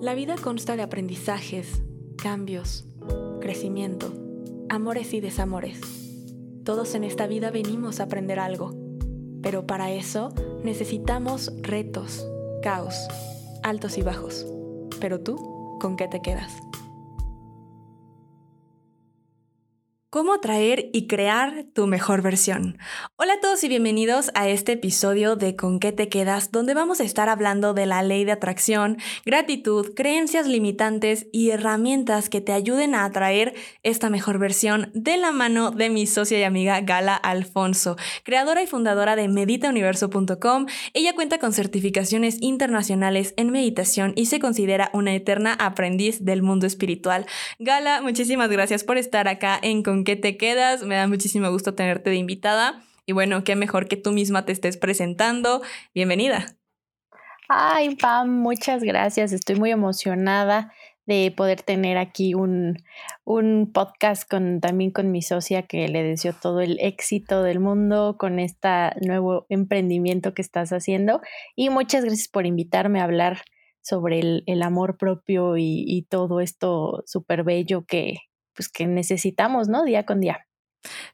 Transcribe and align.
La 0.00 0.14
vida 0.14 0.36
consta 0.40 0.76
de 0.76 0.82
aprendizajes, 0.82 1.82
cambios, 2.16 2.84
crecimiento, 3.40 4.12
amores 4.68 5.14
y 5.14 5.20
desamores. 5.20 5.80
Todos 6.64 6.94
en 6.94 7.04
esta 7.04 7.26
vida 7.26 7.50
venimos 7.50 8.00
a 8.00 8.04
aprender 8.04 8.38
algo, 8.38 8.74
pero 9.42 9.66
para 9.66 9.92
eso 9.92 10.32
necesitamos 10.62 11.52
retos, 11.62 12.26
caos, 12.62 12.94
altos 13.62 13.98
y 13.98 14.02
bajos. 14.02 14.46
Pero 15.00 15.20
tú, 15.20 15.78
¿con 15.80 15.96
qué 15.96 16.08
te 16.08 16.20
quedas? 16.20 16.52
¿Cómo 20.14 20.32
atraer 20.32 20.90
y 20.92 21.08
crear 21.08 21.64
tu 21.74 21.88
mejor 21.88 22.22
versión? 22.22 22.78
Hola 23.16 23.32
a 23.32 23.40
todos 23.40 23.64
y 23.64 23.68
bienvenidos 23.68 24.30
a 24.34 24.48
este 24.48 24.74
episodio 24.74 25.34
de 25.34 25.56
Con 25.56 25.80
qué 25.80 25.90
te 25.90 26.08
quedas, 26.08 26.52
donde 26.52 26.72
vamos 26.72 27.00
a 27.00 27.02
estar 27.02 27.28
hablando 27.28 27.74
de 27.74 27.86
la 27.86 28.00
ley 28.04 28.24
de 28.24 28.30
atracción, 28.30 28.98
gratitud, 29.26 29.92
creencias 29.96 30.46
limitantes 30.46 31.26
y 31.32 31.50
herramientas 31.50 32.28
que 32.28 32.40
te 32.40 32.52
ayuden 32.52 32.94
a 32.94 33.06
atraer 33.06 33.54
esta 33.82 34.08
mejor 34.08 34.38
versión 34.38 34.92
de 34.94 35.16
la 35.16 35.32
mano 35.32 35.72
de 35.72 35.90
mi 35.90 36.06
socia 36.06 36.38
y 36.38 36.44
amiga 36.44 36.80
Gala 36.82 37.16
Alfonso, 37.16 37.96
creadora 38.22 38.62
y 38.62 38.68
fundadora 38.68 39.16
de 39.16 39.26
meditauniverso.com. 39.26 40.66
Ella 40.92 41.16
cuenta 41.16 41.38
con 41.38 41.52
certificaciones 41.52 42.36
internacionales 42.40 43.34
en 43.36 43.50
meditación 43.50 44.12
y 44.14 44.26
se 44.26 44.38
considera 44.38 44.90
una 44.92 45.12
eterna 45.12 45.54
aprendiz 45.54 46.24
del 46.24 46.42
mundo 46.42 46.68
espiritual. 46.68 47.26
Gala, 47.58 48.00
muchísimas 48.00 48.48
gracias 48.48 48.84
por 48.84 48.96
estar 48.96 49.26
acá 49.26 49.58
en 49.60 49.82
Con 49.82 50.03
qué 50.04 50.16
te 50.16 50.36
quedas. 50.36 50.82
Me 50.82 50.94
da 50.94 51.08
muchísimo 51.08 51.50
gusto 51.50 51.74
tenerte 51.74 52.10
de 52.10 52.16
invitada. 52.16 52.82
Y 53.06 53.12
bueno, 53.12 53.44
qué 53.44 53.56
mejor 53.56 53.88
que 53.88 53.96
tú 53.96 54.12
misma 54.12 54.44
te 54.44 54.52
estés 54.52 54.76
presentando. 54.76 55.62
Bienvenida. 55.94 56.56
Ay, 57.48 57.96
Pam, 57.96 58.30
muchas 58.30 58.82
gracias. 58.82 59.32
Estoy 59.32 59.56
muy 59.56 59.70
emocionada 59.70 60.72
de 61.06 61.32
poder 61.36 61.60
tener 61.60 61.98
aquí 61.98 62.32
un, 62.32 62.78
un, 63.24 63.70
podcast 63.72 64.28
con, 64.28 64.60
también 64.60 64.90
con 64.90 65.10
mi 65.10 65.20
socia 65.20 65.62
que 65.62 65.86
le 65.88 66.02
deseo 66.02 66.32
todo 66.32 66.60
el 66.60 66.78
éxito 66.80 67.42
del 67.42 67.60
mundo 67.60 68.16
con 68.18 68.38
este 68.38 68.90
nuevo 69.06 69.44
emprendimiento 69.50 70.32
que 70.32 70.40
estás 70.40 70.72
haciendo. 70.72 71.20
Y 71.54 71.68
muchas 71.68 72.04
gracias 72.04 72.28
por 72.28 72.46
invitarme 72.46 73.00
a 73.00 73.04
hablar 73.04 73.42
sobre 73.82 74.20
el, 74.20 74.44
el 74.46 74.62
amor 74.62 74.96
propio 74.96 75.58
y, 75.58 75.84
y 75.86 76.02
todo 76.04 76.40
esto 76.40 77.02
súper 77.04 77.44
bello 77.44 77.84
que, 77.84 78.16
pues 78.54 78.68
que 78.68 78.86
necesitamos, 78.86 79.68
¿no? 79.68 79.84
Día 79.84 80.04
con 80.04 80.20
día. 80.20 80.43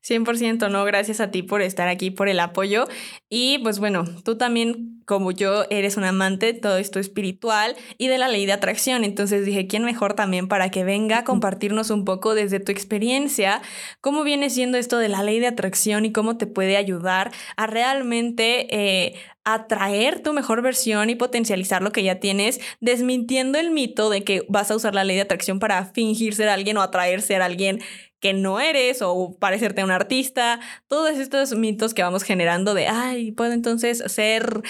100%, 0.02 0.70
no, 0.70 0.84
gracias 0.84 1.20
a 1.20 1.30
ti 1.30 1.42
por 1.42 1.62
estar 1.62 1.88
aquí, 1.88 2.10
por 2.10 2.28
el 2.28 2.40
apoyo. 2.40 2.86
Y 3.28 3.58
pues 3.58 3.78
bueno, 3.78 4.04
tú 4.24 4.36
también, 4.36 5.02
como 5.06 5.32
yo, 5.32 5.64
eres 5.70 5.96
un 5.96 6.04
amante 6.04 6.46
de 6.46 6.54
todo 6.54 6.78
esto 6.78 6.98
espiritual 6.98 7.76
y 7.98 8.08
de 8.08 8.18
la 8.18 8.28
ley 8.28 8.46
de 8.46 8.52
atracción. 8.52 9.04
Entonces 9.04 9.44
dije, 9.44 9.66
¿quién 9.66 9.84
mejor 9.84 10.14
también 10.14 10.48
para 10.48 10.70
que 10.70 10.84
venga 10.84 11.18
a 11.18 11.24
compartirnos 11.24 11.90
un 11.90 12.04
poco 12.04 12.34
desde 12.34 12.60
tu 12.60 12.72
experiencia 12.72 13.62
cómo 14.00 14.24
viene 14.24 14.50
siendo 14.50 14.78
esto 14.78 14.98
de 14.98 15.08
la 15.08 15.22
ley 15.22 15.40
de 15.40 15.48
atracción 15.48 16.04
y 16.04 16.12
cómo 16.12 16.36
te 16.36 16.46
puede 16.46 16.76
ayudar 16.76 17.32
a 17.56 17.66
realmente 17.66 18.74
eh, 18.74 19.14
atraer 19.44 20.22
tu 20.22 20.32
mejor 20.32 20.62
versión 20.62 21.10
y 21.10 21.14
potencializar 21.14 21.82
lo 21.82 21.92
que 21.92 22.02
ya 22.02 22.20
tienes, 22.20 22.60
desmintiendo 22.80 23.58
el 23.58 23.70
mito 23.70 24.10
de 24.10 24.22
que 24.22 24.44
vas 24.48 24.70
a 24.70 24.76
usar 24.76 24.94
la 24.94 25.04
ley 25.04 25.16
de 25.16 25.22
atracción 25.22 25.58
para 25.58 25.86
fingir 25.86 26.34
ser 26.34 26.48
alguien 26.48 26.76
o 26.76 26.82
atraer 26.82 27.22
ser 27.22 27.42
alguien 27.42 27.80
que 28.20 28.34
no 28.34 28.60
eres 28.60 29.02
o 29.02 29.36
parecerte 29.38 29.80
a 29.80 29.84
un 29.84 29.90
artista, 29.90 30.60
todos 30.88 31.18
estos 31.18 31.54
mitos 31.54 31.94
que 31.94 32.02
vamos 32.02 32.22
generando 32.22 32.74
de, 32.74 32.86
ay, 32.86 33.32
puedo 33.32 33.52
entonces 33.52 34.02
ser 34.06 34.62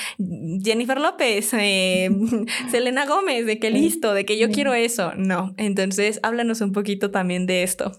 Jennifer 0.62 1.00
López, 1.00 1.52
eh, 1.54 2.08
Selena 2.70 3.06
Gómez, 3.06 3.46
de 3.46 3.58
que 3.58 3.70
listo, 3.70 4.14
de 4.14 4.24
que 4.24 4.38
yo 4.38 4.50
quiero 4.50 4.72
eso. 4.72 5.12
No, 5.16 5.52
entonces 5.56 6.20
háblanos 6.22 6.60
un 6.60 6.72
poquito 6.72 7.10
también 7.10 7.46
de 7.46 7.62
esto. 7.62 7.92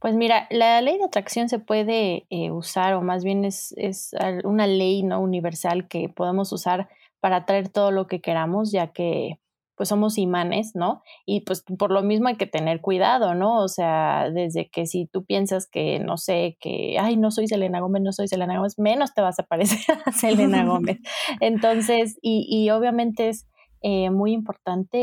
Pues 0.00 0.16
mira, 0.16 0.48
la 0.50 0.80
ley 0.80 0.98
de 0.98 1.04
atracción 1.04 1.48
se 1.48 1.60
puede 1.60 2.26
eh, 2.28 2.50
usar, 2.50 2.94
o 2.94 3.02
más 3.02 3.22
bien 3.22 3.44
es, 3.44 3.72
es, 3.76 4.10
una 4.42 4.66
ley 4.66 5.04
no 5.04 5.20
universal 5.20 5.86
que 5.86 6.08
podemos 6.08 6.52
usar 6.52 6.88
para 7.20 7.36
atraer 7.36 7.68
todo 7.68 7.92
lo 7.92 8.08
que 8.08 8.20
queramos, 8.20 8.72
ya 8.72 8.88
que 8.88 9.38
pues 9.74 9.88
somos 9.88 10.18
imanes, 10.18 10.72
¿no? 10.74 11.02
Y 11.26 11.40
pues 11.40 11.64
por 11.78 11.90
lo 11.90 12.02
mismo 12.02 12.28
hay 12.28 12.36
que 12.36 12.46
tener 12.46 12.80
cuidado, 12.80 13.34
¿no? 13.34 13.62
O 13.62 13.68
sea, 13.68 14.30
desde 14.30 14.68
que 14.68 14.86
si 14.86 15.06
tú 15.06 15.24
piensas 15.24 15.66
que, 15.66 15.98
no 15.98 16.16
sé, 16.16 16.56
que, 16.60 16.96
ay, 16.98 17.16
no 17.16 17.30
soy 17.30 17.48
Selena 17.48 17.80
Gómez, 17.80 18.02
no 18.02 18.12
soy 18.12 18.28
Selena 18.28 18.56
Gómez, 18.56 18.78
menos 18.78 19.14
te 19.14 19.22
vas 19.22 19.38
a 19.38 19.44
parecer 19.44 19.78
a 20.06 20.12
Selena 20.12 20.64
Gómez. 20.64 20.98
Entonces, 21.40 22.18
y, 22.22 22.46
y 22.48 22.70
obviamente 22.70 23.28
es 23.28 23.46
eh, 23.82 24.10
muy 24.10 24.32
importante 24.32 24.98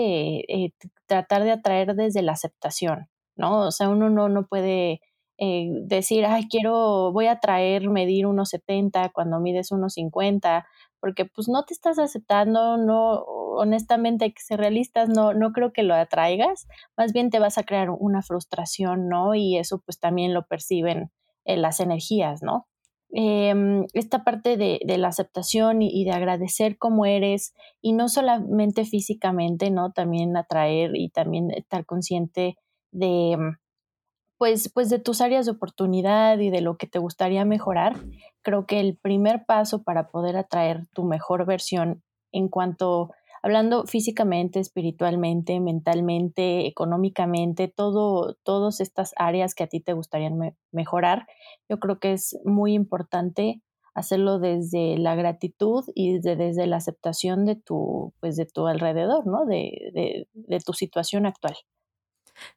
eh, 0.48 0.74
tratar 1.06 1.44
de 1.44 1.52
atraer 1.52 1.96
desde 1.96 2.22
la 2.22 2.32
aceptación, 2.32 3.10
¿no? 3.36 3.68
O 3.68 3.72
sea, 3.72 3.90
uno 3.90 4.10
no, 4.10 4.30
no 4.30 4.48
puede 4.48 5.02
eh, 5.38 5.68
decir, 5.84 6.26
ay, 6.26 6.48
quiero, 6.50 7.12
voy 7.12 7.28
a 7.28 7.40
traer, 7.40 7.90
medir 7.90 8.26
unos 8.26 8.50
70 8.50 9.10
cuando 9.10 9.40
mides 9.42 9.72
unos 9.72 9.94
50, 9.96 10.66
porque 11.00 11.26
pues 11.26 11.48
no 11.48 11.64
te 11.64 11.74
estás 11.74 12.00
aceptando, 12.00 12.78
no, 12.78 13.24
honestamente 13.56 14.26
hay 14.26 14.34
que 14.34 14.42
ser 14.42 14.60
realistas, 14.60 15.10
no, 15.10 15.34
no 15.34 15.52
creo 15.52 15.72
que 15.74 15.84
lo 15.84 15.96
atraigas, 15.96 16.68
más 16.98 17.14
bien 17.14 17.30
te 17.30 17.40
vas 17.40 17.58
a 17.58 17.64
crear 17.64 17.90
una 17.90 18.22
frustración, 18.22 19.08
¿no? 19.08 19.36
Y 19.36 19.58
eso 19.58 19.82
pues 19.86 20.00
también 20.00 20.34
lo 20.34 20.46
perciben 20.46 21.12
eh, 21.46 21.58
las 21.58 21.80
energías, 21.80 22.42
¿no? 22.44 22.68
Em, 23.12 23.86
esta 23.94 24.24
parte 24.24 24.56
de, 24.56 24.80
de 24.86 24.98
la 25.00 25.08
aceptación 25.08 25.82
y, 25.82 25.90
y, 25.92 26.06
de 26.06 26.12
agradecer 26.12 26.78
cómo 26.78 27.06
eres 27.08 27.54
y 27.82 27.94
no 27.94 28.08
solamente 28.08 28.86
físicamente, 28.86 29.72
¿no? 29.72 29.92
También 29.92 30.38
atraer 30.38 30.92
y 30.96 31.10
también 31.10 31.50
estar 31.52 31.86
consciente 31.88 32.56
de, 32.92 33.36
pues, 34.40 34.72
pues 34.74 34.90
de 34.90 35.00
tus 35.00 35.20
áreas 35.20 35.46
de 35.46 35.52
oportunidad 35.52 36.40
y 36.40 36.50
de 36.50 36.62
lo 36.62 36.78
que 36.78 36.88
te 36.88 36.98
gustaría 36.98 37.44
mejorar, 37.44 37.98
creo 38.42 38.66
que 38.66 38.80
el 38.80 38.98
primer 38.98 39.46
paso 39.46 39.84
para 39.84 40.08
poder 40.08 40.38
atraer 40.38 40.88
tu 40.94 41.04
mejor 41.04 41.46
versión 41.46 42.04
en 42.32 42.48
cuanto, 42.48 43.12
hablando 43.44 43.86
físicamente, 43.86 44.62
espiritualmente, 44.62 45.60
mentalmente, 45.60 46.68
económicamente, 46.68 47.68
todo, 47.68 48.38
todas 48.44 48.80
estas 48.80 49.14
áreas 49.18 49.54
que 49.56 49.66
a 49.66 49.68
ti 49.68 49.82
te 49.82 49.92
gustaría 49.92 50.32
mejorar, 50.72 51.28
yo 51.68 51.78
creo 51.80 52.00
que 52.00 52.14
es 52.14 52.40
muy 52.46 52.74
importante 52.74 53.62
hacerlo 53.94 54.40
desde 54.40 54.98
la 54.98 55.16
gratitud 55.16 55.84
y 55.96 56.14
desde, 56.14 56.38
desde 56.38 56.66
la 56.66 56.78
aceptación 56.78 57.44
de 57.44 57.58
tu, 57.58 58.14
pues 58.22 58.38
de 58.38 58.46
tu 58.46 58.68
alrededor, 58.68 59.28
¿no? 59.28 59.46
De, 59.46 59.92
de, 59.94 60.28
de 60.34 60.60
tu 60.62 60.72
situación 60.72 61.26
actual. 61.26 61.58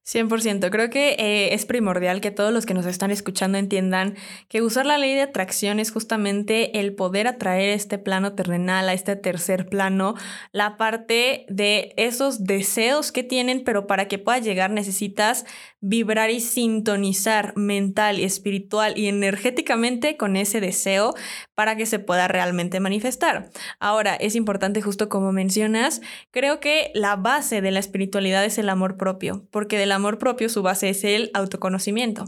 100%. 0.07 0.71
Creo 0.71 0.91
que 0.91 1.17
eh, 1.19 1.55
es 1.55 1.67
primordial 1.67 2.21
que 2.21 2.31
todos 2.31 2.53
los 2.53 2.67
que 2.67 2.75
nos 2.75 2.87
están 2.87 3.11
escuchando 3.11 3.59
entiendan 3.59 4.17
que 4.49 4.63
usar 4.63 4.87
la 4.87 4.99
ley 4.99 5.15
de 5.15 5.23
atracción 5.23 5.79
es 5.79 5.91
justamente 5.91 6.81
el 6.81 6.95
poder 6.95 7.27
atraer 7.27 7.71
este 7.71 7.99
plano 7.99 8.35
terrenal, 8.35 8.89
a 8.89 8.93
este 8.93 9.17
tercer 9.17 9.67
plano, 9.67 10.15
la 10.53 10.77
parte 10.77 11.47
de 11.49 11.95
esos 11.97 12.45
deseos 12.45 13.13
que 13.13 13.23
tienen, 13.23 13.65
pero 13.65 13.87
para 13.87 14.09
que 14.09 14.19
pueda 14.19 14.39
llegar 14.39 14.71
necesitas 14.71 15.45
vibrar 15.81 16.31
y 16.31 16.39
sintonizar 16.41 17.57
mental 17.57 18.21
espiritual 18.21 18.97
y 18.97 19.09
energéticamente 19.09 20.17
con 20.17 20.37
ese 20.37 20.61
deseo 20.61 21.15
para 21.55 21.77
que 21.77 21.87
se 21.87 21.99
pueda 21.99 22.29
realmente 22.29 22.79
manifestar. 22.79 23.51
Ahora, 23.81 24.15
es 24.15 24.37
importante, 24.37 24.81
justo 24.81 25.09
como 25.09 25.33
mencionas, 25.33 26.01
creo 26.31 26.61
que 26.61 26.93
la 26.95 27.17
base 27.17 27.61
de 27.61 27.73
la 27.73 27.81
espiritualidad 27.81 28.45
es 28.45 28.59
el 28.59 28.69
amor 28.69 28.97
propio, 28.97 29.45
porque 29.51 29.72
del 29.77 29.93
amor 29.93 30.19
propio 30.19 30.49
su 30.49 30.63
base 30.63 30.91
es 30.91 31.05
el 31.05 31.31
autoconocimiento. 31.35 32.25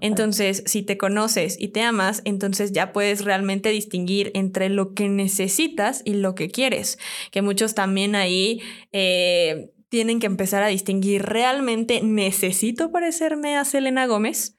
Entonces, 0.00 0.62
si 0.66 0.82
te 0.82 0.98
conoces 0.98 1.56
y 1.60 1.68
te 1.68 1.82
amas, 1.82 2.22
entonces 2.24 2.72
ya 2.72 2.92
puedes 2.92 3.24
realmente 3.24 3.70
distinguir 3.70 4.30
entre 4.34 4.68
lo 4.68 4.94
que 4.94 5.08
necesitas 5.08 6.02
y 6.04 6.14
lo 6.14 6.34
que 6.34 6.48
quieres, 6.50 6.98
que 7.30 7.42
muchos 7.42 7.74
también 7.74 8.14
ahí... 8.14 8.60
Eh, 8.92 9.70
tienen 9.90 10.20
que 10.20 10.26
empezar 10.26 10.62
a 10.62 10.68
distinguir, 10.68 11.22
¿realmente 11.24 12.00
necesito 12.00 12.92
parecerme 12.92 13.56
a 13.56 13.64
Selena 13.64 14.06
Gómez? 14.06 14.56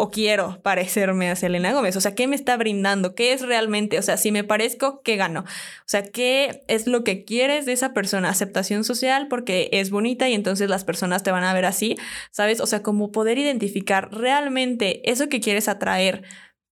¿O 0.00 0.12
quiero 0.12 0.60
parecerme 0.62 1.28
a 1.28 1.34
Selena 1.34 1.72
Gómez? 1.72 1.96
O 1.96 2.00
sea, 2.00 2.14
¿qué 2.14 2.28
me 2.28 2.36
está 2.36 2.56
brindando? 2.56 3.16
¿Qué 3.16 3.32
es 3.32 3.42
realmente? 3.42 3.98
O 3.98 4.02
sea, 4.02 4.16
si 4.16 4.30
me 4.30 4.44
parezco, 4.44 5.02
¿qué 5.02 5.16
gano? 5.16 5.40
O 5.40 5.86
sea, 5.86 6.04
¿qué 6.04 6.62
es 6.68 6.86
lo 6.86 7.02
que 7.02 7.24
quieres 7.24 7.66
de 7.66 7.72
esa 7.72 7.94
persona? 7.94 8.28
Aceptación 8.28 8.84
social 8.84 9.26
porque 9.26 9.68
es 9.72 9.90
bonita 9.90 10.28
y 10.28 10.34
entonces 10.34 10.70
las 10.70 10.84
personas 10.84 11.24
te 11.24 11.32
van 11.32 11.42
a 11.42 11.52
ver 11.52 11.64
así, 11.64 11.96
¿sabes? 12.30 12.60
O 12.60 12.66
sea, 12.66 12.84
como 12.84 13.10
poder 13.10 13.38
identificar 13.38 14.14
realmente 14.14 15.10
eso 15.10 15.28
que 15.28 15.40
quieres 15.40 15.66
atraer 15.66 16.22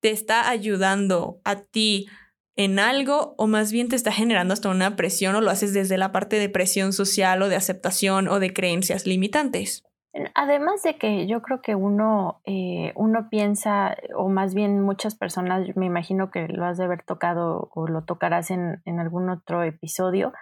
te 0.01 0.11
está 0.11 0.49
ayudando 0.49 1.41
a 1.43 1.57
ti 1.65 2.07
en 2.55 2.79
algo 2.79 3.35
o 3.39 3.49
más 3.49 3.73
bien 3.73 3.89
te 3.89 3.97
está 3.97 4.13
generando 4.13 4.55
hasta 4.55 4.69
una 4.69 4.95
presión 4.95 5.35
o 5.35 5.41
lo 5.41 5.51
haces 5.51 5.73
desde 5.73 5.99
la 5.99 6.13
parte 6.13 6.39
de 6.39 6.49
presión 6.49 6.93
social 6.93 7.43
o 7.43 7.49
de 7.49 7.57
aceptación 7.57 8.29
o 8.29 8.39
de 8.39 8.53
creencias 8.53 9.05
limitantes. 9.05 9.83
Además 10.35 10.83
de 10.83 10.97
que 10.97 11.27
yo 11.27 11.43
creo 11.43 11.61
que 11.61 11.75
uno, 11.75 12.41
eh, 12.45 12.93
uno 12.95 13.29
piensa, 13.29 13.97
o 14.17 14.29
más 14.29 14.55
bien 14.55 14.81
muchas 14.81 15.15
personas, 15.15 15.69
me 15.77 15.87
imagino 15.87 16.31
que 16.31 16.49
lo 16.49 16.65
has 16.65 16.79
de 16.79 16.85
haber 16.85 17.03
tocado 17.03 17.69
o 17.75 17.87
lo 17.87 18.05
tocarás 18.05 18.51
en, 18.51 18.81
algún 18.99 19.29
otro 19.29 19.63
episodio, 19.63 20.33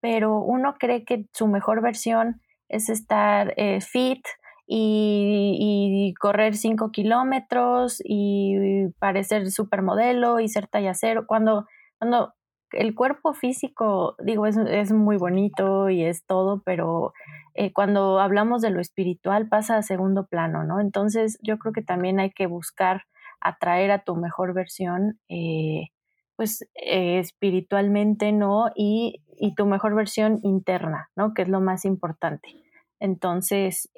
pero 0.00 0.38
uno 0.38 0.74
cree 0.78 1.04
que 1.04 1.26
su 1.32 1.48
mejor 1.48 1.82
versión 1.82 2.40
es 2.68 2.88
estar 2.88 3.54
eh, 3.56 3.80
fit 3.80 4.24
y, 4.66 6.14
correr 6.20 6.54
5 6.54 6.90
kilómetros 6.92 8.00
y 8.04 8.88
parecer 8.98 9.50
supermodelo 9.50 10.40
y 10.40 10.48
ser 10.48 10.68
talla 10.68 10.94
cero, 10.94 11.24
cuando, 11.26 11.66
cuando 11.98 12.35
el 12.72 12.94
cuerpo 12.94 13.34
físico, 13.34 14.16
digo, 14.18 14.46
es, 14.46 14.56
es 14.56 14.92
muy 14.92 15.16
bonito 15.16 15.88
y 15.90 16.04
es 16.04 16.24
todo, 16.24 16.62
pero 16.64 17.12
eh, 17.54 17.72
cuando 17.72 18.20
hablamos 18.20 18.60
de 18.60 18.70
lo 18.70 18.80
espiritual 18.80 19.48
pasa 19.48 19.76
a 19.76 19.82
segundo 19.82 20.26
plano, 20.26 20.64
¿no? 20.64 20.80
Entonces 20.80 21.38
yo 21.42 21.58
creo 21.58 21.72
que 21.72 21.82
también 21.82 22.20
hay 22.20 22.30
que 22.30 22.46
buscar 22.46 23.04
atraer 23.40 23.90
a 23.90 24.04
tu 24.04 24.16
mejor 24.16 24.52
versión, 24.52 25.18
eh, 25.28 25.88
pues 26.36 26.68
eh, 26.74 27.18
espiritualmente, 27.18 28.32
¿no? 28.32 28.70
Y, 28.74 29.22
y, 29.38 29.54
tu 29.54 29.64
mejor 29.66 29.94
versión 29.94 30.40
interna, 30.42 31.08
¿no? 31.16 31.32
Que 31.32 31.42
es 31.42 31.48
lo 31.48 31.60
más 31.60 31.84
importante. 31.84 32.48
Entonces, 33.00 33.90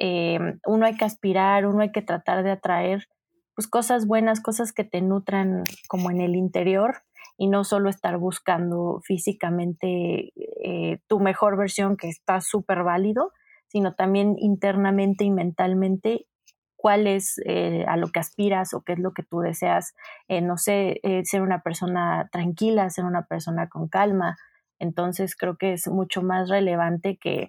uno 0.67 0.87
hay 0.87 0.97
que 0.97 1.05
aspirar, 1.05 1.67
uno 1.67 1.83
hay 1.83 1.93
que 1.93 2.03
tratar 2.03 2.43
de 2.43 2.51
atraer 2.51 3.07
pues 3.55 3.67
cosas 3.69 4.07
buenas, 4.07 4.41
cosas 4.41 4.73
que 4.73 4.85
te 4.85 5.01
nutran 5.03 5.65
como 5.89 6.11
en 6.13 6.21
el 6.21 6.37
interior 6.37 7.03
y 7.39 7.47
no 7.47 7.63
solo 7.63 7.89
estar 7.89 8.19
buscando 8.19 9.01
físicamente 9.05 10.33
eh, 10.37 10.99
tu 11.07 11.21
mejor 11.21 11.57
versión 11.57 11.97
que 11.97 12.09
está 12.09 12.41
súper 12.41 12.83
válido, 12.83 13.33
sino 13.69 13.95
también 13.95 14.35
internamente 14.39 15.25
y 15.25 15.31
mentalmente 15.31 16.27
cuál 16.75 17.07
es 17.07 17.41
eh, 17.47 17.85
a 17.87 17.97
lo 17.97 18.09
que 18.09 18.19
aspiras 18.19 18.75
o 18.75 18.83
qué 18.83 18.95
es 18.95 18.99
lo 18.99 19.13
que 19.13 19.23
tú 19.23 19.39
deseas. 19.39 19.95
Eh, 20.27 20.41
no 20.41 20.57
sé, 20.57 21.01
ser 21.23 21.43
una 21.43 21.63
persona 21.63 22.29
tranquila, 22.33 22.91
ser 22.91 23.05
una 23.05 23.23
persona 23.27 23.69
con 23.69 23.89
calma. 23.89 24.37
Entonces 24.81 25.37
creo 25.37 25.57
que 25.57 25.75
es 25.75 25.87
mucho 25.87 26.23
más 26.23 26.49
relevante 26.49 27.19
que, 27.19 27.47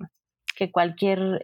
que 0.55 0.71
cualquier, 0.71 1.41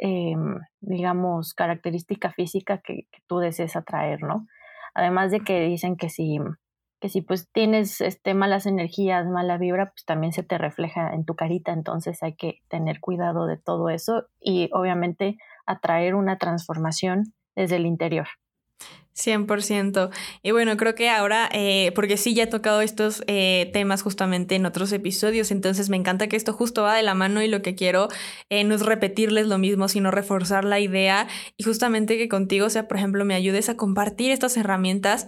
digamos, 0.81 1.56
característica 1.56 2.31
física 2.31 2.80
que, 2.80 3.07
que, 3.12 3.21
tú 3.27 3.39
desees 3.39 3.75
atraer, 3.75 4.21
¿no? 4.21 4.45
Además 4.94 5.31
de 5.31 5.41
que 5.41 5.62
dicen 5.62 5.95
que 5.95 6.09
si 6.09 6.39
que 7.05 7.09
si 7.09 7.21
pues 7.21 7.47
tienes 7.51 8.01
este, 8.01 8.33
malas 8.33 8.65
energías, 8.65 9.27
mala 9.27 9.59
vibra, 9.59 9.91
pues 9.91 10.05
también 10.05 10.33
se 10.33 10.41
te 10.41 10.57
refleja 10.57 11.13
en 11.13 11.23
tu 11.23 11.35
carita, 11.35 11.71
entonces 11.71 12.23
hay 12.23 12.33
que 12.33 12.63
tener 12.67 12.99
cuidado 12.99 13.45
de 13.45 13.57
todo 13.57 13.89
eso 13.89 14.25
y 14.39 14.71
obviamente 14.73 15.37
atraer 15.67 16.15
una 16.15 16.39
transformación 16.39 17.35
desde 17.55 17.75
el 17.75 17.85
interior. 17.85 18.25
100%. 19.15 20.09
Y 20.41 20.49
bueno, 20.51 20.75
creo 20.77 20.95
que 20.95 21.11
ahora, 21.11 21.47
eh, 21.53 21.91
porque 21.93 22.17
sí, 22.17 22.33
ya 22.33 22.45
he 22.45 22.47
tocado 22.47 22.81
estos 22.81 23.23
eh, 23.27 23.69
temas 23.71 24.01
justamente 24.01 24.55
en 24.55 24.65
otros 24.65 24.91
episodios, 24.91 25.51
entonces 25.51 25.89
me 25.89 25.97
encanta 25.97 26.27
que 26.27 26.35
esto 26.35 26.53
justo 26.53 26.81
va 26.81 26.95
de 26.95 27.03
la 27.03 27.13
mano 27.13 27.43
y 27.43 27.47
lo 27.47 27.61
que 27.61 27.75
quiero 27.75 28.07
eh, 28.49 28.63
no 28.63 28.73
es 28.73 28.81
repetirles 28.81 29.45
lo 29.45 29.59
mismo, 29.59 29.89
sino 29.89 30.09
reforzar 30.09 30.65
la 30.65 30.79
idea 30.79 31.27
y 31.55 31.65
justamente 31.65 32.17
que 32.17 32.27
contigo, 32.27 32.65
o 32.65 32.69
sea, 32.71 32.87
por 32.87 32.97
ejemplo, 32.97 33.25
me 33.25 33.35
ayudes 33.35 33.69
a 33.69 33.77
compartir 33.77 34.31
estas 34.31 34.57
herramientas 34.57 35.27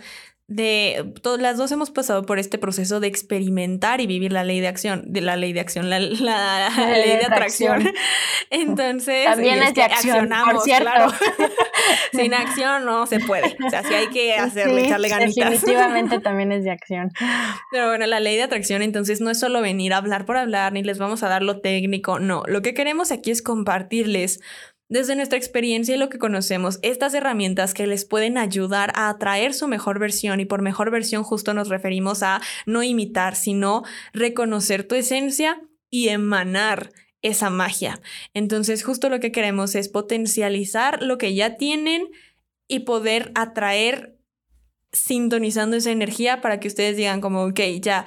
de 0.49 1.13
todas 1.21 1.41
las 1.41 1.57
dos 1.57 1.73
hemos 1.73 1.91
pasado 1.91 2.25
por 2.25 2.39
este 2.39 2.57
proceso 2.57 3.01
de 3.01 3.07
experimentar 3.07 3.99
y 3.99 4.07
vivir 4.07 4.31
la 4.31 4.45
ley 4.45 4.61
de 4.61 4.69
acción, 4.69 5.03
de 5.07 5.19
la 5.19 5.35
ley 5.35 5.51
de 5.51 5.59
acción, 5.59 5.89
la, 5.89 5.99
la, 5.99 6.69
ley 6.69 7.17
de 7.17 7.25
atracción. 7.25 7.91
Entonces, 8.49 9.25
también 9.25 9.61
es 9.61 9.73
de 9.73 9.83
acción, 9.83 10.29
por 10.49 10.61
cierto. 10.61 10.89
Sin 12.13 12.33
acción 12.33 12.85
no 12.85 13.05
se 13.07 13.19
puede. 13.19 13.57
O 13.65 13.69
sea, 13.69 13.83
sí 13.83 13.93
hay 13.93 14.07
que 14.07 14.35
hacerle, 14.35 14.85
echarle 14.85 15.09
ganitas. 15.09 15.51
Definitivamente 15.51 16.19
también 16.21 16.53
es 16.53 16.63
de 16.63 16.71
acción. 16.71 17.11
Pero 17.71 17.87
bueno, 17.87 18.05
la 18.05 18.21
ley 18.21 18.37
de 18.37 18.43
atracción 18.43 18.81
entonces 18.81 19.19
no 19.19 19.29
es 19.29 19.39
solo 19.39 19.61
venir 19.61 19.93
a 19.93 19.97
hablar 19.97 20.25
por 20.25 20.37
hablar, 20.37 20.71
ni 20.71 20.81
les 20.81 20.97
vamos 20.97 21.23
a 21.23 21.27
dar 21.27 21.43
lo 21.43 21.59
técnico, 21.59 22.19
no. 22.19 22.43
Lo 22.47 22.61
que 22.61 22.73
queremos 22.73 23.11
aquí 23.11 23.31
es 23.31 23.41
compartirles 23.41 24.39
desde 24.89 25.15
nuestra 25.15 25.37
experiencia 25.37 25.95
y 25.95 25.97
lo 25.97 26.09
que 26.09 26.17
conocemos, 26.17 26.79
estas 26.81 27.13
herramientas 27.13 27.73
que 27.73 27.87
les 27.87 28.05
pueden 28.05 28.37
ayudar 28.37 28.91
a 28.95 29.09
atraer 29.09 29.53
su 29.53 29.67
mejor 29.67 29.99
versión 29.99 30.39
y 30.39 30.45
por 30.45 30.61
mejor 30.61 30.91
versión 30.91 31.23
justo 31.23 31.53
nos 31.53 31.69
referimos 31.69 32.23
a 32.23 32.41
no 32.65 32.83
imitar, 32.83 33.35
sino 33.35 33.83
reconocer 34.13 34.87
tu 34.87 34.95
esencia 34.95 35.61
y 35.89 36.09
emanar 36.09 36.91
esa 37.21 37.49
magia. 37.49 37.99
Entonces 38.33 38.83
justo 38.83 39.09
lo 39.09 39.19
que 39.19 39.31
queremos 39.31 39.75
es 39.75 39.89
potencializar 39.89 41.01
lo 41.01 41.17
que 41.17 41.33
ya 41.33 41.55
tienen 41.55 42.07
y 42.67 42.79
poder 42.79 43.31
atraer 43.35 44.17
sintonizando 44.91 45.75
esa 45.77 45.91
energía 45.91 46.41
para 46.41 46.59
que 46.59 46.67
ustedes 46.67 46.95
digan 46.97 47.21
como, 47.21 47.43
ok, 47.43 47.59
ya 47.81 48.05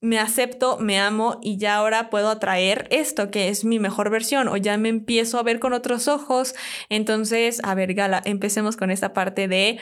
me 0.00 0.18
acepto, 0.18 0.78
me 0.78 0.98
amo 0.98 1.38
y 1.42 1.58
ya 1.58 1.76
ahora 1.76 2.10
puedo 2.10 2.28
atraer 2.28 2.86
esto 2.90 3.30
que 3.30 3.48
es 3.48 3.64
mi 3.64 3.78
mejor 3.78 4.10
versión 4.10 4.48
o 4.48 4.56
ya 4.56 4.76
me 4.76 4.88
empiezo 4.88 5.38
a 5.38 5.42
ver 5.42 5.58
con 5.58 5.72
otros 5.72 6.08
ojos. 6.08 6.54
Entonces, 6.88 7.60
a 7.64 7.74
ver, 7.74 7.94
Gala, 7.94 8.22
empecemos 8.24 8.76
con 8.76 8.90
esta 8.90 9.12
parte 9.12 9.48
de 9.48 9.78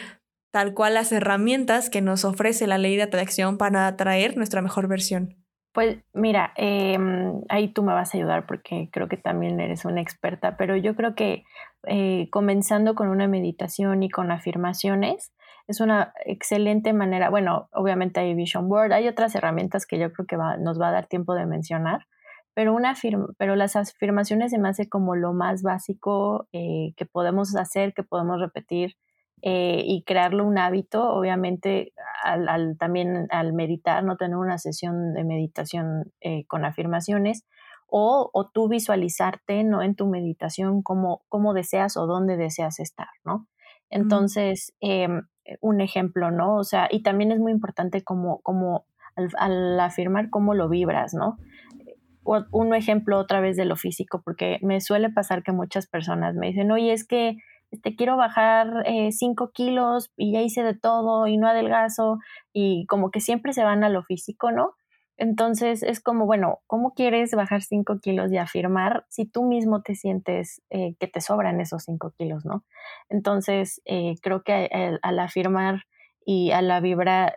tal 0.53 0.73
cual 0.73 0.95
las 0.95 1.11
herramientas 1.11 1.91
que 1.91 2.01
nos 2.01 2.25
ofrece 2.25 2.67
la 2.67 2.79
ley 2.79 2.97
de 2.97 3.03
atracción 3.03 3.59
para 3.59 3.89
atraer 3.89 4.37
nuestra 4.37 4.63
mejor 4.63 4.87
versión. 4.87 5.37
Pues 5.73 5.99
mira, 6.13 6.53
em, 6.57 7.43
ahí 7.49 7.67
tú 7.73 7.83
me 7.83 7.93
vas 7.93 8.15
a 8.15 8.19
ayudar 8.19 8.47
porque 8.47 8.89
creo 8.93 9.09
que 9.09 9.17
también 9.17 9.59
eres 9.59 9.85
una 9.85 10.01
experta, 10.01 10.57
pero 10.57 10.77
yo 10.77 10.95
creo 10.95 11.17
que 11.17 11.43
eh, 11.89 12.29
comenzando 12.31 12.95
con 12.95 13.09
una 13.09 13.27
meditación 13.27 14.05
y 14.05 14.09
con 14.09 14.31
afirmaciones, 14.31 15.33
es 15.67 15.81
una 15.81 16.13
excelente 16.25 16.93
manera, 16.93 17.31
bueno, 17.31 17.69
obviamente 17.73 18.21
hay 18.21 18.35
Vision 18.35 18.69
Board, 18.69 18.93
hay 18.93 19.09
otras 19.09 19.35
herramientas 19.35 19.87
que 19.87 19.99
yo 19.99 20.13
creo 20.13 20.27
que 20.27 20.37
nos 20.37 20.81
va 20.81 20.89
a 20.89 20.93
dar 20.93 21.07
tiempo 21.07 21.35
de 21.35 21.47
mencionar, 21.47 22.07
pero, 22.55 22.75
una 22.75 22.95
pero 23.37 23.57
las 23.57 23.75
afirmaciones 23.75 24.53
se 24.53 24.59
me 24.59 24.69
hace 24.69 24.89
como 24.89 25.17
lo 25.17 25.33
más 25.33 25.63
básico 25.63 26.47
eh, 26.53 26.93
que 26.97 27.07
podemos 27.07 27.57
hacer, 27.57 27.95
que 27.95 28.05
podemos 28.05 28.41
repetir 28.41 28.97
eh, 29.43 29.83
y 29.85 30.05
crearlo 30.05 30.45
un 30.45 30.59
hábito, 30.59 31.03
obviamente 31.13 31.93
al, 32.23 32.79
también 32.79 33.27
al 33.31 33.53
meditar, 33.53 34.05
no 34.05 34.17
tener 34.17 34.37
una 34.37 34.59
sesión 34.59 35.15
de 35.15 35.25
meditación 35.25 36.13
eh, 36.21 36.45
con 36.47 36.65
afirmaciones, 36.65 37.45
o, 37.87 38.31
o, 38.33 38.49
tú 38.49 38.69
visualizarte 38.69 39.63
¿no? 39.63 39.83
en 39.83 39.95
tu 39.95 40.07
meditación 40.09 40.83
cómo, 40.83 41.23
cómo 41.29 41.53
deseas 41.53 41.97
o 41.97 42.07
dónde 42.07 42.37
deseas 42.37 42.81
estar, 42.81 43.09
¿no? 43.25 43.47
Entonces, 43.91 44.75
em, 44.81 45.23
un 45.61 45.81
ejemplo, 45.81 46.31
¿no? 46.31 46.57
O 46.57 46.65
sea, 46.65 46.89
y 46.91 47.03
también 47.03 47.33
es 47.33 47.39
muy 47.39 47.53
importante 47.53 48.03
como, 48.03 48.41
como 48.41 48.87
al, 49.17 49.79
afirmar 49.81 50.31
cómo 50.31 50.55
lo 50.55 50.69
vibras, 50.69 51.15
¿no? 51.15 51.39
un 52.53 52.75
ejemplo 52.75 53.19
otra 53.19 53.41
vez 53.41 53.55
de 53.55 53.67
lo 53.67 53.77
físico, 53.77 54.23
porque 54.25 54.59
me 54.63 54.81
suele 54.81 55.11
pasar 55.11 55.43
que 55.43 55.53
muchas 55.53 55.87
personas 55.87 56.35
me 56.35 56.47
dicen, 56.47 56.71
oye, 56.71 56.91
es 56.95 57.07
que 57.07 57.37
te 57.71 57.77
este, 57.91 57.97
quiero 57.97 58.17
bajar 58.17 58.85
5 59.11 59.45
eh, 59.45 59.51
kilos 59.53 60.11
y 60.17 60.33
ya 60.33 60.41
hice 60.41 60.63
de 60.63 60.75
todo 60.75 61.27
y 61.27 61.37
no 61.37 61.49
adelgazo 61.49 62.19
y 62.53 62.87
como 62.87 63.11
que 63.11 63.21
siempre 63.21 63.53
se 63.53 63.65
van 63.65 63.85
a 63.85 63.89
lo 63.89 64.03
físico, 64.03 64.51
¿no? 64.53 64.75
Entonces 65.17 65.83
es 65.83 66.01
como, 66.01 66.27
bueno, 66.27 66.61
¿cómo 66.67 66.95
quieres 66.95 67.33
bajar 67.35 67.63
5 67.63 68.01
kilos 68.01 68.33
y 68.33 68.37
afirmar 68.37 69.07
si 69.09 69.27
tú 69.27 69.45
mismo 69.45 69.83
te 69.83 69.95
sientes 69.95 70.61
eh, 70.71 70.97
que 70.99 71.07
te 71.07 71.21
sobran 71.21 71.61
esos 71.61 71.85
5 71.85 72.13
kilos, 72.19 72.45
¿no? 72.45 72.65
Entonces 73.09 73.81
eh, 73.85 74.17
creo 74.23 74.43
que 74.43 74.99
al, 75.03 75.19
afirmar 75.21 75.83
y 76.27 76.51
a 76.51 76.63
la 76.63 76.81
vibrar, 76.81 77.37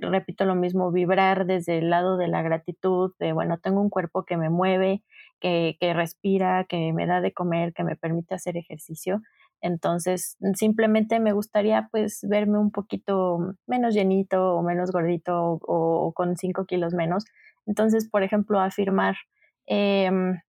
repito 0.00 0.44
lo 0.44 0.54
mismo, 0.54 0.90
vibrar 0.90 1.44
desde 1.44 1.78
el 1.78 1.90
lado 1.90 2.16
de 2.16 2.28
la 2.28 2.40
gratitud, 2.42 3.12
de, 3.18 3.32
bueno, 3.32 3.58
tengo 3.58 3.80
un 3.80 3.90
cuerpo 3.90 4.24
que 4.24 4.36
me 4.36 4.48
mueve, 4.48 5.02
que, 5.40 5.76
que 5.80 5.92
respira, 5.92 6.64
que 6.68 6.92
me 6.92 7.06
da 7.06 7.20
de 7.20 7.32
comer, 7.32 7.74
que 7.74 7.84
me 7.84 7.96
permite 7.96 8.34
hacer 8.34 8.56
ejercicio. 8.56 9.20
Entonces, 9.62 10.36
simplemente 10.54 11.20
me 11.20 11.32
gustaría 11.32 11.88
pues 11.92 12.20
verme 12.28 12.58
un 12.58 12.72
poquito 12.72 13.54
menos 13.66 13.94
llenito 13.94 14.56
o 14.56 14.62
menos 14.62 14.90
gordito 14.90 15.60
o, 15.62 16.12
con 16.14 16.36
5 16.36 16.66
kilos 16.66 16.94
menos. 16.94 17.24
Entonces, 17.66 18.08
por 18.10 18.24
ejemplo, 18.24 18.60
afirmar, 18.60 19.14
em, 19.66 20.40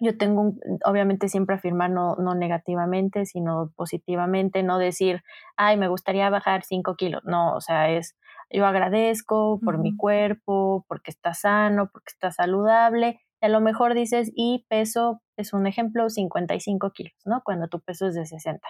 yo 0.00 0.16
tengo, 0.18 0.54
obviamente 0.84 1.28
siempre 1.28 1.56
afirmar 1.56 1.90
no, 1.90 2.16
no 2.16 2.34
negativamente, 2.34 3.26
sino 3.26 3.72
positivamente, 3.76 4.62
no 4.62 4.78
decir, 4.78 5.22
ay, 5.56 5.76
me 5.76 5.88
gustaría 5.88 6.30
bajar 6.30 6.64
5 6.64 6.96
kilos. 6.96 7.22
No, 7.24 7.54
o 7.54 7.60
sea, 7.60 7.90
es, 7.90 8.16
yo 8.50 8.66
agradezco 8.66 9.60
por 9.62 9.78
mi 9.78 9.96
cuerpo, 9.96 10.84
porque 10.88 11.10
está 11.10 11.34
sano, 11.34 11.90
porque 11.92 12.10
está 12.12 12.32
saludable 12.32 13.20
a 13.40 13.48
lo 13.48 13.60
mejor 13.60 13.94
dices, 13.94 14.32
y 14.34 14.64
peso, 14.68 15.22
es 15.36 15.52
un 15.52 15.66
ejemplo, 15.66 16.08
55 16.08 16.90
kilos, 16.92 17.14
¿no? 17.24 17.42
Cuando 17.44 17.68
tu 17.68 17.80
peso 17.80 18.06
es 18.06 18.14
de 18.14 18.26
60. 18.26 18.66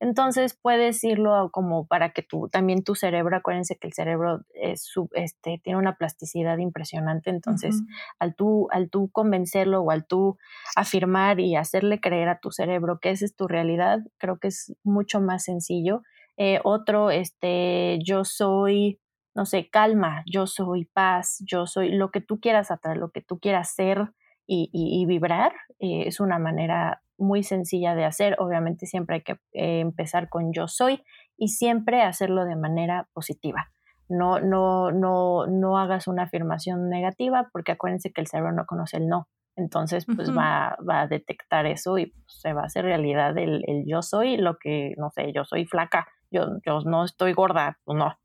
Entonces 0.00 0.58
puedes 0.60 1.02
irlo 1.04 1.50
como 1.52 1.86
para 1.86 2.12
que 2.12 2.22
tú, 2.22 2.48
también 2.48 2.82
tu 2.82 2.94
cerebro, 2.94 3.36
acuérdense 3.36 3.76
que 3.76 3.86
el 3.86 3.92
cerebro 3.92 4.40
es 4.54 4.92
este, 5.12 5.60
tiene 5.62 5.78
una 5.78 5.96
plasticidad 5.96 6.58
impresionante, 6.58 7.30
entonces 7.30 7.82
al, 8.18 8.34
tú, 8.34 8.68
al 8.70 8.90
tú 8.90 9.10
convencerlo 9.10 9.82
o 9.82 9.90
al 9.90 10.06
tú 10.06 10.36
afirmar 10.76 11.40
y 11.40 11.56
hacerle 11.56 12.00
creer 12.00 12.28
a 12.28 12.38
tu 12.40 12.50
cerebro 12.50 12.98
que 13.00 13.10
esa 13.10 13.24
es 13.24 13.36
tu 13.36 13.46
realidad, 13.46 14.00
creo 14.18 14.38
que 14.38 14.48
es 14.48 14.74
mucho 14.82 15.20
más 15.20 15.44
sencillo. 15.44 16.02
Eh, 16.36 16.60
otro, 16.64 17.10
este, 17.10 17.98
yo 18.04 18.24
soy 18.24 18.98
no 19.34 19.46
sé, 19.46 19.68
calma, 19.68 20.22
yo 20.26 20.46
soy 20.46 20.84
paz, 20.84 21.42
yo 21.46 21.66
soy 21.66 21.90
lo 21.90 22.10
que 22.10 22.20
tú 22.20 22.40
quieras 22.40 22.70
atraer, 22.70 22.98
lo 22.98 23.10
que 23.10 23.20
tú 23.20 23.38
quieras 23.38 23.74
ser, 23.74 24.12
y, 24.46 25.06
vibrar. 25.06 25.52
Eh, 25.78 26.04
es 26.06 26.20
una 26.20 26.38
manera 26.38 27.02
muy 27.18 27.42
sencilla 27.42 27.94
de 27.94 28.04
hacer. 28.04 28.36
Obviamente 28.38 28.86
siempre 28.86 29.16
hay 29.16 29.22
que 29.22 29.32
eh, 29.52 29.80
empezar 29.80 30.28
con 30.28 30.52
yo 30.52 30.68
soy 30.68 31.02
y 31.36 31.48
siempre 31.48 32.02
hacerlo 32.02 32.44
de 32.44 32.56
manera 32.56 33.08
positiva. 33.12 33.70
No, 34.08 34.40
no, 34.40 34.90
no, 34.92 35.46
no 35.46 35.78
hagas 35.78 36.08
una 36.08 36.24
afirmación 36.24 36.90
negativa 36.90 37.48
porque 37.52 37.72
acuérdense 37.72 38.12
que 38.12 38.20
el 38.20 38.26
cerebro 38.26 38.52
no 38.52 38.66
conoce 38.66 38.98
el 38.98 39.08
no. 39.08 39.28
Entonces, 39.56 40.04
pues 40.04 40.36
va, 40.36 40.76
va, 40.88 41.02
a 41.02 41.06
detectar 41.06 41.64
eso 41.66 41.96
y 41.96 42.06
pues, 42.06 42.24
se 42.26 42.52
va 42.52 42.62
a 42.62 42.66
hacer 42.66 42.84
realidad 42.84 43.38
el, 43.38 43.62
el, 43.68 43.84
yo 43.86 44.02
soy 44.02 44.36
lo 44.36 44.58
que, 44.58 44.94
no 44.98 45.10
sé, 45.10 45.32
yo 45.32 45.44
soy 45.44 45.64
flaca, 45.64 46.08
yo, 46.28 46.58
yo 46.66 46.80
no 46.80 47.04
estoy 47.04 47.34
gorda, 47.34 47.78
pues 47.84 47.96
no. 47.96 48.18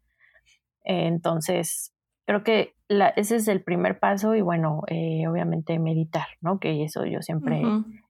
Entonces, 0.89 1.93
creo 2.25 2.43
que 2.43 2.73
la, 2.87 3.09
ese 3.09 3.35
es 3.35 3.47
el 3.47 3.63
primer 3.63 3.99
paso 3.99 4.33
y 4.33 4.41
bueno, 4.41 4.81
eh, 4.87 5.27
obviamente 5.27 5.77
meditar, 5.77 6.27
¿no? 6.41 6.59
Que 6.59 6.83
eso 6.83 7.05
yo 7.05 7.21
siempre, 7.21 7.61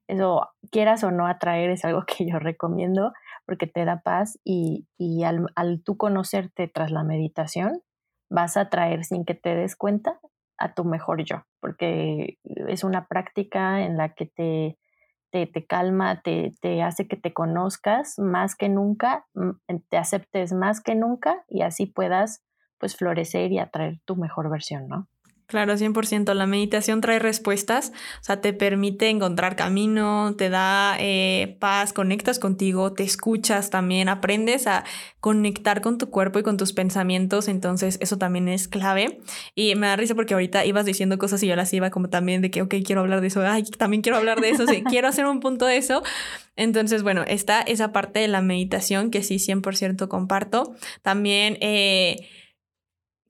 eso 0.08 0.48
quieras 0.70 1.04
o 1.04 1.10
no 1.10 1.26
atraer 1.26 1.70
es 1.70 1.84
algo 1.84 2.04
que 2.06 2.26
yo 2.26 2.38
recomiendo 2.38 3.12
porque 3.44 3.66
te 3.66 3.84
da 3.84 4.00
paz 4.00 4.38
y, 4.44 4.86
y 4.96 5.24
al, 5.24 5.46
al 5.56 5.82
tú 5.84 5.96
conocerte 5.98 6.68
tras 6.68 6.90
la 6.90 7.04
meditación, 7.04 7.82
vas 8.30 8.56
a 8.56 8.62
atraer 8.62 9.04
sin 9.04 9.24
que 9.24 9.34
te 9.34 9.54
des 9.54 9.76
cuenta 9.76 10.18
a 10.56 10.72
tu 10.72 10.84
mejor 10.84 11.24
yo, 11.24 11.42
porque 11.60 12.38
es 12.44 12.84
una 12.84 13.08
práctica 13.08 13.82
en 13.82 13.96
la 13.96 14.14
que 14.14 14.26
te, 14.26 14.78
te, 15.30 15.46
te 15.46 15.66
calma, 15.66 16.22
te, 16.22 16.52
te, 16.60 16.82
hace 16.82 17.08
que 17.08 17.16
te 17.16 17.32
conozcas 17.32 18.18
más 18.18 18.54
que 18.54 18.68
nunca, 18.68 19.26
mm, 19.34 19.50
te 19.88 19.96
aceptes 19.96 20.52
más 20.52 20.80
que 20.80 20.94
nunca 20.94 21.44
y 21.48 21.62
así 21.62 21.86
puedas 21.86 22.42
pues 22.80 22.96
florecer 22.96 23.52
y 23.52 23.58
atraer 23.58 24.00
tu 24.04 24.16
mejor 24.16 24.50
versión, 24.50 24.88
¿no? 24.88 25.06
Claro, 25.50 25.76
100%. 25.76 26.32
La 26.32 26.46
meditación 26.46 27.00
trae 27.00 27.18
respuestas, 27.18 27.90
o 28.20 28.22
sea, 28.22 28.40
te 28.40 28.52
permite 28.52 29.08
encontrar 29.08 29.56
camino, 29.56 30.36
te 30.38 30.48
da 30.48 30.96
eh, 31.00 31.56
paz, 31.58 31.92
conectas 31.92 32.38
contigo, 32.38 32.92
te 32.92 33.02
escuchas 33.02 33.68
también, 33.68 34.08
aprendes 34.08 34.68
a 34.68 34.84
conectar 35.18 35.80
con 35.80 35.98
tu 35.98 36.08
cuerpo 36.08 36.38
y 36.38 36.44
con 36.44 36.56
tus 36.56 36.72
pensamientos, 36.72 37.48
entonces 37.48 37.98
eso 38.00 38.16
también 38.16 38.46
es 38.46 38.68
clave. 38.68 39.18
Y 39.56 39.74
me 39.74 39.88
da 39.88 39.96
risa 39.96 40.14
porque 40.14 40.34
ahorita 40.34 40.64
ibas 40.66 40.86
diciendo 40.86 41.18
cosas 41.18 41.42
y 41.42 41.48
yo 41.48 41.56
las 41.56 41.74
iba 41.74 41.90
como 41.90 42.08
también 42.10 42.42
de 42.42 42.52
que, 42.52 42.62
ok, 42.62 42.76
quiero 42.86 43.00
hablar 43.00 43.20
de 43.20 43.26
eso, 43.26 43.42
ay, 43.44 43.64
también 43.64 44.02
quiero 44.02 44.18
hablar 44.18 44.40
de 44.40 44.50
eso, 44.50 44.68
sí, 44.68 44.84
quiero 44.88 45.08
hacer 45.08 45.26
un 45.26 45.40
punto 45.40 45.66
de 45.66 45.78
eso. 45.78 46.04
Entonces, 46.54 47.02
bueno, 47.02 47.24
está 47.26 47.60
esa 47.62 47.90
parte 47.90 48.20
de 48.20 48.28
la 48.28 48.40
meditación 48.40 49.10
que 49.10 49.24
sí, 49.24 49.38
100% 49.38 50.06
comparto. 50.06 50.76
También... 51.02 51.58
Eh, 51.60 52.28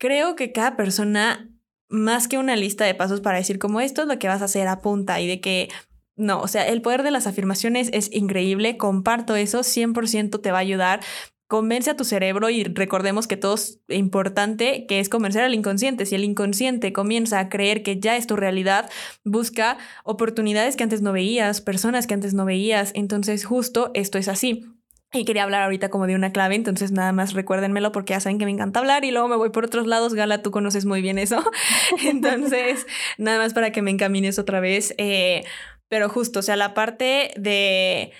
creo 0.01 0.35
que 0.35 0.51
cada 0.51 0.77
persona 0.77 1.49
más 1.89 2.27
que 2.27 2.39
una 2.39 2.57
lista 2.57 2.85
de 2.85 2.95
pasos 2.95 3.21
para 3.21 3.39
decir 3.39 3.59
como 3.59 3.81
esto 3.81 4.03
es 4.03 4.09
lo 4.09 4.19
que 4.19 4.29
vas 4.29 4.43
a 4.43 4.47
hacer, 4.47 4.67
apunta 4.67 5.21
y 5.21 5.29
de 5.29 5.41
que 5.41 5.69
no, 6.17 6.41
o 6.41 6.49
sea, 6.49 6.67
el 6.67 6.83
poder 6.83 7.03
de 7.03 7.11
las 7.11 7.27
afirmaciones 7.27 7.91
es 7.93 8.13
increíble, 8.13 8.77
comparto 8.77 9.37
eso, 9.37 9.61
100% 9.61 10.41
te 10.41 10.51
va 10.51 10.59
a 10.59 10.63
ayudar. 10.63 11.01
Convence 11.49 11.91
a 11.91 11.97
tu 11.97 12.05
cerebro 12.05 12.49
y 12.51 12.63
recordemos 12.63 13.27
que 13.27 13.37
todo 13.37 13.55
es 13.55 13.81
importante, 13.89 14.87
que 14.87 15.01
es 15.01 15.09
convencer 15.09 15.43
al 15.43 15.55
inconsciente. 15.55 16.07
Si 16.07 16.15
el 16.15 16.23
inconsciente 16.23 16.93
comienza 16.93 17.41
a 17.41 17.49
creer 17.49 17.83
que 17.83 17.99
ya 17.99 18.17
es 18.17 18.27
tu 18.27 18.37
realidad, 18.37 18.89
busca 19.25 19.79
oportunidades 20.05 20.77
que 20.77 20.85
antes 20.85 21.03
no 21.03 21.13
veías, 21.13 21.61
personas 21.61 22.07
que 22.07 22.15
antes 22.15 22.35
no 22.35 22.45
veías. 22.45 22.93
Entonces 22.95 23.45
justo 23.45 23.91
esto 23.95 24.19
es 24.19 24.29
así. 24.29 24.67
Y 25.13 25.25
quería 25.25 25.43
hablar 25.43 25.63
ahorita 25.63 25.91
como 25.91 26.07
de 26.07 26.15
una 26.15 26.33
clave, 26.33 26.55
entonces 26.55 26.93
nada 26.93 27.13
más 27.13 27.33
recuérdenmelo 27.33 27.91
porque 27.91 28.13
ya 28.13 28.21
saben 28.21 28.39
que 28.39 28.45
me 28.45 28.53
encanta 28.53 28.79
hablar 28.79 29.05
y 29.05 29.11
luego 29.11 29.27
me 29.27 29.35
voy 29.35 29.51
por 29.51 29.65
otros 29.65 29.89
lados. 29.89 30.15
Gala, 30.15 30.43
tú 30.43 30.53
conoces 30.53 30.87
muy 30.87 31.03
bien 31.03 31.19
eso. 31.19 31.43
entonces, 32.05 32.87
nada 33.19 33.39
más 33.39 33.53
para 33.53 33.73
que 33.73 33.83
me 33.83 33.91
encamines 33.91 34.39
otra 34.39 34.61
vez. 34.61 34.95
Eh, 34.99 35.43
pero 35.89 36.09
justo, 36.09 36.39
o 36.39 36.43
sea, 36.43 36.55
la 36.55 36.75
parte 36.75 37.33
de 37.37 38.13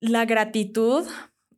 la 0.00 0.24
gratitud, 0.24 1.06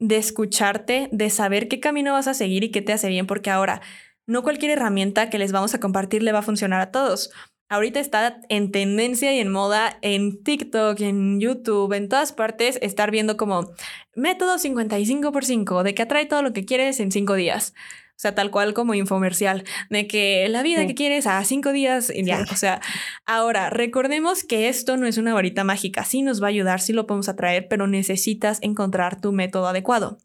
de 0.00 0.16
escucharte, 0.16 1.08
de 1.12 1.30
saber 1.30 1.68
qué 1.68 1.78
camino 1.78 2.12
vas 2.12 2.26
a 2.26 2.34
seguir 2.34 2.64
y 2.64 2.72
qué 2.72 2.82
te 2.82 2.92
hace 2.92 3.08
bien, 3.08 3.28
porque 3.28 3.50
ahora 3.50 3.80
no 4.26 4.42
cualquier 4.42 4.72
herramienta 4.72 5.30
que 5.30 5.38
les 5.38 5.52
vamos 5.52 5.74
a 5.74 5.80
compartir 5.80 6.24
le 6.24 6.32
va 6.32 6.40
a 6.40 6.42
funcionar 6.42 6.80
a 6.80 6.90
todos 6.90 7.30
ahorita 7.72 8.00
está 8.00 8.40
en 8.50 8.70
tendencia 8.70 9.32
y 9.32 9.38
en 9.38 9.50
moda 9.50 9.96
en 10.02 10.42
TikTok, 10.44 11.00
en 11.00 11.40
YouTube, 11.40 11.94
en 11.94 12.10
todas 12.10 12.32
partes, 12.32 12.78
estar 12.82 13.10
viendo 13.10 13.38
como 13.38 13.72
método 14.14 14.58
55 14.58 15.32
por 15.32 15.46
5, 15.46 15.82
de 15.82 15.94
que 15.94 16.02
atrae 16.02 16.26
todo 16.26 16.42
lo 16.42 16.52
que 16.52 16.66
quieres 16.66 17.00
en 17.00 17.10
5 17.10 17.34
días. 17.34 17.72
O 18.12 18.20
sea, 18.22 18.34
tal 18.34 18.50
cual 18.50 18.74
como 18.74 18.94
infomercial, 18.94 19.64
de 19.88 20.06
que 20.06 20.46
la 20.50 20.62
vida 20.62 20.86
que 20.86 20.94
quieres 20.94 21.26
a 21.26 21.42
cinco 21.44 21.72
días, 21.72 22.12
y 22.14 22.24
ya. 22.24 22.44
O 22.52 22.56
sea, 22.56 22.80
ahora 23.26 23.68
recordemos 23.68 24.44
que 24.44 24.68
esto 24.68 24.96
no 24.96 25.06
es 25.08 25.16
una 25.16 25.34
varita 25.34 25.64
mágica. 25.64 26.04
Sí 26.04 26.22
nos 26.22 26.40
va 26.40 26.46
a 26.46 26.50
ayudar, 26.50 26.80
sí 26.80 26.92
lo 26.92 27.08
podemos 27.08 27.28
atraer, 27.28 27.66
pero 27.68 27.88
necesitas 27.88 28.58
encontrar 28.62 29.20
tu 29.20 29.32
método 29.32 29.66
adecuado. 29.66 30.18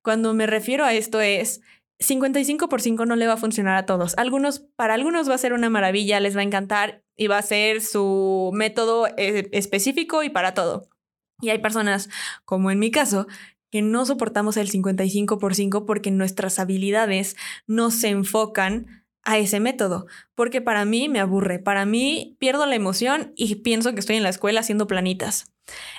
Cuando 0.00 0.32
me 0.32 0.46
refiero 0.46 0.86
a 0.86 0.94
esto 0.94 1.20
es, 1.20 1.60
55 2.00 2.68
por 2.68 2.80
5 2.80 3.06
no 3.06 3.16
le 3.16 3.26
va 3.26 3.34
a 3.34 3.38
funcionar 3.38 3.76
a 3.76 3.86
todos. 3.86 4.14
Algunos, 4.18 4.60
para 4.60 4.94
algunos 4.94 5.28
va 5.28 5.34
a 5.34 5.38
ser 5.38 5.52
una 5.52 5.70
maravilla, 5.70 6.20
les 6.20 6.36
va 6.36 6.40
a 6.40 6.44
encantar 6.44 7.04
y 7.16 7.28
va 7.28 7.38
a 7.38 7.42
ser 7.42 7.80
su 7.80 8.50
método 8.52 9.06
eh, 9.16 9.48
específico 9.52 10.22
y 10.22 10.30
para 10.30 10.54
todo. 10.54 10.88
Y 11.40 11.50
hay 11.50 11.58
personas, 11.58 12.10
como 12.44 12.70
en 12.70 12.78
mi 12.78 12.90
caso, 12.90 13.26
que 13.70 13.82
no 13.82 14.06
soportamos 14.06 14.56
el 14.56 14.68
55 14.68 15.38
por 15.38 15.54
5 15.54 15.84
porque 15.84 16.10
nuestras 16.10 16.58
habilidades 16.58 17.36
no 17.66 17.90
se 17.90 18.08
enfocan 18.08 19.03
a 19.24 19.38
ese 19.38 19.60
método, 19.60 20.06
porque 20.34 20.60
para 20.60 20.84
mí 20.84 21.08
me 21.08 21.20
aburre, 21.20 21.58
para 21.58 21.86
mí 21.86 22.36
pierdo 22.38 22.66
la 22.66 22.74
emoción 22.74 23.32
y 23.36 23.56
pienso 23.56 23.92
que 23.94 24.00
estoy 24.00 24.16
en 24.16 24.22
la 24.22 24.28
escuela 24.28 24.60
haciendo 24.60 24.86
planitas. 24.86 25.54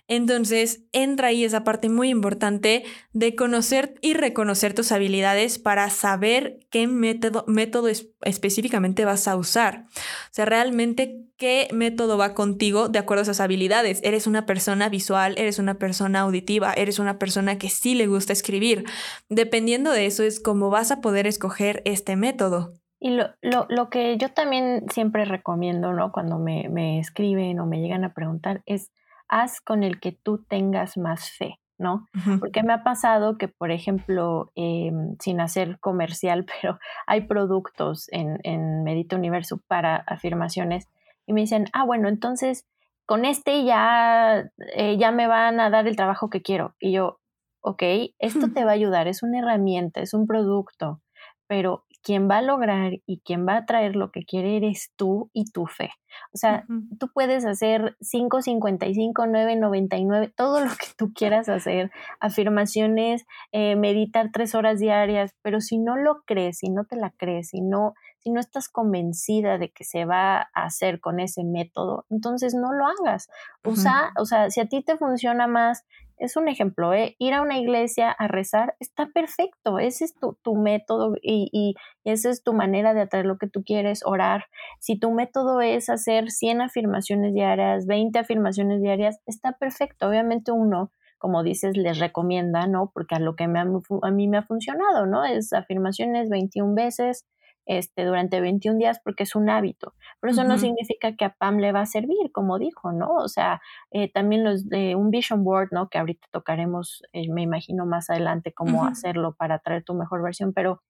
Entonces 0.07 0.81
entra 0.91 1.29
ahí 1.29 1.43
esa 1.43 1.63
parte 1.63 1.89
muy 1.89 2.09
importante 2.09 2.83
de 3.13 3.35
conocer 3.35 3.95
y 4.01 4.13
reconocer 4.13 4.73
tus 4.73 4.91
habilidades 4.91 5.57
para 5.57 5.89
saber 5.89 6.59
qué 6.69 6.87
método, 6.87 7.43
método 7.47 7.87
específicamente 8.21 9.05
vas 9.05 9.27
a 9.27 9.35
usar. 9.35 9.85
O 9.87 10.33
sea, 10.33 10.45
realmente 10.45 11.25
qué 11.37 11.67
método 11.73 12.17
va 12.17 12.35
contigo 12.35 12.89
de 12.89 12.99
acuerdo 12.99 13.21
a 13.21 13.23
esas 13.23 13.39
habilidades. 13.39 13.99
Eres 14.03 14.27
una 14.27 14.45
persona 14.45 14.89
visual, 14.89 15.33
eres 15.37 15.57
una 15.57 15.79
persona 15.79 16.19
auditiva, 16.21 16.71
eres 16.73 16.99
una 16.99 17.17
persona 17.17 17.57
que 17.57 17.69
sí 17.69 17.95
le 17.95 18.05
gusta 18.05 18.33
escribir. 18.33 18.85
Dependiendo 19.29 19.91
de 19.91 20.05
eso 20.05 20.21
es 20.21 20.39
cómo 20.39 20.69
vas 20.69 20.91
a 20.91 21.01
poder 21.01 21.25
escoger 21.25 21.81
este 21.85 22.15
método. 22.15 22.73
Y 22.99 23.11
lo, 23.11 23.29
lo, 23.41 23.65
lo, 23.69 23.89
que 23.89 24.17
yo 24.17 24.29
también 24.29 24.85
siempre 24.89 25.25
recomiendo, 25.25 25.93
¿no? 25.93 26.11
Cuando 26.11 26.39
me, 26.39 26.69
me, 26.69 26.99
escriben 26.99 27.59
o 27.59 27.65
me 27.65 27.81
llegan 27.81 28.03
a 28.03 28.13
preguntar 28.13 28.61
es, 28.65 28.91
haz 29.27 29.61
con 29.61 29.83
el 29.83 29.99
que 29.99 30.11
tú 30.11 30.43
tengas 30.47 30.97
más 30.97 31.29
fe, 31.29 31.59
¿no? 31.77 32.07
Porque 32.39 32.63
me 32.63 32.73
ha 32.73 32.83
pasado 32.83 33.37
que, 33.37 33.47
por 33.47 33.71
ejemplo, 33.71 34.51
em, 34.55 35.15
sin 35.19 35.41
hacer 35.41 35.79
comercial, 35.79 36.45
pero 36.61 36.79
hay 37.05 37.21
productos 37.21 38.07
en, 38.11 38.39
en 38.43 38.83
Medita 38.83 39.15
Universo 39.15 39.61
para 39.67 39.97
afirmaciones 39.97 40.87
y 41.27 41.33
me 41.33 41.41
dicen, 41.41 41.65
ah, 41.73 41.83
bueno, 41.83 42.07
entonces 42.07 42.65
con 43.05 43.25
este 43.25 43.63
ya, 43.63 44.49
eh, 44.75 44.97
ya 44.97 45.11
me 45.11 45.27
van 45.27 45.59
a 45.59 45.69
dar 45.69 45.87
el 45.87 45.95
trabajo 45.95 46.29
que 46.29 46.41
quiero. 46.41 46.75
Y 46.79 46.91
yo, 46.91 47.19
ok, 47.61 47.83
esto 48.19 48.51
te 48.53 48.65
va 48.65 48.71
a 48.71 48.75
ayudar, 48.75 49.07
es 49.07 49.23
una 49.23 49.39
herramienta, 49.39 50.01
es 50.01 50.13
un 50.13 50.27
producto, 50.27 51.01
pero 51.47 51.84
quien 52.05 52.29
va 52.29 52.37
a 52.37 52.41
lograr 52.43 52.99
y 53.07 53.21
quien 53.21 53.47
va 53.47 53.57
a 53.57 53.65
traer 53.65 53.95
lo 53.95 54.11
que 54.11 54.25
quiere 54.25 54.57
eres 54.57 54.91
tú 54.95 55.31
y 55.33 55.51
tu 55.51 55.65
fe. 55.65 55.89
O 56.33 56.37
sea, 56.37 56.63
tú 56.99 57.09
puedes 57.11 57.45
hacer 57.45 57.97
5, 57.99 58.43
55, 58.43 59.25
9, 59.25 59.55
99, 59.55 60.31
todo 60.37 60.61
lo 60.61 60.69
que 60.69 60.85
tú 60.95 61.13
quieras 61.13 61.49
hacer, 61.49 61.89
afirmaciones, 62.19 63.25
eh, 63.51 63.75
meditar 63.75 64.29
tres 64.31 64.53
horas 64.53 64.79
diarias, 64.79 65.33
pero 65.41 65.61
si 65.61 65.79
no 65.79 65.97
lo 65.97 66.21
crees, 66.27 66.59
si 66.59 66.69
no 66.69 66.85
te 66.85 66.95
la 66.95 67.09
crees, 67.09 67.49
si 67.49 67.61
no, 67.61 67.95
si 68.19 68.29
no 68.29 68.39
estás 68.39 68.69
convencida 68.69 69.57
de 69.57 69.71
que 69.71 69.83
se 69.83 70.05
va 70.05 70.41
a 70.41 70.65
hacer 70.65 70.99
con 70.99 71.19
ese 71.19 71.43
método, 71.43 72.05
entonces 72.11 72.53
no 72.53 72.71
lo 72.71 72.85
hagas. 72.85 73.29
Usa, 73.63 74.13
o 74.19 74.25
sea, 74.25 74.51
si 74.51 74.61
a 74.61 74.67
ti 74.67 74.83
te 74.83 74.95
funciona 74.95 75.47
más 75.47 75.83
es 76.17 76.37
un 76.37 76.47
ejemplo, 76.47 76.93
¿eh? 76.93 77.15
ir 77.19 77.33
a 77.33 77.41
una 77.41 77.57
iglesia 77.57 78.11
a 78.11 78.27
rezar 78.27 78.75
está 78.79 79.07
perfecto, 79.07 79.79
ese 79.79 80.05
es 80.05 80.15
tu, 80.15 80.37
tu 80.41 80.55
método 80.55 81.15
y, 81.21 81.49
y, 81.51 81.75
esa 82.03 82.29
es 82.29 82.43
tu 82.43 82.53
manera 82.53 82.93
de 82.93 83.01
atraer 83.01 83.25
lo 83.25 83.37
que 83.37 83.47
tú 83.47 83.63
quieres, 83.63 84.01
orar. 84.05 84.45
Si 84.79 84.97
tu 84.97 85.11
método 85.11 85.61
es 85.61 85.89
hacer 85.89 86.31
100 86.31 86.61
afirmaciones 86.61 87.33
diarias, 87.33 87.87
20 87.87 88.19
afirmaciones 88.19 88.81
diarias, 88.81 89.19
está 89.25 89.53
perfecto. 89.53 90.07
Obviamente 90.07 90.51
uno, 90.51 90.91
como 91.17 91.43
dices, 91.43 91.75
les 91.77 91.99
recomienda, 91.99 92.67
¿no? 92.67 92.91
Porque 92.93 93.15
a 93.15 93.19
lo 93.19 93.35
que 93.35 93.47
me 93.47 93.59
a 93.59 94.11
mí 94.11 94.27
me 94.27 94.37
ha 94.37 94.43
funcionado, 94.43 95.07
¿no? 95.07 95.25
Es 95.25 95.51
afirmaciones 95.53 96.29
21 96.29 96.75
veces, 96.75 97.25
este, 97.65 98.03
durante 98.05 98.41
21 98.41 98.77
días 98.77 98.99
porque 99.03 99.23
es 99.23 99.35
un 99.35 99.49
hábito. 99.49 99.93
Pero 100.19 100.31
eso 100.31 100.43
no 100.43 100.57
significa 100.57 101.15
que 101.15 101.25
a 101.25 101.33
Pam 101.33 101.57
le 101.57 101.71
va 101.71 101.81
a 101.81 101.85
servir, 101.85 102.31
como 102.31 102.59
dijo, 102.59 102.91
¿no? 102.91 103.11
O 103.15 103.27
sea, 103.27 103.61
eh, 103.91 104.11
también 104.11 104.43
los 104.43 104.69
de 104.69 104.95
un 104.95 105.11
vision 105.11 105.43
board, 105.43 105.69
¿no? 105.71 105.89
Que 105.89 105.97
ahorita 105.97 106.27
tocaremos, 106.31 107.03
eh, 107.13 107.29
me 107.29 107.41
imagino 107.41 107.85
más 107.85 108.09
adelante 108.09 108.53
cómo 108.53 108.85
hacerlo 108.85 109.35
para 109.35 109.59
traer 109.59 109.83
tu 109.83 109.93
mejor 109.93 110.21
versión, 110.23 110.53
pero 110.53 110.81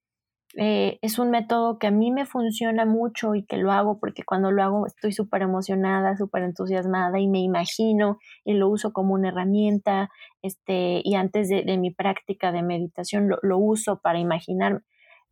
eh, 0.58 1.00
es 1.02 1.20
un 1.20 1.32
método 1.32 1.80
que 1.80 1.88
a 1.88 1.92
mí 1.92 2.12
me 2.12 2.26
funciona 2.26 2.86
mucho 2.86 3.36
y 3.36 3.44
que 3.44 3.58
lo 3.58 3.74
hago 3.74 4.00
porque 4.00 4.24
cuando 4.24 4.52
lo 4.52 4.64
hago 4.64 4.88
estoy 4.88 5.12
súper 5.12 5.42
emocionada, 5.42 6.16
súper 6.16 6.44
entusiasmada 6.44 7.20
y 7.20 7.28
me 7.28 7.40
imagino 7.40 8.20
y 8.46 8.54
lo 8.54 8.70
uso 8.70 8.94
como 8.94 9.14
una 9.14 9.30
herramienta. 9.30 10.10
Este, 10.42 11.02
y 11.04 11.16
antes 11.16 11.50
de, 11.50 11.78
mi 11.78 11.92
práctica 11.92 12.54
de 12.54 12.62
meditación 12.64 13.30
lo, 13.42 13.58
uso 13.58 14.00
para 14.02 14.20
imaginar. 14.20 14.82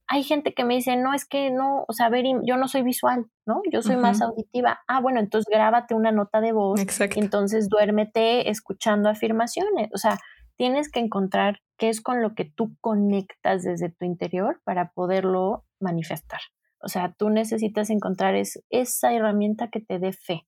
Hay 0.07 0.23
gente 0.23 0.53
que 0.53 0.65
me 0.65 0.75
dice, 0.75 0.97
no, 0.97 1.13
es 1.13 1.25
que 1.25 1.49
no, 1.49 1.85
o 1.87 1.93
sea, 1.93 2.09
ver, 2.09 2.25
yo 2.45 2.57
no 2.57 2.67
soy 2.67 2.83
visual, 2.83 3.25
¿no? 3.45 3.61
Yo 3.71 3.81
soy 3.81 3.95
más 3.95 4.21
auditiva. 4.21 4.81
Ah, 4.87 4.99
bueno, 4.99 5.19
entonces 5.19 5.49
grábate 5.49 5.95
una 5.95 6.11
nota 6.11 6.41
de 6.41 6.51
voz. 6.51 6.79
Exacto. 6.79 7.19
Y 7.19 7.23
entonces 7.23 7.69
duérmete 7.69 8.49
escuchando 8.49 9.09
afirmaciones. 9.09 9.89
O 9.93 9.97
sea, 9.97 10.19
tienes 10.57 10.91
que 10.91 10.99
encontrar 10.99 11.59
qué 11.77 11.89
es 11.89 12.01
con 12.01 12.21
lo 12.21 12.35
que 12.35 12.45
tú 12.45 12.75
conectas 12.81 13.63
desde 13.63 13.89
tu 13.89 14.05
interior 14.05 14.61
para 14.63 14.91
poderlo 14.91 15.65
manifestar. 15.79 16.41
O 16.79 16.89
sea, 16.89 17.13
tú 17.17 17.29
necesitas 17.29 17.89
encontrar 17.89 18.35
esa 18.35 19.13
herramienta 19.13 19.69
que 19.69 19.79
te 19.79 19.99
dé 19.99 20.11
fe. 20.11 20.45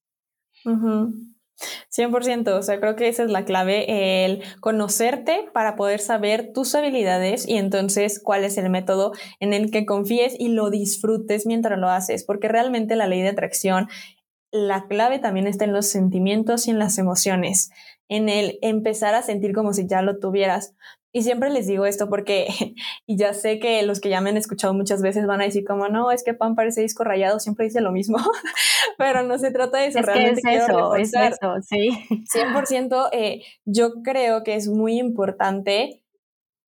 100%, 1.89 2.57
o 2.57 2.61
sea, 2.61 2.79
creo 2.79 2.95
que 2.95 3.07
esa 3.07 3.23
es 3.23 3.31
la 3.31 3.45
clave, 3.45 4.25
el 4.25 4.43
conocerte 4.59 5.49
para 5.53 5.75
poder 5.75 5.99
saber 5.99 6.51
tus 6.53 6.75
habilidades 6.75 7.47
y 7.47 7.57
entonces 7.57 8.21
cuál 8.21 8.43
es 8.43 8.57
el 8.57 8.69
método 8.69 9.13
en 9.39 9.53
el 9.53 9.71
que 9.71 9.85
confíes 9.85 10.35
y 10.37 10.49
lo 10.49 10.69
disfrutes 10.69 11.45
mientras 11.45 11.79
lo 11.79 11.89
haces, 11.89 12.23
porque 12.23 12.47
realmente 12.47 12.95
la 12.95 13.07
ley 13.07 13.21
de 13.21 13.29
atracción, 13.29 13.87
la 14.51 14.87
clave 14.87 15.19
también 15.19 15.47
está 15.47 15.65
en 15.65 15.73
los 15.73 15.87
sentimientos 15.87 16.67
y 16.67 16.71
en 16.71 16.79
las 16.79 16.97
emociones 16.97 17.71
en 18.09 18.29
el 18.29 18.59
empezar 18.61 19.15
a 19.15 19.23
sentir 19.23 19.53
como 19.53 19.73
si 19.73 19.87
ya 19.87 20.01
lo 20.01 20.19
tuvieras. 20.19 20.75
Y 21.15 21.23
siempre 21.23 21.49
les 21.49 21.65
digo 21.65 21.85
esto 21.85 22.09
porque, 22.09 22.47
y 23.07 23.15
ya 23.15 23.33
sé 23.33 23.57
que 23.57 23.81
los 23.83 24.01
que 24.01 24.09
ya 24.09 24.19
me 24.19 24.31
han 24.31 24.37
escuchado 24.37 24.73
muchas 24.73 25.01
veces 25.01 25.25
van 25.25 25.39
a 25.39 25.45
decir 25.45 25.63
como, 25.63 25.87
no, 25.87 26.11
es 26.11 26.25
que 26.25 26.33
Pan 26.33 26.55
parece 26.55 26.81
disco 26.81 27.05
rayado, 27.05 27.39
siempre 27.39 27.63
dice 27.63 27.79
lo 27.79 27.93
mismo, 27.93 28.17
pero 28.97 29.23
no 29.23 29.37
se 29.37 29.51
trata 29.51 29.77
de 29.77 29.87
eso. 29.87 29.99
Es 29.99 30.05
realmente 30.05 30.41
que 30.41 30.55
es 30.55 30.63
eso, 30.63 30.95
es 30.95 31.13
eso, 31.13 31.53
sí. 31.61 31.87
100%, 32.09 33.09
eh, 33.13 33.43
yo 33.63 34.01
creo 34.03 34.43
que 34.43 34.55
es 34.55 34.67
muy 34.67 34.99
importante 34.99 36.03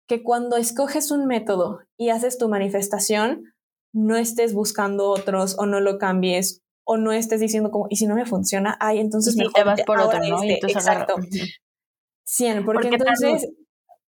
que 0.06 0.22
cuando 0.22 0.56
escoges 0.56 1.10
un 1.10 1.26
método 1.26 1.80
y 1.96 2.10
haces 2.10 2.38
tu 2.38 2.48
manifestación, 2.48 3.52
no 3.92 4.16
estés 4.16 4.54
buscando 4.54 5.10
otros 5.10 5.56
o 5.58 5.66
no 5.66 5.80
lo 5.80 5.98
cambies 5.98 6.62
o 6.84 6.98
no 6.98 7.10
estés 7.10 7.40
diciendo 7.40 7.72
como, 7.72 7.88
y 7.90 7.96
si 7.96 8.06
no 8.06 8.14
me 8.14 8.26
funciona, 8.26 8.76
ay, 8.78 9.00
entonces 9.00 9.34
me 9.34 9.48
te 9.52 9.64
vas 9.64 9.82
por 9.82 9.98
otro, 9.98 10.20
¿no? 10.20 10.40
Este, 10.44 10.70
exacto. 10.70 11.16
100, 12.28 12.64
porque, 12.64 12.88
entonces, 12.88 13.48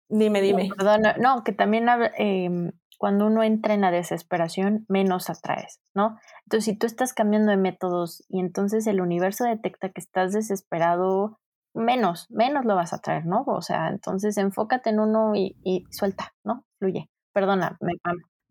dime, 0.08 0.40
dime. 0.40 0.68
Perdona, 0.76 1.16
no, 1.18 1.42
que 1.44 1.52
también 1.52 1.86
eh, 2.18 2.72
cuando 2.98 3.26
uno 3.26 3.42
entra 3.42 3.74
en 3.74 3.82
la 3.82 3.90
desesperación, 3.90 4.84
menos 4.88 5.30
atraes, 5.30 5.80
¿no? 5.94 6.18
Entonces, 6.44 6.64
si 6.64 6.76
tú 6.78 6.86
estás 6.86 7.12
cambiando 7.12 7.50
de 7.50 7.56
métodos 7.56 8.24
y 8.28 8.40
entonces 8.40 8.86
el 8.86 9.00
universo 9.00 9.44
detecta 9.44 9.90
que 9.90 10.00
estás 10.00 10.32
desesperado, 10.32 11.38
menos, 11.74 12.26
menos 12.30 12.64
lo 12.64 12.74
vas 12.74 12.92
a 12.92 13.00
traer, 13.00 13.26
¿no? 13.26 13.44
O 13.46 13.62
sea, 13.62 13.88
entonces 13.88 14.36
enfócate 14.38 14.90
en 14.90 15.00
uno 15.00 15.34
y, 15.34 15.56
y 15.62 15.84
suelta, 15.90 16.34
¿no? 16.44 16.64
Fluye. 16.78 17.10
Perdona, 17.32 17.76
me, 17.80 17.92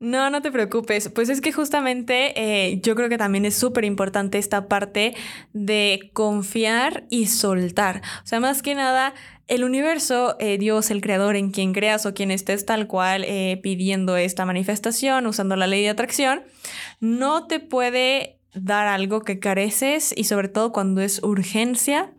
no, 0.06 0.30
no 0.30 0.42
te 0.42 0.52
preocupes. 0.52 1.10
Pues 1.10 1.30
es 1.30 1.42
que 1.42 1.52
justamente 1.52 2.34
eh, 2.36 2.80
yo 2.82 2.96
creo 2.96 3.10
que 3.10 3.18
también 3.18 3.44
es 3.46 3.56
súper 3.56 3.86
importante 3.86 4.38
esta 4.38 4.68
parte 4.68 5.16
de 5.54 6.12
confiar 6.14 7.06
y 7.10 7.26
soltar. 7.26 8.04
O 8.24 8.28
sea, 8.28 8.40
más 8.40 8.62
que 8.62 8.76
nada, 8.76 9.16
el 9.48 9.64
universo, 9.64 10.36
eh, 10.40 10.60
Dios, 10.60 10.92
el 10.92 11.02
creador 11.02 11.36
en 11.36 11.50
quien 11.50 11.74
creas 11.74 12.06
o 12.06 12.14
quien 12.14 12.30
estés 12.30 12.66
tal 12.68 12.86
cual 12.88 13.24
eh, 13.26 13.60
pidiendo 13.64 14.16
esta 14.16 14.46
manifestación, 14.46 15.26
usando 15.26 15.56
la 15.56 15.66
ley 15.66 15.82
de 15.82 15.90
atracción, 15.90 16.44
no 17.00 17.48
te 17.48 17.60
puede 17.60 18.38
dar 18.54 18.88
algo 18.88 19.22
que 19.22 19.40
careces 19.40 20.14
y 20.16 20.26
sobre 20.26 20.50
todo 20.50 20.72
cuando 20.72 21.02
es 21.02 21.22
urgencia 21.24 22.12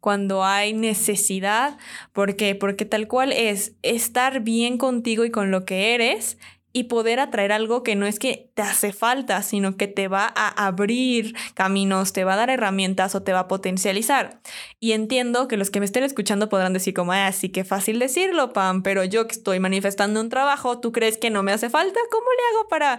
cuando 0.00 0.44
hay 0.44 0.72
necesidad. 0.72 1.78
¿Por 2.12 2.36
qué? 2.36 2.54
Porque 2.54 2.84
tal 2.84 3.08
cual 3.08 3.32
es 3.32 3.72
estar 3.82 4.40
bien 4.40 4.78
contigo 4.78 5.24
y 5.24 5.30
con 5.30 5.50
lo 5.50 5.64
que 5.64 5.94
eres 5.94 6.38
y 6.76 6.84
poder 6.84 7.20
atraer 7.20 7.52
algo 7.52 7.84
que 7.84 7.94
no 7.94 8.04
es 8.04 8.18
que 8.18 8.50
te 8.54 8.62
hace 8.62 8.92
falta, 8.92 9.42
sino 9.42 9.76
que 9.76 9.86
te 9.86 10.08
va 10.08 10.30
a 10.34 10.66
abrir 10.66 11.36
caminos, 11.54 12.12
te 12.12 12.24
va 12.24 12.34
a 12.34 12.36
dar 12.36 12.50
herramientas 12.50 13.14
o 13.14 13.22
te 13.22 13.32
va 13.32 13.38
a 13.38 13.48
potencializar. 13.48 14.40
Y 14.80 14.90
entiendo 14.90 15.46
que 15.46 15.56
los 15.56 15.70
que 15.70 15.78
me 15.78 15.86
estén 15.86 16.02
escuchando 16.02 16.48
podrán 16.48 16.72
decir 16.72 16.92
como, 16.92 17.12
así 17.12 17.48
que 17.48 17.62
fácil 17.62 18.00
decirlo, 18.00 18.52
Pam, 18.52 18.82
pero 18.82 19.04
yo 19.04 19.28
que 19.28 19.34
estoy 19.34 19.60
manifestando 19.60 20.20
un 20.20 20.28
trabajo, 20.28 20.80
¿tú 20.80 20.90
crees 20.90 21.16
que 21.16 21.30
no 21.30 21.44
me 21.44 21.52
hace 21.52 21.70
falta? 21.70 22.00
¿Cómo 22.10 22.26
le 22.26 22.58
hago 22.58 22.68
para 22.68 22.98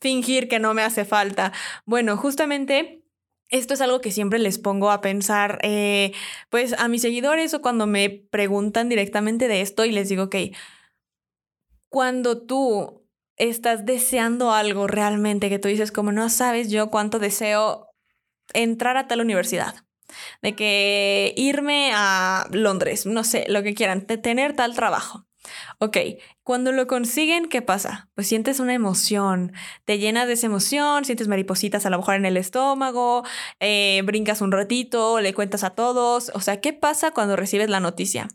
fingir 0.00 0.46
que 0.46 0.60
no 0.60 0.72
me 0.72 0.82
hace 0.82 1.04
falta? 1.04 1.52
Bueno, 1.84 2.16
justamente... 2.16 3.02
Esto 3.48 3.74
es 3.74 3.80
algo 3.80 4.00
que 4.00 4.10
siempre 4.10 4.40
les 4.40 4.58
pongo 4.58 4.90
a 4.90 5.00
pensar, 5.00 5.60
eh, 5.62 6.10
pues 6.50 6.72
a 6.80 6.88
mis 6.88 7.02
seguidores 7.02 7.54
o 7.54 7.62
cuando 7.62 7.86
me 7.86 8.10
preguntan 8.10 8.88
directamente 8.88 9.46
de 9.46 9.60
esto 9.60 9.84
y 9.84 9.92
les 9.92 10.08
digo, 10.08 10.24
ok, 10.24 10.34
cuando 11.88 12.42
tú 12.42 13.05
estás 13.36 13.84
deseando 13.84 14.52
algo 14.52 14.86
realmente 14.86 15.48
que 15.48 15.58
tú 15.58 15.68
dices 15.68 15.92
como 15.92 16.12
no 16.12 16.28
sabes 16.28 16.70
yo 16.70 16.90
cuánto 16.90 17.18
deseo 17.18 17.90
entrar 18.52 18.96
a 18.96 19.08
tal 19.08 19.20
universidad, 19.20 19.74
de 20.42 20.54
que 20.54 21.34
irme 21.36 21.92
a 21.94 22.46
Londres, 22.50 23.06
no 23.06 23.24
sé, 23.24 23.44
lo 23.48 23.62
que 23.62 23.74
quieran, 23.74 24.06
tener 24.06 24.54
tal 24.54 24.74
trabajo. 24.74 25.26
Ok, 25.78 25.96
cuando 26.42 26.72
lo 26.72 26.86
consiguen, 26.86 27.48
¿qué 27.48 27.62
pasa? 27.62 28.10
Pues 28.14 28.26
sientes 28.26 28.58
una 28.58 28.74
emoción, 28.74 29.52
te 29.84 29.98
llenas 29.98 30.26
de 30.26 30.32
esa 30.32 30.46
emoción, 30.46 31.04
sientes 31.04 31.28
maripositas 31.28 31.86
a 31.86 31.90
lo 31.90 31.98
mejor 31.98 32.16
en 32.16 32.26
el 32.26 32.36
estómago, 32.36 33.24
eh, 33.60 34.02
brincas 34.04 34.40
un 34.40 34.52
ratito, 34.52 35.20
le 35.20 35.34
cuentas 35.34 35.62
a 35.64 35.70
todos, 35.70 36.32
o 36.34 36.40
sea, 36.40 36.60
¿qué 36.60 36.72
pasa 36.72 37.12
cuando 37.12 37.36
recibes 37.36 37.70
la 37.70 37.80
noticia? 37.80 38.28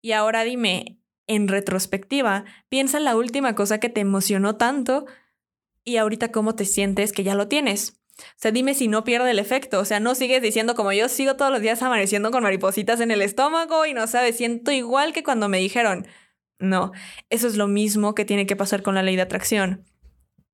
Y 0.00 0.12
ahora 0.12 0.44
dime, 0.44 0.98
en 1.26 1.48
retrospectiva, 1.48 2.44
piensa 2.68 3.00
la 3.00 3.16
última 3.16 3.54
cosa 3.54 3.78
que 3.78 3.88
te 3.88 4.00
emocionó 4.00 4.56
tanto 4.56 5.06
y 5.84 5.96
ahorita 5.96 6.32
cómo 6.32 6.54
te 6.54 6.64
sientes 6.64 7.12
que 7.12 7.24
ya 7.24 7.34
lo 7.34 7.48
tienes. 7.48 8.00
O 8.18 8.36
sea, 8.36 8.52
dime 8.52 8.74
si 8.74 8.88
no 8.88 9.04
pierde 9.04 9.30
el 9.30 9.38
efecto. 9.38 9.80
O 9.80 9.84
sea, 9.84 10.00
no 10.00 10.14
sigues 10.14 10.42
diciendo 10.42 10.74
como 10.74 10.92
yo 10.92 11.08
sigo 11.08 11.36
todos 11.36 11.50
los 11.50 11.60
días 11.60 11.82
amaneciendo 11.82 12.30
con 12.30 12.42
maripositas 12.42 13.00
en 13.00 13.10
el 13.10 13.22
estómago 13.22 13.86
y 13.86 13.94
no 13.94 14.06
sabes, 14.06 14.36
siento 14.36 14.70
igual 14.70 15.12
que 15.12 15.24
cuando 15.24 15.48
me 15.48 15.58
dijeron. 15.58 16.06
No, 16.58 16.92
eso 17.30 17.48
es 17.48 17.56
lo 17.56 17.66
mismo 17.66 18.14
que 18.14 18.24
tiene 18.24 18.46
que 18.46 18.56
pasar 18.56 18.82
con 18.82 18.94
la 18.94 19.02
ley 19.02 19.16
de 19.16 19.22
atracción. 19.22 19.84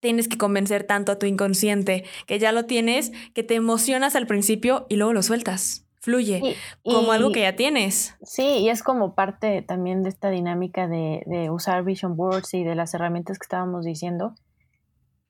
Tienes 0.00 0.28
que 0.28 0.38
convencer 0.38 0.84
tanto 0.84 1.12
a 1.12 1.18
tu 1.18 1.26
inconsciente 1.26 2.04
que 2.26 2.38
ya 2.38 2.52
lo 2.52 2.64
tienes, 2.64 3.12
que 3.34 3.42
te 3.42 3.54
emocionas 3.54 4.16
al 4.16 4.26
principio 4.26 4.86
y 4.88 4.96
luego 4.96 5.12
lo 5.12 5.22
sueltas 5.22 5.89
fluye 6.00 6.56
como 6.82 7.12
algo 7.12 7.30
que 7.30 7.42
ya 7.42 7.54
tienes. 7.54 8.16
Sí, 8.22 8.42
y 8.42 8.68
es 8.70 8.82
como 8.82 9.14
parte 9.14 9.62
también 9.62 10.02
de 10.02 10.08
esta 10.08 10.30
dinámica 10.30 10.88
de, 10.88 11.22
de, 11.26 11.50
usar 11.50 11.84
Vision 11.84 12.16
Boards 12.16 12.54
y 12.54 12.64
de 12.64 12.74
las 12.74 12.94
herramientas 12.94 13.38
que 13.38 13.44
estábamos 13.44 13.84
diciendo. 13.84 14.34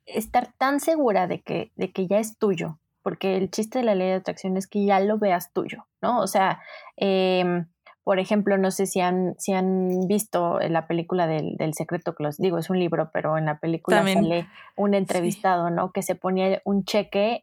Estar 0.07 0.53
tan 0.57 0.81
segura 0.81 1.27
de 1.27 1.43
que, 1.43 1.73
de 1.77 1.93
que 1.93 2.07
ya 2.07 2.19
es 2.19 2.39
tuyo, 2.39 2.79
porque 3.03 3.37
el 3.37 3.51
chiste 3.51 3.81
de 3.81 3.85
la 3.85 3.95
ley 3.95 4.09
de 4.09 4.15
atracción 4.15 4.57
es 4.57 4.67
que 4.67 4.85
ya 4.85 5.01
lo 5.01 5.19
veas 5.19 5.53
tuyo, 5.53 5.87
¿no? 6.01 6.21
O 6.21 6.27
sea, 6.27 6.61
eh, 6.97 7.65
por 8.03 8.19
ejemplo, 8.19 8.57
no 8.57 8.71
sé 8.71 8.87
si 8.87 9.01
han, 9.01 9.35
si 9.39 9.53
han 9.53 10.09
visto 10.09 10.59
la 10.59 10.87
película 10.87 11.27
del, 11.27 11.57
del, 11.57 11.75
secreto 11.75 12.15
que 12.15 12.23
los 12.23 12.39
digo, 12.39 12.59
es 12.59 12.71
un 12.71 12.79
libro, 12.79 13.11
pero 13.13 13.37
en 13.37 13.45
la 13.45 13.61
película 13.61 14.03
sale 14.03 14.49
un 14.75 14.95
entrevistado, 14.95 15.71
¿no? 15.71 15.93
Que 15.93 16.03
se 16.03 16.15
ponía 16.15 16.63
un 16.65 16.85
cheque 16.85 17.43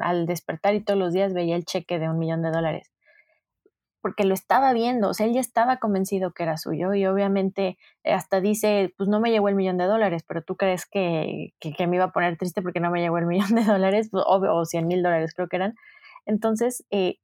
al 0.00 0.26
despertar 0.26 0.74
y 0.74 0.84
todos 0.84 0.98
los 0.98 1.12
días 1.12 1.32
veía 1.32 1.56
el 1.56 1.64
cheque 1.64 1.98
de 1.98 2.08
un 2.08 2.18
millón 2.18 2.42
de 2.42 2.50
dólares. 2.50 2.92
Porque 4.00 4.24
lo 4.24 4.34
estaba 4.34 4.72
viendo, 4.72 5.10
o 5.10 5.14
sea, 5.14 5.26
él 5.26 5.32
ya 5.32 5.40
estaba 5.40 5.76
convencido 5.76 6.32
que 6.32 6.42
era 6.42 6.56
suyo 6.56 6.92
y 6.92 7.06
obviamente 7.06 7.78
hasta 8.04 8.40
dice, 8.40 8.92
pues 8.96 9.08
no 9.08 9.20
me 9.20 9.30
llegó 9.30 9.48
el 9.48 9.54
millón 9.54 9.78
de 9.78 9.84
dólares, 9.84 10.24
pero 10.26 10.42
tú 10.42 10.56
crees 10.56 10.86
que, 10.86 11.54
que, 11.60 11.86
me 11.86 11.96
iba 11.96 12.06
a 12.06 12.12
poner 12.12 12.36
triste 12.36 12.62
porque 12.62 12.80
no 12.80 12.90
me 12.90 13.00
llegó 13.00 13.18
el 13.18 13.26
millón 13.28 13.54
de 13.54 13.64
dólares, 13.64 14.08
pues, 14.10 14.24
o, 14.26 14.40
o 14.40 14.64
100 14.64 14.86
mil 14.88 15.02
dólares 15.02 15.34
creo 15.34 15.48
que 15.48 15.56
eran. 15.56 15.74
Entonces, 16.26 16.84
eh, 16.90 17.18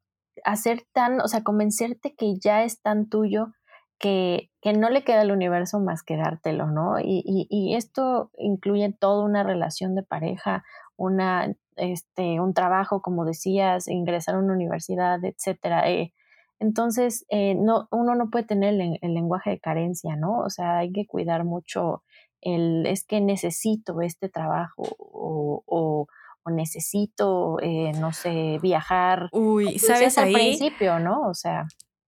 hacer 0.45 0.85
tan, 0.93 1.21
o 1.21 1.29
sea, 1.29 1.43
convencerte 1.43 2.15
que 2.17 2.35
ya 2.39 2.63
es 2.63 2.81
tan 2.81 3.09
tuyo 3.09 3.53
que, 3.99 4.51
que 4.63 4.73
no 4.73 4.91
le 4.91 5.03
queda 5.03 5.23
al 5.23 5.33
universo 5.33 5.81
más 5.81 6.03
que 6.03 6.17
dártelo, 6.17 6.67
¿no? 6.67 7.01
Y, 7.01 7.23
y, 7.25 7.47
y, 7.51 7.75
esto 7.75 8.31
incluye 8.39 8.95
toda 8.99 9.25
una 9.25 9.43
relación 9.43 9.95
de 9.95 10.05
pareja, 10.05 10.65
una, 10.97 11.53
este, 11.79 12.41
un 12.41 12.55
trabajo, 12.55 13.03
como 13.03 13.25
decías, 13.25 13.89
ingresar 13.89 14.35
a 14.35 14.39
una 14.39 14.53
universidad, 14.53 15.25
etcétera. 15.25 15.91
Eh, 15.91 16.13
entonces, 16.61 17.25
eh, 17.29 17.55
no, 17.55 17.89
uno 17.91 18.15
no 18.15 18.31
puede 18.31 18.45
tener 18.45 18.75
el, 18.75 18.99
el, 19.01 19.15
lenguaje 19.15 19.51
de 19.51 19.61
carencia, 19.61 20.17
¿no? 20.17 20.41
O 20.41 20.51
sea, 20.51 20.79
hay 20.79 20.93
que 20.93 21.07
cuidar 21.07 21.45
mucho 21.45 22.03
el, 22.41 22.87
es 22.87 23.05
que 23.05 23.21
necesito 23.21 24.01
este 24.01 24.29
trabajo 24.29 24.83
o, 24.99 25.63
o 25.67 26.07
necesito, 26.51 27.59
eh, 27.63 27.93
no 27.99 28.13
sé, 28.13 28.59
viajar. 28.63 29.29
Uy, 29.33 29.79
¿sabes 29.79 30.19
al 30.19 30.33
principio, 30.33 30.99
¿no? 30.99 31.29
O 31.29 31.35
sea. 31.35 31.67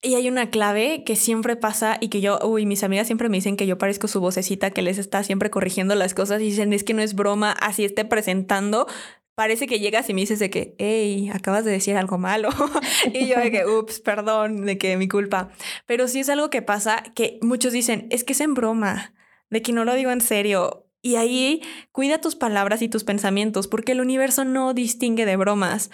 Y 0.03 0.16
hay 0.16 0.29
una 0.29 0.50
clave 0.50 1.03
que 1.05 1.16
siempre 1.16 1.57
pasa 1.57 1.96
y 1.98 2.09
que 2.09 2.20
yo, 2.20 2.38
uy, 2.44 2.66
mis 2.66 2.85
amigas 2.85 3.07
siempre 3.07 3.31
me 3.31 3.38
dicen 3.38 3.57
que 3.57 3.66
yo 3.66 3.79
parezco 3.79 4.07
su 4.07 4.20
vocecita 4.20 4.70
que 4.70 4.83
les 4.83 4.98
está 4.98 5.22
siempre 5.22 5.48
corrigiendo 5.50 5.94
las 5.94 6.12
cosas 6.12 6.42
y 6.42 6.44
dicen, 6.44 6.74
es 6.74 6.85
que 6.85 6.92
no 6.92 7.00
es 7.00 7.14
broma, 7.14 7.53
así 7.53 7.87
esté 7.87 8.05
presentando, 8.05 8.87
parece 9.35 9.66
que 9.66 9.81
llegas 9.81 10.09
y 10.09 10.14
me 10.14 10.20
dices 10.20 10.38
de 10.38 10.51
que, 10.51 10.75
hey, 10.79 11.31
acabas 11.33 11.64
de 11.64 11.73
decir 11.73 11.97
algo 11.97 12.18
malo. 12.18 12.49
y 13.12 13.27
yo 13.27 13.38
de 13.38 13.51
que, 13.51 13.66
ups, 13.66 14.01
perdón, 14.01 14.64
de 14.64 14.79
que 14.79 14.97
mi 14.97 15.09
culpa. 15.09 15.51
Pero 15.87 16.09
sí 16.09 16.20
es 16.20 16.29
algo 16.29 16.51
que 16.51 16.62
pasa 16.62 17.03
que 17.14 17.38
muchos 17.42 17.73
dicen, 17.73 18.07
es 18.11 18.25
que 18.25 18.33
es 18.33 18.40
en 18.40 18.55
broma, 18.55 19.14
de 19.51 19.62
que 19.62 19.73
no 19.73 19.85
lo 19.85 19.94
digo 19.94 20.11
en 20.11 20.20
serio. 20.20 20.87
Y 21.03 21.16
ahí 21.16 21.61
cuida 21.92 22.20
tus 22.20 22.35
palabras 22.35 22.81
y 22.81 22.88
tus 22.88 23.05
pensamientos, 23.05 23.68
porque 23.68 23.92
el 23.92 24.01
universo 24.01 24.44
no 24.44 24.73
distingue 24.73 25.27
de 25.27 25.37
bromas. 25.37 25.90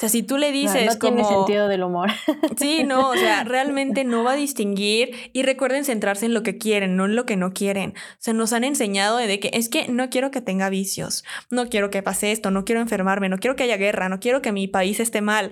O 0.00 0.04
sea, 0.04 0.08
si 0.08 0.22
tú 0.22 0.38
le 0.38 0.50
dices 0.50 0.86
no, 0.86 0.92
no 0.92 0.98
tiene 0.98 1.24
sentido 1.26 1.68
del 1.68 1.82
humor. 1.82 2.08
Sí, 2.56 2.84
no, 2.84 3.10
o 3.10 3.14
sea, 3.14 3.44
realmente 3.44 4.02
no 4.02 4.24
va 4.24 4.32
a 4.32 4.36
distinguir 4.36 5.14
y 5.34 5.42
recuerden 5.42 5.84
centrarse 5.84 6.24
en 6.24 6.32
lo 6.32 6.42
que 6.42 6.56
quieren, 6.56 6.96
no 6.96 7.04
en 7.04 7.16
lo 7.16 7.26
que 7.26 7.36
no 7.36 7.52
quieren. 7.52 7.90
O 7.90 8.16
sea, 8.18 8.32
nos 8.32 8.54
han 8.54 8.64
enseñado 8.64 9.18
de 9.18 9.38
que 9.38 9.50
es 9.52 9.68
que 9.68 9.88
no 9.88 10.08
quiero 10.08 10.30
que 10.30 10.40
tenga 10.40 10.70
vicios, 10.70 11.22
no 11.50 11.68
quiero 11.68 11.90
que 11.90 12.02
pase 12.02 12.32
esto, 12.32 12.50
no 12.50 12.64
quiero 12.64 12.80
enfermarme, 12.80 13.28
no 13.28 13.36
quiero 13.36 13.56
que 13.56 13.64
haya 13.64 13.76
guerra, 13.76 14.08
no 14.08 14.20
quiero 14.20 14.40
que 14.40 14.52
mi 14.52 14.68
país 14.68 15.00
esté 15.00 15.20
mal. 15.20 15.50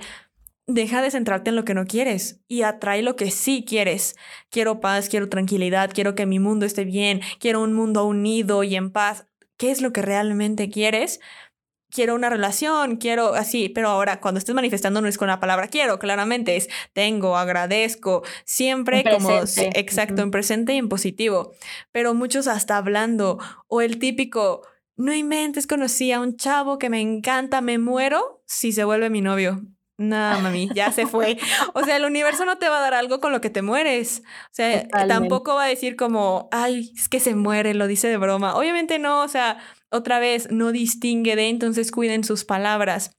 Deja 0.66 1.02
de 1.02 1.10
centrarte 1.10 1.50
en 1.50 1.56
lo 1.56 1.66
que 1.66 1.74
no 1.74 1.84
quieres 1.84 2.40
y 2.48 2.62
atrae 2.62 3.02
lo 3.02 3.16
que 3.16 3.30
sí 3.30 3.66
quieres. 3.68 4.16
Quiero 4.48 4.80
paz, 4.80 5.10
quiero 5.10 5.28
tranquilidad, 5.28 5.90
quiero 5.92 6.14
que 6.14 6.24
mi 6.24 6.38
mundo 6.38 6.64
esté 6.64 6.86
bien, 6.86 7.20
quiero 7.38 7.62
un 7.62 7.74
mundo 7.74 8.06
unido 8.06 8.64
y 8.64 8.76
en 8.76 8.92
paz. 8.92 9.26
¿Qué 9.58 9.72
es 9.72 9.82
lo 9.82 9.92
que 9.92 10.00
realmente 10.00 10.70
quieres? 10.70 11.20
Quiero 11.90 12.14
una 12.14 12.30
relación, 12.30 12.96
quiero 12.96 13.34
así, 13.34 13.68
pero 13.68 13.88
ahora 13.88 14.20
cuando 14.20 14.38
estés 14.38 14.54
manifestando 14.54 15.00
no 15.00 15.08
es 15.08 15.18
con 15.18 15.28
la 15.28 15.40
palabra 15.40 15.68
quiero, 15.68 15.98
claramente 15.98 16.56
es 16.56 16.68
tengo, 16.92 17.36
agradezco, 17.36 18.22
siempre 18.44 19.04
como 19.10 19.30
exacto, 19.30 20.22
en 20.22 20.30
presente 20.30 20.74
y 20.74 20.78
en 20.78 20.88
positivo, 20.88 21.52
pero 21.92 22.14
muchos 22.14 22.46
hasta 22.46 22.76
hablando 22.76 23.38
o 23.66 23.80
el 23.80 23.98
típico 23.98 24.62
no 24.96 25.14
inventes, 25.14 25.66
conocí 25.66 26.12
a 26.12 26.20
un 26.20 26.36
chavo 26.36 26.78
que 26.78 26.90
me 26.90 27.00
encanta, 27.00 27.60
me 27.60 27.78
muero 27.78 28.42
si 28.46 28.72
se 28.72 28.84
vuelve 28.84 29.10
mi 29.10 29.20
novio. 29.20 29.62
No, 29.96 30.40
mami, 30.40 30.68
ya 30.74 30.92
se 30.92 31.06
fue. 31.06 31.38
O 31.74 31.82
sea, 31.82 31.96
el 31.96 32.04
universo 32.04 32.44
no 32.44 32.58
te 32.58 32.68
va 32.68 32.78
a 32.78 32.80
dar 32.80 32.94
algo 32.94 33.18
con 33.18 33.32
lo 33.32 33.40
que 33.40 33.50
te 33.50 33.62
mueres. 33.62 34.22
O 34.24 34.52
sea, 34.52 34.86
tampoco 35.08 35.56
va 35.56 35.64
a 35.64 35.68
decir 35.68 35.96
como, 35.96 36.48
ay, 36.52 36.92
es 36.96 37.08
que 37.08 37.18
se 37.18 37.34
muere, 37.34 37.74
lo 37.74 37.88
dice 37.88 38.06
de 38.06 38.16
broma. 38.16 38.54
Obviamente 38.54 39.00
no, 39.00 39.22
o 39.22 39.28
sea, 39.28 39.58
otra 39.90 40.18
vez 40.18 40.50
no 40.50 40.72
distingue 40.72 41.36
de, 41.36 41.48
entonces 41.48 41.90
cuiden 41.90 42.24
sus 42.24 42.44
palabras. 42.44 43.12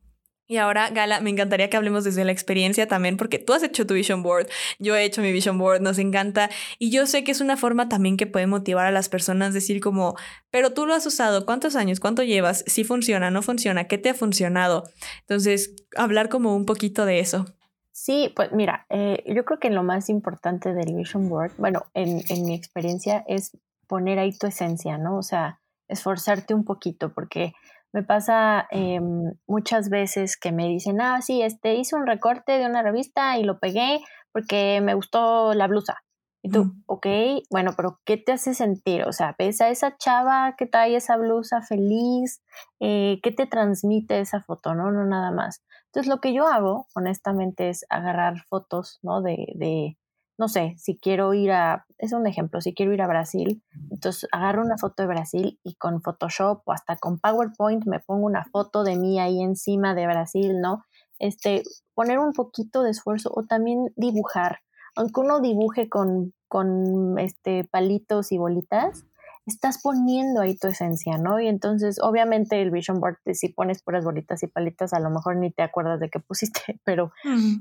Y 0.52 0.58
ahora, 0.58 0.90
Gala, 0.90 1.22
me 1.22 1.30
encantaría 1.30 1.70
que 1.70 1.78
hablemos 1.78 2.04
desde 2.04 2.26
la 2.26 2.32
experiencia 2.32 2.88
también, 2.88 3.18
porque 3.18 3.38
tú 3.38 3.54
has 3.54 3.62
hecho 3.62 3.86
tu 3.86 3.94
vision 3.94 4.24
board, 4.24 4.48
yo 4.80 4.96
he 4.96 5.04
hecho 5.04 5.22
mi 5.22 5.32
vision 5.32 5.60
board, 5.60 5.80
nos 5.80 6.00
encanta. 6.00 6.50
Y 6.80 6.90
yo 6.90 7.06
sé 7.06 7.24
que 7.24 7.32
es 7.32 7.40
una 7.40 7.56
forma 7.56 7.88
también 7.88 8.18
que 8.18 8.26
puede 8.26 8.48
motivar 8.48 8.88
a 8.88 8.92
las 8.92 9.10
personas, 9.10 9.54
decir 9.54 9.80
como, 9.80 10.16
pero 10.50 10.74
tú 10.74 10.88
lo 10.88 10.96
has 10.96 11.06
usado, 11.06 11.46
¿cuántos 11.46 11.76
años? 11.76 12.00
¿Cuánto 12.00 12.24
llevas? 12.24 12.64
Si 12.66 12.84
funciona, 12.84 13.30
no 13.30 13.44
funciona, 13.44 13.84
¿qué 13.84 14.00
te 14.00 14.10
ha 14.10 14.16
funcionado? 14.16 14.86
Entonces, 15.20 15.76
hablar 15.96 16.30
como 16.30 16.56
un 16.56 16.66
poquito 16.66 17.06
de 17.06 17.20
eso. 17.20 17.46
Sí, 17.92 18.34
pues 18.36 18.52
mira, 18.52 18.88
eh, 18.90 19.24
yo 19.28 19.46
creo 19.46 19.60
que 19.60 19.70
lo 19.70 19.84
más 19.84 20.10
importante 20.10 20.74
del 20.74 20.96
vision 20.96 21.30
board, 21.30 21.52
bueno, 21.60 21.84
en, 21.94 22.24
en 22.28 22.46
mi 22.46 22.56
experiencia 22.56 23.24
es 23.28 23.56
poner 23.86 24.18
ahí 24.18 24.36
tu 24.36 24.48
esencia, 24.48 24.98
¿no? 24.98 25.16
O 25.18 25.22
sea, 25.22 25.60
esforzarte 25.90 26.54
un 26.54 26.64
poquito, 26.64 27.14
porque 27.14 27.54
me 27.92 28.04
pasa 28.04 28.68
em, 28.72 29.34
muchas 29.48 29.90
veces 29.90 30.38
que 30.38 30.52
me 30.52 30.68
dicen, 30.68 31.02
ah, 31.02 31.22
sí, 31.22 31.42
este, 31.42 31.76
hice 31.76 31.96
un 31.96 32.08
recorte 32.08 32.54
de 32.54 32.66
una 32.66 32.84
revista 32.84 33.38
y 33.38 33.44
lo 33.44 33.60
pegué 33.60 34.00
porque 34.32 34.80
me 34.82 34.94
gustó 34.94 35.54
la 35.54 35.68
blusa. 35.68 35.98
Y 36.42 36.52
tú, 36.52 36.74
ok, 36.86 37.06
bueno, 37.50 37.72
pero 37.76 38.00
¿qué 38.06 38.16
te 38.16 38.32
hace 38.32 38.54
sentir? 38.54 39.04
O 39.04 39.12
sea, 39.12 39.36
¿ves 39.38 39.60
a 39.60 39.70
esa 39.70 39.98
chava 39.98 40.56
que 40.58 40.68
trae 40.68 40.96
esa 40.96 41.18
blusa 41.18 41.62
feliz? 41.62 42.42
Eh, 42.80 43.20
¿Qué 43.22 43.32
te 43.32 43.46
transmite 43.46 44.22
esa 44.22 44.42
foto? 44.42 44.74
No, 44.74 44.90
no, 44.92 45.04
nada 45.04 45.32
más. 45.32 45.62
Entonces, 45.88 46.10
lo 46.10 46.22
que 46.22 46.34
yo 46.34 46.48
hago, 46.48 46.88
honestamente, 46.96 47.70
es 47.70 47.86
agarrar 47.90 48.44
fotos, 48.48 49.00
¿no? 49.02 49.22
De, 49.22 49.48
de, 49.56 49.98
no 50.40 50.48
sé, 50.48 50.74
si 50.78 50.98
quiero 50.98 51.34
ir 51.34 51.52
a, 51.52 51.86
es 51.98 52.14
un 52.14 52.26
ejemplo, 52.26 52.62
si 52.62 52.74
quiero 52.74 52.94
ir 52.94 53.02
a 53.02 53.08
Brasil, 53.08 53.62
entonces 53.92 54.26
agarro 54.32 54.64
una 54.64 54.78
foto 54.78 55.04
de 55.04 55.08
Brasil 55.08 55.60
y 55.66 55.76
con 55.76 56.02
Photoshop 56.02 56.62
o 56.64 56.72
hasta 56.72 56.96
con 56.96 57.20
PowerPoint 57.20 57.86
me 57.86 58.00
pongo 58.00 58.26
una 58.26 58.46
foto 58.46 58.86
de 58.86 58.96
mí 58.96 59.20
ahí 59.20 59.42
encima 59.42 59.94
de 59.94 60.08
Brasil, 60.08 60.62
¿no? 60.62 60.86
Este, 61.20 61.64
poner 61.94 62.20
un 62.20 62.32
poquito 62.32 62.84
de 62.84 62.92
esfuerzo 62.92 63.32
o 63.36 63.44
también 63.44 63.92
dibujar. 63.98 64.60
Aunque 64.96 65.20
uno 65.20 65.42
dibuje 65.42 65.90
con, 65.90 66.34
con 66.48 67.20
este, 67.20 67.66
palitos 67.66 68.32
y 68.32 68.38
bolitas, 68.38 69.04
estás 69.50 69.82
poniendo 69.82 70.42
ahí 70.42 70.56
tu 70.56 70.68
esencia, 70.68 71.18
¿no? 71.18 71.40
Y 71.40 71.48
entonces, 71.48 72.00
obviamente, 72.02 72.62
el 72.62 72.72
vision 72.72 73.00
board, 73.00 73.18
si 73.34 73.50
pones 73.50 73.84
puras 73.84 74.06
bolitas 74.06 74.42
y 74.44 74.48
palitas, 74.48 74.94
a 74.94 75.00
lo 75.00 75.10
mejor 75.10 75.36
ni 75.36 75.52
te 75.52 75.62
acuerdas 75.62 76.00
de 76.00 76.10
qué 76.10 76.20
pusiste, 76.20 76.80
pero 76.86 77.12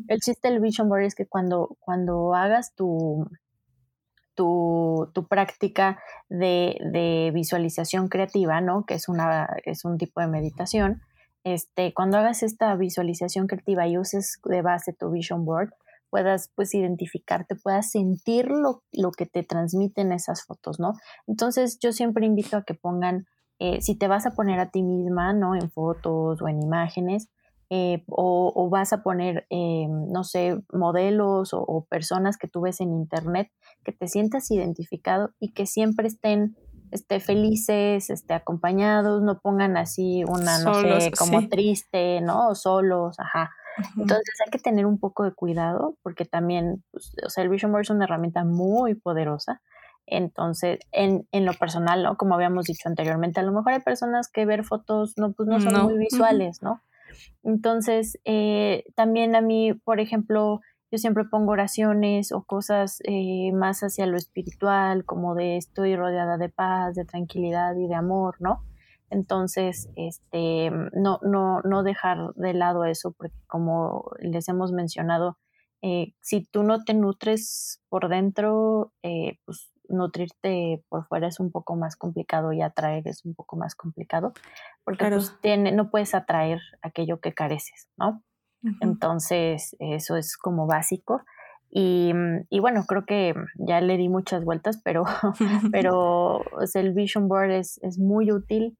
el 0.08 0.20
chiste 0.20 0.48
del 0.48 0.60
vision 0.60 0.88
board 0.88 1.02
es 1.02 1.14
que 1.14 1.26
cuando, 1.26 1.76
cuando 1.80 2.34
hagas 2.34 2.74
tu, 2.74 3.28
tu, 4.34 5.10
tu 5.12 5.26
práctica 5.26 5.98
de, 6.28 6.78
de, 6.92 7.30
visualización 7.34 8.08
creativa, 8.08 8.60
¿no? 8.60 8.86
Que 8.86 8.94
es, 8.94 9.08
una, 9.08 9.48
es 9.64 9.84
un 9.84 9.98
tipo 9.98 10.20
de 10.20 10.28
meditación, 10.28 11.02
este, 11.44 11.94
cuando 11.94 12.18
hagas 12.18 12.42
esta 12.42 12.74
visualización 12.76 13.46
creativa 13.46 13.86
y 13.86 13.98
uses 13.98 14.38
de 14.44 14.62
base 14.62 14.92
tu 14.92 15.10
vision 15.10 15.44
board, 15.44 15.72
puedas 16.10 16.50
pues 16.54 16.74
identificarte, 16.74 17.54
puedas 17.56 17.90
sentir 17.90 18.48
lo, 18.48 18.82
que 19.12 19.26
te 19.26 19.42
transmiten 19.42 20.12
esas 20.12 20.44
fotos, 20.44 20.78
¿no? 20.80 20.94
Entonces 21.26 21.78
yo 21.78 21.92
siempre 21.92 22.26
invito 22.26 22.56
a 22.56 22.62
que 22.64 22.74
pongan, 22.74 23.26
eh, 23.58 23.80
si 23.80 23.94
te 23.96 24.08
vas 24.08 24.26
a 24.26 24.32
poner 24.32 24.60
a 24.60 24.70
ti 24.70 24.82
misma, 24.82 25.32
¿no? 25.32 25.54
En 25.54 25.70
fotos 25.70 26.40
o 26.42 26.48
en 26.48 26.62
imágenes, 26.62 27.28
eh, 27.70 28.02
o, 28.08 28.68
vas 28.70 28.94
a 28.94 29.02
poner, 29.02 29.46
eh, 29.50 29.86
no 29.88 30.24
sé, 30.24 30.58
modelos 30.72 31.50
o, 31.52 31.86
personas 31.90 32.38
que 32.38 32.48
tú 32.48 32.62
ves 32.62 32.80
en 32.80 32.94
internet, 32.94 33.50
que 33.84 33.92
te 33.92 34.08
sientas 34.08 34.50
identificado 34.50 35.34
y 35.38 35.52
que 35.52 35.66
siempre 35.66 36.08
estén 36.08 36.56
este, 36.92 37.20
felices, 37.20 38.08
este, 38.08 38.32
acompañados, 38.32 39.22
no 39.22 39.38
pongan 39.40 39.76
así 39.76 40.24
una, 40.26 40.58
no 40.60 40.74
sé, 40.80 41.12
como 41.18 41.46
triste, 41.48 42.22
¿no? 42.22 42.48
O 42.48 42.54
solos, 42.54 43.20
ajá. 43.20 43.50
Entonces 43.96 44.34
hay 44.44 44.50
que 44.50 44.58
tener 44.58 44.86
un 44.86 44.98
poco 44.98 45.24
de 45.24 45.32
cuidado 45.32 45.96
porque 46.02 46.24
también, 46.24 46.84
pues, 46.90 47.12
o 47.24 47.30
sea, 47.30 47.44
el 47.44 47.50
Vision 47.50 47.72
Board 47.72 47.82
es 47.82 47.90
una 47.90 48.04
herramienta 48.04 48.44
muy 48.44 48.94
poderosa. 48.94 49.62
Entonces, 50.06 50.78
en, 50.90 51.28
en, 51.32 51.44
lo 51.44 51.52
personal, 51.52 52.02
¿no? 52.02 52.16
Como 52.16 52.34
habíamos 52.34 52.64
dicho 52.64 52.88
anteriormente, 52.88 53.40
a 53.40 53.42
lo 53.42 53.52
mejor 53.52 53.74
hay 53.74 53.80
personas 53.80 54.28
que 54.28 54.46
ver 54.46 54.64
fotos 54.64 55.14
no, 55.18 55.32
pues 55.32 55.48
no 55.48 55.60
son 55.60 55.82
muy 55.84 55.98
visuales, 55.98 56.62
¿no? 56.62 56.82
Entonces, 57.42 58.18
eh, 58.24 58.84
también 58.94 59.36
a 59.36 59.40
mí, 59.40 59.74
por 59.74 60.00
ejemplo, 60.00 60.60
yo 60.90 60.98
siempre 60.98 61.24
pongo 61.24 61.52
oraciones 61.52 62.32
o 62.32 62.42
cosas 62.44 63.00
eh, 63.04 63.52
más 63.52 63.80
hacia 63.80 64.06
lo 64.06 64.16
espiritual, 64.16 65.04
como 65.04 65.34
de 65.34 65.58
estoy 65.58 65.96
rodeada 65.96 66.38
de 66.38 66.48
paz, 66.48 66.94
de 66.94 67.04
tranquilidad 67.04 67.76
y 67.76 67.86
de 67.86 67.94
amor, 67.94 68.36
¿no? 68.40 68.64
Entonces, 69.10 69.88
este, 69.96 70.70
no, 70.92 71.18
no, 71.22 71.60
no 71.62 71.82
dejar 71.82 72.34
de 72.34 72.54
lado 72.54 72.84
eso, 72.84 73.12
porque 73.12 73.36
como 73.46 74.10
les 74.20 74.48
hemos 74.48 74.72
mencionado, 74.72 75.38
eh, 75.80 76.14
si 76.20 76.44
tú 76.44 76.62
no 76.62 76.84
te 76.84 76.94
nutres 76.94 77.80
por 77.88 78.08
dentro, 78.08 78.92
eh, 79.02 79.38
pues 79.44 79.70
nutrirte 79.88 80.84
por 80.90 81.06
fuera 81.06 81.28
es 81.28 81.40
un 81.40 81.50
poco 81.50 81.74
más 81.74 81.96
complicado 81.96 82.52
y 82.52 82.60
atraer 82.60 83.08
es 83.08 83.24
un 83.24 83.34
poco 83.34 83.56
más 83.56 83.74
complicado, 83.74 84.34
porque 84.84 85.08
pues, 85.08 85.34
tiene, 85.40 85.72
no 85.72 85.90
puedes 85.90 86.14
atraer 86.14 86.60
aquello 86.82 87.20
que 87.20 87.32
careces, 87.32 87.88
¿no? 87.96 88.22
Entonces, 88.80 89.76
eso 89.78 90.16
es 90.16 90.36
como 90.36 90.66
básico. 90.66 91.22
Y, 91.70 92.12
y, 92.50 92.58
bueno, 92.60 92.84
creo 92.88 93.04
que 93.06 93.34
ya 93.54 93.80
le 93.80 93.96
di 93.96 94.08
muchas 94.08 94.44
vueltas, 94.44 94.80
pero, 94.82 95.04
pero 95.72 96.42
el 96.74 96.92
Vision 96.92 97.28
Board 97.28 97.52
es, 97.52 97.78
es 97.82 97.98
muy 97.98 98.32
útil 98.32 98.76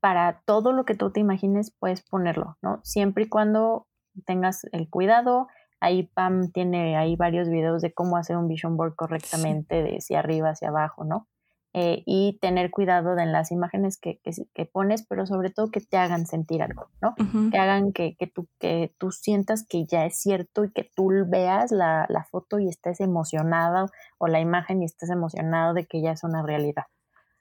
para 0.00 0.40
todo 0.44 0.72
lo 0.72 0.84
que 0.84 0.94
tú 0.94 1.10
te 1.10 1.20
imagines 1.20 1.70
puedes 1.70 2.02
ponerlo, 2.02 2.56
¿no? 2.62 2.80
Siempre 2.82 3.24
y 3.24 3.28
cuando 3.28 3.86
tengas 4.24 4.64
el 4.72 4.88
cuidado. 4.88 5.48
Ahí 5.82 6.10
Pam 6.14 6.50
tiene 6.52 6.96
ahí 6.96 7.16
varios 7.16 7.48
videos 7.48 7.80
de 7.80 7.92
cómo 7.92 8.16
hacer 8.16 8.36
un 8.36 8.48
vision 8.48 8.76
board 8.76 8.94
correctamente, 8.96 9.82
de 9.82 9.96
hacia 9.96 10.18
arriba, 10.18 10.50
hacia 10.50 10.68
abajo, 10.68 11.04
¿no? 11.04 11.26
Eh, 11.72 12.02
y 12.04 12.36
tener 12.40 12.72
cuidado 12.72 13.14
de 13.14 13.26
las 13.26 13.52
imágenes 13.52 13.96
que, 13.96 14.20
que, 14.20 14.66
pones, 14.66 15.06
pero 15.06 15.24
sobre 15.24 15.50
todo 15.50 15.70
que 15.70 15.80
te 15.80 15.96
hagan 15.96 16.26
sentir 16.26 16.62
algo, 16.62 16.90
¿no? 17.00 17.14
Que 17.50 17.58
hagan 17.58 17.92
que, 17.92 18.16
que, 18.16 18.26
tú, 18.26 18.48
que 18.58 18.92
tú 18.98 19.12
sientas 19.12 19.64
que 19.66 19.86
ya 19.86 20.04
es 20.04 20.20
cierto 20.20 20.64
y 20.64 20.72
que 20.72 20.90
tú 20.96 21.12
veas 21.28 21.70
la, 21.70 22.06
la 22.08 22.24
foto 22.24 22.58
y 22.58 22.68
estés 22.68 23.00
emocionada 23.00 23.86
o 24.18 24.26
la 24.26 24.40
imagen 24.40 24.82
y 24.82 24.84
estés 24.84 25.10
emocionado 25.10 25.72
de 25.72 25.86
que 25.86 26.02
ya 26.02 26.10
es 26.10 26.24
una 26.24 26.42
realidad. 26.42 26.86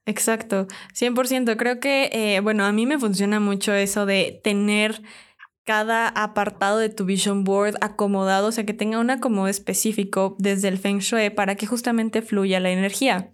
Exacto, 0.09 0.65
100%. 0.93 1.55
Creo 1.55 1.79
que, 1.79 2.09
eh, 2.11 2.39
bueno, 2.39 2.65
a 2.65 2.71
mí 2.71 2.87
me 2.87 2.97
funciona 2.97 3.39
mucho 3.39 3.73
eso 3.75 4.07
de 4.07 4.41
tener 4.43 5.03
cada 5.65 6.07
apartado 6.07 6.79
de 6.79 6.89
tu 6.89 7.05
vision 7.05 7.43
board 7.43 7.75
acomodado, 7.81 8.47
o 8.47 8.51
sea, 8.51 8.65
que 8.65 8.73
tenga 8.73 8.97
un 8.97 9.11
acomodo 9.11 9.47
específico 9.47 10.35
desde 10.39 10.67
el 10.67 10.79
feng 10.79 10.97
shui 10.97 11.29
para 11.29 11.53
que 11.53 11.67
justamente 11.67 12.23
fluya 12.23 12.59
la 12.59 12.71
energía. 12.71 13.33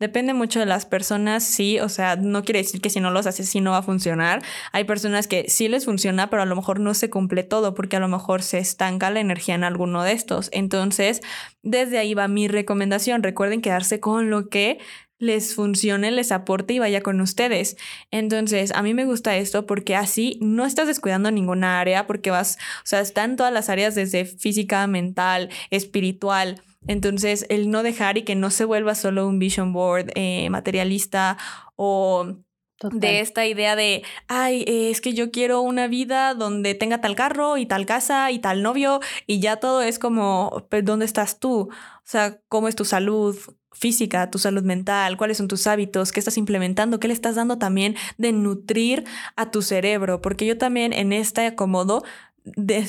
Depende 0.00 0.34
mucho 0.34 0.58
de 0.58 0.66
las 0.66 0.84
personas, 0.84 1.44
sí, 1.44 1.78
o 1.78 1.88
sea, 1.88 2.16
no 2.16 2.42
quiere 2.42 2.58
decir 2.58 2.80
que 2.80 2.90
si 2.90 2.98
no 2.98 3.12
los 3.12 3.28
haces, 3.28 3.48
sí 3.48 3.60
no 3.60 3.70
va 3.70 3.78
a 3.78 3.82
funcionar. 3.82 4.42
Hay 4.72 4.82
personas 4.82 5.28
que 5.28 5.44
sí 5.48 5.68
les 5.68 5.84
funciona, 5.84 6.28
pero 6.28 6.42
a 6.42 6.46
lo 6.46 6.56
mejor 6.56 6.80
no 6.80 6.92
se 6.92 7.08
cumple 7.08 7.44
todo 7.44 7.74
porque 7.74 7.94
a 7.94 8.00
lo 8.00 8.08
mejor 8.08 8.42
se 8.42 8.58
estanca 8.58 9.10
la 9.10 9.20
energía 9.20 9.54
en 9.54 9.62
alguno 9.62 10.02
de 10.02 10.10
estos. 10.10 10.48
Entonces, 10.52 11.20
desde 11.62 11.98
ahí 11.98 12.14
va 12.14 12.26
mi 12.26 12.48
recomendación. 12.48 13.22
Recuerden 13.22 13.62
quedarse 13.62 14.00
con 14.00 14.28
lo 14.28 14.48
que 14.48 14.78
les 15.18 15.54
funcione, 15.54 16.10
les 16.10 16.32
aporte 16.32 16.74
y 16.74 16.78
vaya 16.78 17.00
con 17.00 17.20
ustedes. 17.20 17.76
Entonces, 18.10 18.72
a 18.72 18.82
mí 18.82 18.94
me 18.94 19.04
gusta 19.04 19.36
esto 19.36 19.66
porque 19.66 19.96
así 19.96 20.38
no 20.42 20.64
estás 20.66 20.86
descuidando 20.86 21.30
ninguna 21.30 21.80
área 21.80 22.06
porque 22.06 22.30
vas, 22.30 22.58
o 22.78 22.86
sea, 22.86 23.00
están 23.00 23.36
todas 23.36 23.52
las 23.52 23.68
áreas 23.68 23.94
desde 23.94 24.24
física, 24.24 24.86
mental, 24.86 25.48
espiritual. 25.70 26.62
Entonces, 26.86 27.46
el 27.48 27.70
no 27.70 27.82
dejar 27.82 28.18
y 28.18 28.22
que 28.22 28.34
no 28.34 28.50
se 28.50 28.64
vuelva 28.64 28.94
solo 28.94 29.26
un 29.26 29.38
vision 29.38 29.72
board 29.72 30.10
eh, 30.14 30.48
materialista 30.50 31.36
o 31.74 32.36
de 32.92 33.20
esta 33.20 33.46
idea 33.46 33.74
de, 33.74 34.02
ay, 34.28 34.62
es 34.66 35.00
que 35.00 35.14
yo 35.14 35.30
quiero 35.30 35.62
una 35.62 35.88
vida 35.88 36.34
donde 36.34 36.74
tenga 36.74 37.00
tal 37.00 37.16
carro 37.16 37.56
y 37.56 37.64
tal 37.64 37.86
casa 37.86 38.30
y 38.30 38.38
tal 38.38 38.62
novio 38.62 39.00
y 39.26 39.40
ya 39.40 39.56
todo 39.56 39.80
es 39.80 39.98
como, 39.98 40.66
¿dónde 40.82 41.06
estás 41.06 41.38
tú? 41.40 41.70
O 41.70 42.04
sea, 42.04 42.38
¿cómo 42.48 42.68
es 42.68 42.76
tu 42.76 42.84
salud? 42.84 43.38
Física, 43.76 44.30
tu 44.30 44.38
salud 44.38 44.62
mental, 44.62 45.16
cuáles 45.16 45.38
son 45.38 45.48
tus 45.48 45.66
hábitos, 45.66 46.12
qué 46.12 46.20
estás 46.20 46.38
implementando, 46.38 46.98
qué 46.98 47.08
le 47.08 47.14
estás 47.14 47.34
dando 47.34 47.58
también 47.58 47.96
de 48.18 48.32
nutrir 48.32 49.04
a 49.36 49.50
tu 49.50 49.62
cerebro, 49.62 50.20
porque 50.20 50.46
yo 50.46 50.58
también 50.58 50.92
en 50.92 51.12
este 51.12 51.46
acomodo 51.46 52.02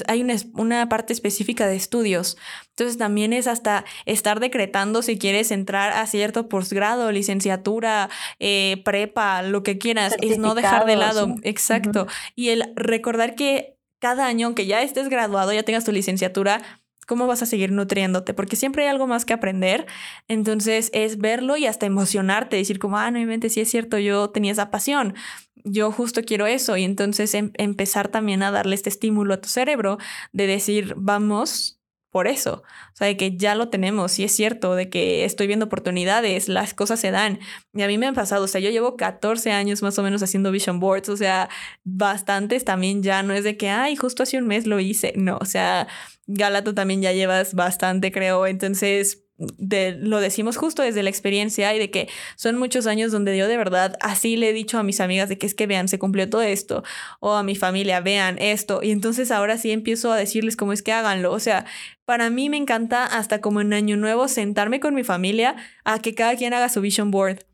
hay 0.08 0.22
una, 0.22 0.36
una, 0.54 0.88
parte 0.88 1.14
específica 1.14 1.66
de 1.66 1.76
estudios. 1.76 2.38
Entonces 2.70 2.98
también 2.98 3.34
es 3.34 3.48
hasta 3.48 3.86
estar 4.06 4.40
decretando 4.40 5.02
si 5.02 5.18
quieres 5.18 5.50
entrar 5.52 5.94
a 5.94 6.06
cierto 6.06 6.48
posgrado, 6.48 7.12
licenciatura, 7.12 8.10
eh, 8.40 8.82
prepa, 8.86 9.42
lo 9.42 9.64
que 9.64 9.80
quieras, 9.80 10.16
es 10.22 10.38
no 10.38 10.54
dejar 10.54 10.86
de 10.86 10.96
lado. 10.96 11.36
Exacto. 11.42 12.06
Y 12.36 12.50
el 12.50 12.72
recordar 12.76 13.34
que 13.34 13.78
cada 14.00 14.28
año, 14.28 14.48
aunque 14.48 14.68
ya 14.68 14.82
estés 14.84 15.10
graduado, 15.10 15.52
ya 15.54 15.64
tengas 15.64 15.86
tu 15.86 15.92
licenciatura, 15.92 16.62
¿Cómo 17.08 17.26
vas 17.26 17.42
a 17.42 17.46
seguir 17.46 17.72
nutriéndote? 17.72 18.34
Porque 18.34 18.58
siempre 18.58 18.84
hay 18.84 18.90
algo 18.90 19.08
más 19.08 19.24
que 19.24 19.34
aprender. 19.34 19.88
Entonces 20.28 20.92
es 20.94 21.18
verlo 21.18 21.56
y 21.56 21.66
hasta 21.66 21.86
emocionarte, 21.86 22.58
decir 22.58 22.80
como, 22.80 22.98
ah, 22.98 23.10
no, 23.10 23.18
mi 23.18 23.26
mente 23.26 23.50
sí 23.50 23.62
es 23.62 23.72
cierto, 23.72 23.98
yo 23.98 24.30
tenía 24.30 24.52
esa 24.52 24.70
pasión, 24.70 25.16
yo 25.64 25.92
justo 25.92 26.22
quiero 26.24 26.48
eso. 26.48 26.76
Y 26.76 26.84
entonces 26.84 27.34
em, 27.34 27.52
empezar 27.56 28.10
también 28.10 28.44
a 28.44 28.52
darle 28.52 28.76
este 28.76 28.90
estímulo 28.90 29.34
a 29.34 29.42
tu 29.42 29.48
cerebro 29.48 29.98
de 30.34 30.48
decir, 30.48 30.96
vamos 30.98 31.77
por 32.12 32.28
eso. 32.28 32.64
O 32.94 32.96
sea, 32.96 33.08
de 33.08 33.18
que 33.18 33.38
ya 33.38 33.56
lo 33.56 33.70
tenemos 33.70 34.18
y 34.20 34.24
es 34.24 34.36
cierto, 34.36 34.76
de 34.76 34.90
que 34.90 35.26
estoy 35.26 35.48
viendo 35.48 35.66
oportunidades, 35.66 36.50
las 36.50 36.74
cosas 36.74 37.00
se 37.00 37.12
dan. 37.12 37.40
Y 37.74 37.82
a 37.82 37.88
mí 37.88 37.98
me 37.98 38.08
han 38.08 38.16
pasado, 38.16 38.46
o 38.46 38.48
sea, 38.48 38.62
yo 38.62 38.70
llevo 38.70 38.98
14 38.98 39.52
años 39.52 39.82
más 39.82 39.98
o 40.00 40.04
menos 40.04 40.24
haciendo 40.24 40.52
vision 40.52 40.80
boards, 40.80 41.10
o 41.10 41.18
sea, 41.18 41.50
bastantes 41.84 42.66
también 42.66 43.04
ya, 43.04 43.24
no 43.24 43.34
es 43.34 43.44
de 43.44 43.58
que, 43.58 43.70
ay, 43.70 43.96
justo 43.96 44.24
hace 44.24 44.38
un 44.38 44.48
mes 44.48 44.68
lo 44.68 44.80
hice, 44.80 45.14
no, 45.16 45.38
o 45.42 45.46
sea, 45.46 45.88
Galato 46.28 46.74
también 46.74 47.02
ya 47.02 47.14
llevas 47.14 47.54
bastante, 47.54 48.12
creo. 48.12 48.48
Entonces, 48.48 49.27
de, 49.38 49.98
lo 50.00 50.20
decimos 50.20 50.58
justo 50.58 50.82
desde 50.82 51.04
la 51.04 51.10
experiencia 51.10 51.74
y 51.76 51.80
de 51.80 51.92
que 51.92 52.10
son 52.36 52.58
muchos 52.58 52.88
años 52.88 53.12
donde 53.12 53.38
yo 53.38 53.48
de 53.48 53.58
verdad 53.58 53.98
así 54.02 54.36
le 54.36 54.50
he 54.50 54.54
dicho 54.54 54.80
a 54.80 54.84
mis 54.84 55.00
amigas 55.00 55.30
de 55.30 55.38
que 55.38 55.46
es 55.46 55.54
que 55.54 55.68
vean, 55.68 55.88
se 55.88 56.00
cumplió 56.00 56.30
todo 56.30 56.42
esto, 56.42 56.84
o 57.20 57.34
a 57.34 57.44
mi 57.44 57.56
familia, 57.56 58.00
vean 58.02 58.38
esto, 58.40 58.82
y 58.82 58.92
entonces 58.92 59.32
ahora 59.32 59.58
sí 59.58 59.72
empiezo 59.72 60.12
a 60.12 60.18
decirles 60.18 60.56
cómo 60.56 60.74
es 60.74 60.82
que 60.82 60.92
háganlo, 60.92 61.32
o 61.32 61.40
sea, 61.40 61.66
para 62.06 62.30
mí 62.30 62.50
me 62.50 62.58
encanta 62.58 63.06
hasta 63.06 63.42
como 63.42 63.62
en 63.62 63.74
Año 63.74 63.98
Nuevo 63.98 64.28
sentarme 64.28 64.80
con 64.80 64.96
mi 64.96 65.04
familia 65.04 65.56
a 65.84 66.00
que 66.00 66.16
cada 66.16 66.36
quien 66.36 66.54
haga 66.54 66.70
su 66.70 66.82
vision 66.82 67.12
board 67.12 67.47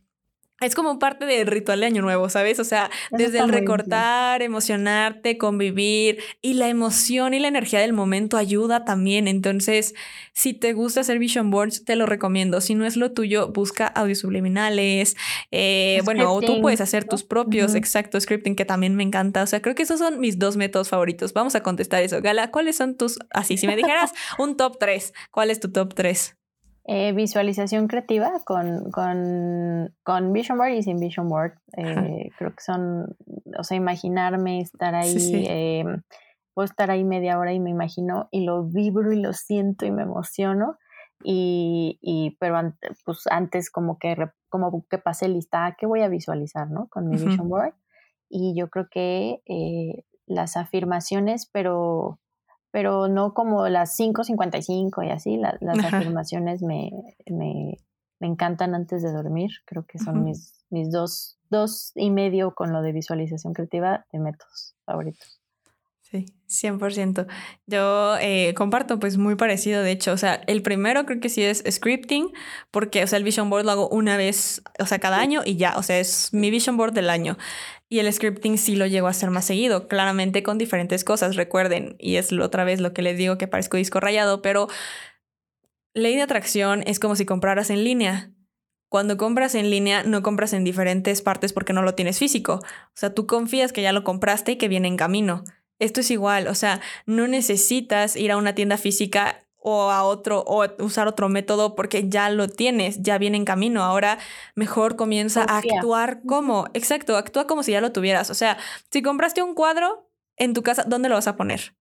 es 0.62 0.76
como 0.76 1.00
parte 1.00 1.26
del 1.26 1.48
ritual 1.48 1.82
de 1.82 1.88
Año 1.88 2.02
Nuevo, 2.02 2.30
¿sabes? 2.30 2.60
O 2.60 2.64
sea, 2.64 2.90
desde 3.12 3.40
el 3.40 3.50
recortar, 3.50 4.42
emocionarte, 4.42 5.38
convivir 5.38 6.20
y 6.42 6.54
la 6.54 6.70
emoción 6.70 7.34
y 7.34 7.40
la 7.40 7.48
energía 7.48 7.80
del 7.80 7.94
momento 7.94 8.38
ayuda 8.38 8.86
también. 8.86 9.28
Entonces, 9.28 9.94
si 10.32 10.54
te 10.54 10.74
gusta 10.74 11.02
hacer 11.02 11.20
vision 11.20 11.50
boards, 11.50 11.84
te 11.84 11.96
lo 11.96 12.06
recomiendo. 12.06 12.62
Si 12.62 12.76
no 12.76 12.86
es 12.86 12.96
lo 12.96 13.12
tuyo, 13.12 13.52
busca 13.52 13.88
audios 13.88 14.20
subliminales. 14.20 15.18
Eh, 15.52 16.02
bueno, 16.06 16.32
o 16.32 16.42
tú 16.42 16.62
puedes 16.62 16.82
hacer 16.82 17.06
tus 17.06 17.24
propios, 17.24 17.76
exacto, 17.76 18.20
scripting, 18.20 18.56
que 18.56 18.66
también 18.66 18.96
me 18.96 19.04
encanta. 19.04 19.44
O 19.44 19.48
sea, 19.48 19.62
creo 19.62 19.76
que 19.76 19.84
esos 19.84 20.00
son 20.00 20.20
mis 20.20 20.40
dos 20.40 20.56
métodos 20.56 20.90
favoritos. 20.90 21.34
Vamos 21.34 21.56
a 21.56 21.64
contestar 21.64 22.04
eso. 22.04 22.22
Gala, 22.22 22.52
¿cuáles 22.52 22.78
son 22.78 22.96
tus, 22.96 23.20
así, 23.32 23.58
si 23.58 23.68
me 23.68 23.76
dijeras 23.76 24.14
un 24.38 24.56
top 24.56 24.78
3, 24.80 25.14
¿cuál 25.32 25.50
es 25.50 25.60
tu 25.60 25.72
top 25.72 25.94
3? 25.94 26.38
Eh, 26.86 27.14
visualización 27.14 27.88
creativa 27.88 28.42
con, 28.44 28.92
con, 28.92 29.96
con, 30.04 30.34
Vision 30.34 30.58
Board 30.58 30.72
y 30.72 30.84
sin 30.84 30.98
Vision 31.00 31.30
Board. 31.30 31.54
Eh, 31.78 32.30
creo 32.38 32.52
que 32.52 32.62
son, 32.62 33.16
o 33.58 33.64
sea, 33.64 33.78
imaginarme 33.78 34.60
estar 34.60 34.94
ahí, 34.94 35.46
em, 35.48 36.02
puedo 36.54 36.66
estar 36.66 36.92
ahí 36.92 37.06
media 37.06 37.40
hora 37.40 37.54
y 37.54 37.60
me 37.62 37.70
imagino 37.70 38.28
y 38.32 38.44
lo 38.44 38.66
vibro 38.66 39.14
y 39.14 39.22
lo 39.22 39.32
siento 39.32 39.86
y 39.86 39.92
me 39.92 40.04
emociono. 40.04 40.78
Y, 41.24 42.00
y 42.02 42.36
pero 42.38 42.60
pues 43.06 43.28
antes 43.32 43.72
como 43.72 43.98
que, 43.98 44.18
como 44.50 44.86
que 44.90 44.98
pasé 44.98 45.30
lista, 45.30 45.66
ah, 45.66 45.76
¿qué 45.80 45.86
voy 45.86 46.02
a 46.02 46.10
visualizar, 46.10 46.70
no? 46.70 46.90
Con 46.90 47.08
mi 47.08 47.16
Vision 47.16 47.48
Board. 47.48 47.76
Y 48.28 48.56
yo 48.58 48.70
creo 48.70 48.88
que 48.92 49.42
eh, 49.46 50.04
las 50.26 50.58
afirmaciones, 50.58 51.50
pero 51.50 52.20
pero 52.74 53.08
no 53.08 53.36
como 53.36 53.70
las 53.70 54.00
5.55 54.00 55.06
y 55.06 55.12
así, 55.12 55.38
las 55.38 55.94
afirmaciones 55.94 56.64
me, 56.64 56.90
me, 57.30 57.78
me, 58.20 58.28
encantan 58.28 58.74
antes 58.74 59.04
de 59.04 59.12
dormir, 59.12 59.52
creo 59.66 59.86
que 59.86 60.00
son 60.00 60.24
mis, 60.24 60.66
mis 60.72 60.92
dos, 60.92 61.38
dos 61.52 61.92
y 61.94 62.10
medio 62.10 62.56
con 62.56 62.74
lo 62.74 62.82
de 62.82 62.92
visualización 62.92 63.54
creativa 63.54 64.08
de 64.12 64.18
métodos 64.18 64.76
favoritos. 64.88 65.40
Sí, 66.02 66.26
100%. 66.48 67.28
Yo 67.68 68.18
eh, 68.20 68.56
comparto 68.56 69.00
pues 69.00 69.18
muy 69.18 69.36
parecido, 69.36 69.84
de 69.84 69.92
hecho, 69.92 70.12
o 70.12 70.18
sea, 70.18 70.42
el 70.48 70.64
primero 70.64 71.06
creo 71.06 71.20
que 71.20 71.30
sí 71.30 71.44
es 71.44 71.64
scripting, 71.70 72.32
porque, 72.72 73.04
o 73.04 73.08
sea, 73.08 73.18
el 73.18 73.24
vision 73.24 73.52
board 73.52 73.66
lo 73.66 73.72
hago 73.72 73.90
una 73.90 74.18
vez, 74.18 74.64
o 74.80 74.86
sea, 74.88 74.98
cada 74.98 75.20
año 75.20 75.42
y 75.46 75.58
ya, 75.58 75.78
o 75.78 75.84
sea, 75.84 76.00
es 76.00 76.34
mi 76.34 76.50
vision 76.50 76.76
board 76.76 76.94
del 76.94 77.12
año. 77.12 77.38
Y 77.94 78.00
el 78.00 78.12
scripting 78.12 78.58
sí 78.58 78.76
lo 78.76 78.88
llego 78.88 79.06
a 79.06 79.12
hacer 79.12 79.30
más 79.30 79.46
seguido, 79.46 79.88
claramente 79.88 80.42
con 80.42 80.58
diferentes 80.58 81.04
cosas, 81.04 81.36
recuerden, 81.36 81.96
y 82.00 82.16
es 82.16 82.34
otra 82.34 82.64
vez 82.64 82.82
lo 82.82 82.92
que 82.92 83.04
les 83.04 83.20
digo 83.20 83.38
que 83.38 83.48
parezco 83.48 83.78
disco 83.78 84.00
rayado, 84.00 84.42
pero 84.42 84.68
ley 85.94 86.16
de 86.16 86.24
atracción 86.24 86.82
es 86.88 86.98
como 86.98 87.16
si 87.16 87.28
compraras 87.28 87.70
en 87.70 87.84
línea. 87.84 88.32
Cuando 88.90 89.16
compras 89.16 89.54
en 89.54 89.70
línea, 89.70 90.02
no 90.02 90.24
compras 90.24 90.54
en 90.54 90.64
diferentes 90.64 91.22
partes 91.22 91.54
porque 91.54 91.72
no 91.72 91.84
lo 91.84 91.94
tienes 91.94 92.18
físico. 92.18 92.62
O 92.64 92.96
sea, 92.96 93.14
tú 93.14 93.28
confías 93.28 93.72
que 93.72 93.84
ya 93.84 93.94
lo 93.94 94.04
compraste 94.04 94.54
y 94.54 94.56
que 94.56 94.70
viene 94.70 94.88
en 94.88 94.98
camino. 94.98 95.44
Esto 95.78 96.00
es 96.00 96.10
igual, 96.10 96.48
o 96.48 96.56
sea, 96.56 96.82
no 97.06 97.28
necesitas 97.28 98.16
ir 98.16 98.32
a 98.32 98.38
una 98.38 98.56
tienda 98.56 98.80
física 98.80 99.46
o 99.64 99.90
a 99.90 100.04
otro 100.04 100.44
o 100.46 100.66
usar 100.84 101.08
otro 101.08 101.30
método 101.30 101.74
porque 101.76 102.10
ya 102.10 102.30
lo 102.30 102.48
tienes, 102.48 103.02
ya 103.02 103.18
viene 103.18 103.38
en 103.38 103.46
camino. 103.46 103.84
Ahora 103.84 104.20
mejor 104.56 104.96
comienza 104.96 105.44
a 105.44 105.58
actuar 105.58 106.22
como, 106.28 106.68
exacto, 106.74 107.18
actúa 107.18 107.48
como 107.48 107.64
si 107.64 107.72
ya 107.72 107.82
lo 107.82 107.92
tuvieras. 107.92 108.30
O 108.30 108.36
sea, 108.36 108.58
si 108.92 109.02
compraste 109.02 109.42
un 109.42 109.56
cuadro 109.56 110.10
en 110.38 110.54
tu 110.54 110.64
casa, 110.64 110.84
¿dónde 110.86 111.10
lo 111.10 111.16
vas 111.16 111.28
a 111.28 111.36
poner? 111.36 111.76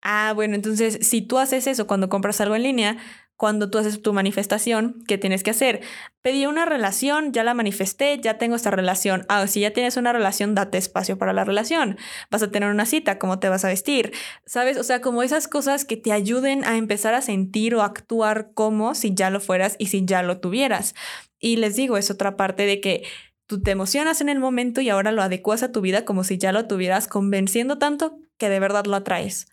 Ah, 0.00 0.32
bueno, 0.34 0.56
entonces 0.56 0.98
si 1.06 1.22
tú 1.22 1.38
haces 1.38 1.66
eso 1.68 1.86
cuando 1.86 2.08
compras 2.08 2.40
algo 2.40 2.56
en 2.56 2.64
línea, 2.64 2.96
cuando 3.36 3.70
tú 3.70 3.78
haces 3.78 4.00
tu 4.02 4.12
manifestación, 4.12 5.02
¿qué 5.08 5.18
tienes 5.18 5.42
que 5.42 5.50
hacer? 5.50 5.80
Pedí 6.20 6.46
una 6.46 6.64
relación, 6.64 7.32
ya 7.32 7.42
la 7.42 7.54
manifesté, 7.54 8.20
ya 8.20 8.38
tengo 8.38 8.54
esta 8.54 8.70
relación. 8.70 9.24
Ah, 9.28 9.46
si 9.46 9.60
ya 9.60 9.72
tienes 9.72 9.96
una 9.96 10.12
relación, 10.12 10.54
date 10.54 10.78
espacio 10.78 11.18
para 11.18 11.32
la 11.32 11.44
relación. 11.44 11.98
Vas 12.30 12.42
a 12.42 12.50
tener 12.50 12.70
una 12.70 12.86
cita, 12.86 13.18
¿cómo 13.18 13.40
te 13.40 13.48
vas 13.48 13.64
a 13.64 13.68
vestir? 13.68 14.12
¿Sabes? 14.46 14.76
O 14.76 14.84
sea, 14.84 15.00
como 15.00 15.22
esas 15.22 15.48
cosas 15.48 15.84
que 15.84 15.96
te 15.96 16.12
ayuden 16.12 16.64
a 16.64 16.76
empezar 16.76 17.14
a 17.14 17.22
sentir 17.22 17.74
o 17.74 17.82
actuar 17.82 18.52
como 18.54 18.94
si 18.94 19.14
ya 19.14 19.30
lo 19.30 19.40
fueras 19.40 19.74
y 19.78 19.86
si 19.86 20.04
ya 20.04 20.22
lo 20.22 20.38
tuvieras. 20.38 20.94
Y 21.40 21.56
les 21.56 21.74
digo, 21.74 21.96
es 21.96 22.10
otra 22.10 22.36
parte 22.36 22.64
de 22.64 22.80
que 22.80 23.02
tú 23.46 23.60
te 23.60 23.72
emocionas 23.72 24.20
en 24.20 24.28
el 24.28 24.38
momento 24.38 24.80
y 24.80 24.88
ahora 24.88 25.12
lo 25.12 25.22
adecuas 25.22 25.62
a 25.62 25.72
tu 25.72 25.80
vida 25.80 26.04
como 26.04 26.24
si 26.24 26.38
ya 26.38 26.52
lo 26.52 26.66
tuvieras, 26.68 27.08
convenciendo 27.08 27.78
tanto 27.78 28.18
que 28.38 28.48
de 28.48 28.60
verdad 28.60 28.86
lo 28.86 28.96
atraes. 28.96 29.48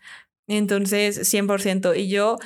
Entonces, 0.46 1.32
100%. 1.32 1.96
Y 1.96 2.08
yo 2.08 2.38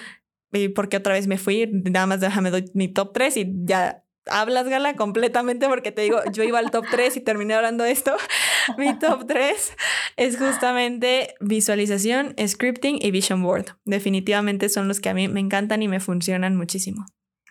porque 0.75 0.97
otra 0.97 1.15
vez 1.15 1.27
me 1.27 1.39
fui, 1.39 1.67
nada 1.67 2.07
más 2.07 2.21
déjame 2.21 2.51
doy 2.51 2.65
mi 2.75 2.89
top 2.89 3.13
3 3.13 3.37
y 3.37 3.53
ya 3.65 4.05
hablas, 4.27 4.69
Gala, 4.69 4.97
completamente 4.97 5.69
porque 5.69 5.93
te 5.93 6.03
digo, 6.03 6.19
yo 6.33 6.43
iba 6.43 6.59
al 6.59 6.71
top 6.71 6.85
3 6.91 7.17
y 7.17 7.21
terminé 7.21 7.55
hablando 7.55 7.85
de 7.85 7.91
esto. 7.91 8.13
mi 8.79 8.99
top 8.99 9.27
3 9.27 9.73
es 10.17 10.39
justamente 10.39 11.35
visualización, 11.41 12.35
scripting 12.47 12.99
y 13.01 13.11
vision 13.11 13.43
board. 13.43 13.67
Definitivamente 13.85 14.69
son 14.69 14.89
los 14.89 15.01
que 15.01 15.09
a 15.09 15.15
mí 15.15 15.29
me 15.29 15.41
encantan 15.41 15.83
y 15.83 15.89
me 15.89 16.01
funcionan 16.01 16.57
muchísimo. 16.57 17.05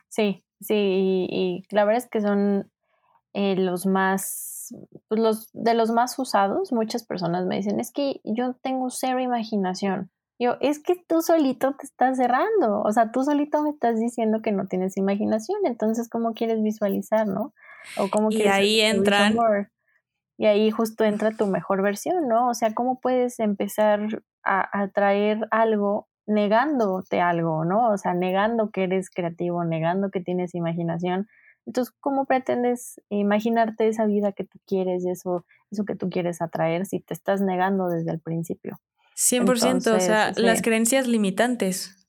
Sí, 0.10 0.44
sí, 0.62 0.76
y, 1.30 1.64
la 1.72 1.86
verdad 1.86 2.04
es 2.04 2.10
que 2.10 2.22
son 2.22 2.72
eh, 3.34 3.56
los 3.56 3.86
más, 3.86 4.76
pues, 5.08 5.20
los, 5.20 5.50
de 5.54 5.74
los 5.74 5.92
más 5.92 6.18
usados, 6.20 6.72
muchas 6.72 7.04
personas 7.04 7.46
me 7.46 7.58
dicen, 7.58 7.80
es 7.80 7.92
que 7.92 8.22
yo 8.24 8.54
tengo 8.62 8.90
cero 8.90 9.20
imaginación. 9.20 10.12
Yo, 10.44 10.58
es 10.60 10.82
que 10.82 10.96
tú 11.08 11.22
solito 11.22 11.76
te 11.76 11.86
estás 11.86 12.18
cerrando, 12.18 12.82
o 12.82 12.92
sea, 12.92 13.12
tú 13.12 13.24
solito 13.24 13.62
me 13.62 13.70
estás 13.70 14.00
diciendo 14.00 14.42
que 14.42 14.52
no 14.52 14.68
tienes 14.68 14.98
imaginación, 14.98 15.60
entonces, 15.66 16.10
¿cómo 16.10 16.34
quieres 16.34 16.62
visualizar, 16.62 17.28
no? 17.28 17.54
O 17.98 18.10
cómo 18.10 18.30
y 18.32 18.44
ahí 18.44 18.82
entran... 18.82 19.36
Y 20.36 20.48
ahí 20.48 20.72
justo 20.72 21.04
entra 21.04 21.32
tu 21.32 21.46
mejor 21.46 21.84
versión, 21.84 22.28
¿no? 22.28 22.50
O 22.50 22.54
sea, 22.56 22.74
¿cómo 22.74 23.00
puedes 23.00 23.40
empezar 23.40 24.24
a, 24.44 24.82
a 24.82 24.88
traer 24.90 25.48
algo 25.52 26.08
negándote 26.26 27.22
algo, 27.22 27.66
¿no? 27.66 27.90
O 27.90 27.98
sea, 27.98 28.14
negando 28.14 28.72
que 28.72 28.84
eres 28.84 29.10
creativo, 29.10 29.64
negando 29.64 30.10
que 30.10 30.22
tienes 30.22 30.56
imaginación. 30.56 31.28
Entonces, 31.66 31.94
¿cómo 32.00 32.26
pretendes 32.26 33.02
imaginarte 33.10 33.88
esa 33.88 34.06
vida 34.06 34.32
que 34.34 34.44
tú 34.44 34.60
quieres 34.68 35.06
eso, 35.06 35.46
eso 35.72 35.86
que 35.86 35.96
tú 35.96 36.10
quieres 36.10 36.42
atraer 36.42 36.86
si 36.86 37.00
te 37.00 37.14
estás 37.14 37.42
negando 37.42 37.88
desde 37.88 38.12
el 38.12 38.20
principio? 38.20 38.80
100%, 39.16 39.96
o 39.96 40.00
sea, 40.00 40.32
las 40.36 40.62
creencias 40.62 41.08
limitantes. 41.08 42.08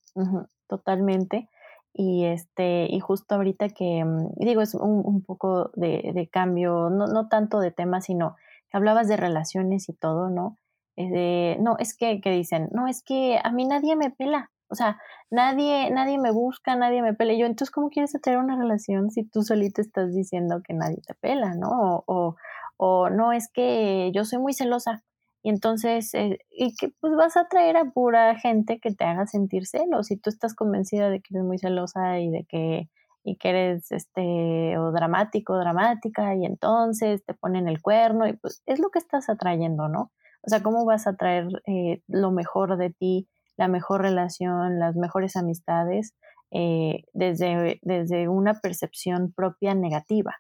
totalmente. 0.69 1.49
Y 1.93 2.25
este, 2.25 2.87
y 2.91 2.99
justo 2.99 3.37
ahorita 3.37 3.69
que 3.69 4.05
mm, 4.05 4.33
digo, 4.37 4.63
es 4.63 4.75
un, 4.75 5.03
un 5.05 5.23
poco 5.23 5.71
de, 5.75 6.11
de, 6.13 6.29
cambio, 6.29 6.91
no, 6.91 7.07
no 7.07 7.29
tanto 7.29 7.61
de 7.61 7.71
tema, 7.71 8.01
sino 8.01 8.35
que 8.69 8.77
hablabas 8.77 9.07
de 9.07 9.17
relaciones 9.17 9.89
y 9.89 9.93
todo, 9.93 10.29
¿no? 10.29 10.59
de, 10.97 11.57
no, 11.61 11.77
es 11.79 11.97
que, 11.97 12.21
que 12.21 12.31
dicen, 12.31 12.69
no, 12.73 12.87
es 12.87 13.03
que 13.03 13.39
a 13.43 13.51
mí 13.51 13.65
nadie 13.65 13.97
me 13.97 14.11
pela, 14.11 14.51
o 14.69 14.75
sea, 14.75 14.99
nadie, 15.31 15.91
nadie 15.91 16.19
me 16.19 16.31
busca, 16.31 16.77
nadie 16.77 17.03
me 17.03 17.15
pela. 17.15 17.33
Y 17.33 17.39
yo, 17.39 17.47
entonces, 17.47 17.71
¿cómo 17.71 17.91
quieres 17.91 18.13
tener 18.23 18.39
una 18.39 18.57
relación 18.57 19.11
si 19.11 19.25
tú 19.25 19.43
solita 19.43 19.83
estás 19.83 20.15
diciendo 20.15 20.63
que 20.67 20.75
nadie 20.75 20.99
te 21.07 21.15
pela, 21.15 21.55
¿no? 21.55 22.03
O, 22.07 22.37
o, 22.77 23.11
no, 23.11 23.33
es 23.33 23.49
que 23.53 24.11
yo 24.15 24.25
soy 24.25 24.39
muy 24.39 24.55
celosa. 24.55 25.05
Y 25.45 25.51
entonces, 25.51 26.15
eh, 26.15 26.39
y 26.51 26.75
que 26.75 26.91
pues 27.01 27.15
vas 27.17 27.37
a 27.37 27.47
traer 27.49 27.77
a 27.77 27.91
pura 27.93 28.35
gente 28.37 28.81
que 28.81 28.93
te 28.95 29.05
haga 29.05 29.27
sentir 29.27 29.67
celos. 29.67 30.07
Si 30.09 30.17
tú 30.17 30.31
estás 30.31 30.55
convencida 30.55 31.11
de 31.11 31.21
que 31.21 31.35
eres 31.35 31.45
muy 31.45 31.59
celosa 31.59 32.19
y 32.19 32.31
de 32.31 32.47
que, 32.49 32.89
y 33.25 33.37
que 33.37 33.51
eres 33.51 33.93
este, 33.93 34.79
o 34.79 34.91
dramático, 34.91 35.57
dramática, 35.59 36.35
y 36.35 36.47
entonces 36.47 37.25
te 37.27 37.35
ponen 37.35 37.69
el 37.69 37.83
cuerno, 37.83 38.27
y 38.27 38.33
pues 38.35 38.63
es 38.67 38.81
lo 38.81 38.91
que 38.91 38.99
estás 38.99 39.29
atrayendo, 39.29 39.89
¿no? 39.89 40.13
O 40.43 40.49
sea, 40.49 40.63
¿cómo 40.63 40.85
vas 40.87 41.07
a 41.07 41.17
traer 41.17 41.47
eh, 41.67 42.03
lo 42.09 42.33
mejor 42.33 42.77
de 42.79 42.91
ti, 42.91 43.29
la 43.57 43.69
mejor 43.69 44.03
relación, 44.03 44.79
las 44.79 44.97
mejores 44.97 45.37
amistades 45.37 46.15
eh, 46.57 47.03
desde, 47.13 47.81
desde 47.83 48.29
una 48.29 48.55
percepción 48.55 49.33
propia 49.33 49.75
negativa. 49.75 50.37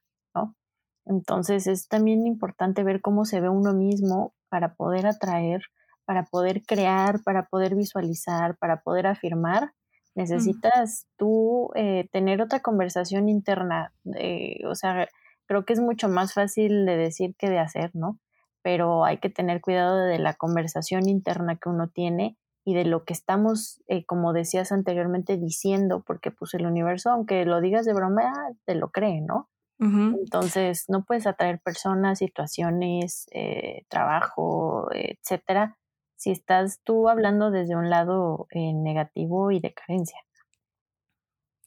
Entonces 1.06 1.66
es 1.66 1.88
también 1.88 2.26
importante 2.26 2.82
ver 2.82 3.00
cómo 3.00 3.24
se 3.24 3.40
ve 3.40 3.48
uno 3.48 3.74
mismo 3.74 4.34
para 4.48 4.74
poder 4.74 5.06
atraer, 5.06 5.62
para 6.04 6.24
poder 6.24 6.62
crear, 6.62 7.22
para 7.22 7.46
poder 7.46 7.74
visualizar, 7.74 8.56
para 8.58 8.80
poder 8.82 9.06
afirmar. 9.06 9.72
Necesitas 10.14 11.06
tú 11.16 11.70
eh, 11.74 12.08
tener 12.12 12.40
otra 12.40 12.60
conversación 12.60 13.28
interna. 13.28 13.92
o 14.68 14.74
sea, 14.74 15.08
creo 15.46 15.64
que 15.64 15.72
es 15.72 15.80
mucho 15.80 16.08
más 16.08 16.32
fácil 16.34 16.86
de 16.86 16.96
decir 16.96 17.34
que 17.36 17.50
de 17.50 17.58
hacer, 17.58 17.90
¿no? 17.94 18.20
pero 18.64 19.04
hay 19.04 19.18
que 19.18 19.28
tener 19.28 19.60
cuidado 19.60 19.98
de 19.98 20.18
la 20.18 20.32
conversación 20.32 21.06
interna 21.06 21.56
que 21.56 21.68
uno 21.68 21.88
tiene 21.88 22.38
y 22.64 22.72
de 22.74 22.86
lo 22.86 23.04
que 23.04 23.12
estamos, 23.12 23.82
eh, 23.88 24.06
como 24.06 24.32
decías 24.32 24.72
anteriormente, 24.72 25.36
diciendo, 25.36 26.02
porque 26.04 26.30
pues 26.30 26.54
el 26.54 26.64
universo, 26.64 27.10
aunque 27.10 27.44
lo 27.44 27.60
digas 27.60 27.84
de 27.84 27.92
broma, 27.92 28.32
te 28.64 28.74
lo 28.74 28.88
cree, 28.90 29.20
¿no? 29.20 29.50
Entonces, 29.78 30.84
no 30.88 31.04
puedes 31.04 31.26
atraer 31.26 31.60
personas, 31.60 32.18
situaciones, 32.18 33.26
eh, 33.32 33.84
trabajo, 33.88 34.88
etcétera, 34.92 35.76
si 36.16 36.30
estás 36.30 36.80
tú 36.84 37.08
hablando 37.08 37.50
desde 37.50 37.76
un 37.76 37.90
lado 37.90 38.46
eh, 38.50 38.72
negativo 38.72 39.50
y 39.50 39.60
de 39.60 39.74
carencia. 39.74 40.18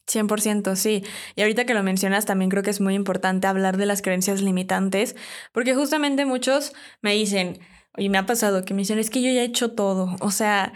100%, 0.08 0.76
sí. 0.76 1.04
Y 1.36 1.42
ahorita 1.42 1.66
que 1.66 1.74
lo 1.74 1.84
mencionas, 1.84 2.26
también 2.26 2.50
creo 2.50 2.64
que 2.64 2.70
es 2.70 2.82
muy 2.82 2.96
importante 2.96 3.48
hablar 3.48 3.78
de 3.78 3.86
las 3.86 4.02
creencias 4.02 4.42
limitantes, 4.42 5.16
porque 5.52 5.76
justamente 5.76 6.26
muchos 6.26 6.74
me 7.02 7.14
dicen, 7.14 7.60
y 7.98 8.10
me 8.10 8.18
ha 8.18 8.26
pasado 8.26 8.64
que 8.64 8.74
me 8.74 8.80
dicen, 8.82 9.00
es 9.00 9.10
que 9.10 9.22
yo 9.22 9.32
ya 9.32 9.42
he 9.42 9.46
hecho 9.46 9.74
todo, 9.74 10.16
o 10.22 10.32
sea, 10.32 10.74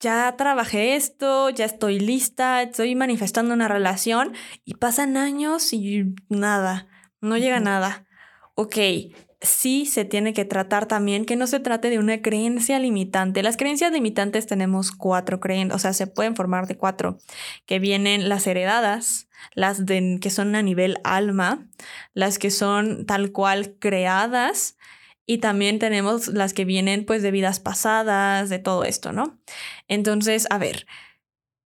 ya 0.00 0.34
trabajé 0.36 0.96
esto, 0.96 1.50
ya 1.50 1.64
estoy 1.64 1.98
lista, 2.00 2.62
estoy 2.62 2.94
manifestando 2.94 3.54
una 3.54 3.68
relación 3.68 4.34
y 4.64 4.74
pasan 4.74 5.16
años 5.16 5.72
y 5.72 6.14
nada, 6.28 6.88
no 7.20 7.36
llega 7.36 7.60
nada. 7.60 8.06
Ok, 8.54 8.76
sí 9.40 9.86
se 9.86 10.04
tiene 10.04 10.32
que 10.32 10.44
tratar 10.44 10.86
también 10.86 11.24
que 11.24 11.36
no 11.36 11.46
se 11.46 11.60
trate 11.60 11.90
de 11.90 11.98
una 11.98 12.20
creencia 12.22 12.78
limitante. 12.78 13.42
Las 13.42 13.56
creencias 13.56 13.92
limitantes 13.92 14.46
tenemos 14.46 14.92
cuatro 14.92 15.40
creencias, 15.40 15.76
o 15.76 15.78
sea, 15.78 15.92
se 15.92 16.06
pueden 16.06 16.36
formar 16.36 16.66
de 16.66 16.76
cuatro, 16.76 17.18
que 17.66 17.78
vienen 17.78 18.28
las 18.28 18.46
heredadas, 18.46 19.28
las 19.54 19.86
de, 19.86 20.18
que 20.20 20.30
son 20.30 20.54
a 20.56 20.62
nivel 20.62 20.98
alma, 21.04 21.66
las 22.14 22.38
que 22.38 22.50
son 22.50 23.06
tal 23.06 23.32
cual 23.32 23.76
creadas 23.78 24.76
y 25.26 25.38
también 25.38 25.78
tenemos 25.78 26.28
las 26.28 26.54
que 26.54 26.64
vienen 26.64 27.04
pues 27.04 27.22
de 27.22 27.30
vidas 27.30 27.60
pasadas, 27.60 28.48
de 28.48 28.58
todo 28.58 28.84
esto, 28.84 29.12
¿no? 29.12 29.38
Entonces, 29.88 30.46
a 30.50 30.58
ver, 30.58 30.86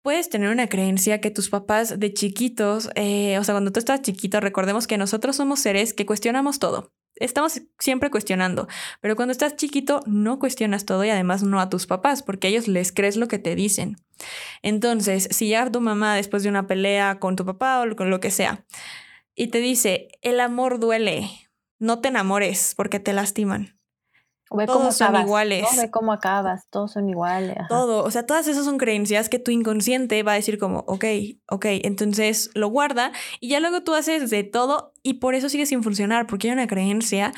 puedes 0.02 0.28
tener 0.30 0.50
una 0.50 0.68
creencia 0.68 1.20
que 1.20 1.30
tus 1.30 1.48
papás 1.48 1.98
de 1.98 2.12
chiquitos, 2.12 2.90
eh, 2.94 3.38
o 3.38 3.44
sea, 3.44 3.54
cuando 3.54 3.72
tú 3.72 3.78
estás 3.78 4.02
chiquito, 4.02 4.40
recordemos 4.40 4.86
que 4.86 4.98
nosotros 4.98 5.36
somos 5.36 5.60
seres 5.60 5.94
que 5.94 6.06
cuestionamos 6.06 6.58
todo 6.58 6.92
estamos 7.16 7.60
siempre 7.78 8.10
cuestionando, 8.10 8.68
pero 9.00 9.16
cuando 9.16 9.32
estás 9.32 9.56
chiquito 9.56 10.00
no 10.06 10.38
cuestionas 10.38 10.84
todo 10.84 11.04
y 11.04 11.10
además 11.10 11.42
no 11.42 11.60
a 11.60 11.68
tus 11.70 11.86
papás, 11.86 12.22
porque 12.22 12.46
a 12.46 12.50
ellos 12.50 12.68
les 12.68 12.92
crees 12.92 13.16
lo 13.16 13.28
que 13.28 13.38
te 13.38 13.54
dicen. 13.54 13.96
Entonces, 14.62 15.28
si 15.30 15.48
ya 15.48 15.70
tu 15.70 15.80
mamá 15.80 16.14
después 16.14 16.42
de 16.42 16.48
una 16.48 16.66
pelea 16.66 17.18
con 17.18 17.36
tu 17.36 17.44
papá 17.44 17.82
o 17.82 17.96
con 17.96 18.10
lo 18.10 18.20
que 18.20 18.30
sea, 18.30 18.64
y 19.34 19.48
te 19.48 19.58
dice, 19.58 20.08
el 20.22 20.40
amor 20.40 20.78
duele, 20.78 21.28
no 21.78 22.00
te 22.00 22.08
enamores 22.08 22.74
porque 22.76 23.00
te 23.00 23.12
lastiman. 23.12 23.78
todos 24.66 24.96
son 24.96 25.16
iguales. 25.16 25.66
Ve 25.76 25.90
cómo 25.90 26.12
acabas, 26.12 26.68
todos 26.70 26.92
son 26.92 27.08
iguales. 27.08 27.56
Todo, 27.68 28.04
o 28.04 28.10
sea, 28.10 28.26
todas 28.26 28.48
esas 28.48 28.64
son 28.64 28.78
creencias 28.78 29.28
que 29.28 29.38
tu 29.38 29.50
inconsciente 29.50 30.22
va 30.22 30.32
a 30.32 30.36
decir 30.36 30.58
como, 30.58 30.80
ok, 30.86 31.04
ok, 31.48 31.66
entonces 31.82 32.50
lo 32.54 32.68
guarda 32.68 33.12
y 33.40 33.48
ya 33.48 33.60
luego 33.60 33.82
tú 33.82 33.94
haces 33.94 34.30
de 34.30 34.44
todo 34.44 34.92
y 35.02 35.14
por 35.14 35.34
eso 35.34 35.48
sigue 35.48 35.66
sin 35.66 35.82
funcionar, 35.82 36.26
porque 36.26 36.48
hay 36.48 36.54
una 36.54 36.66
creencia 36.66 37.32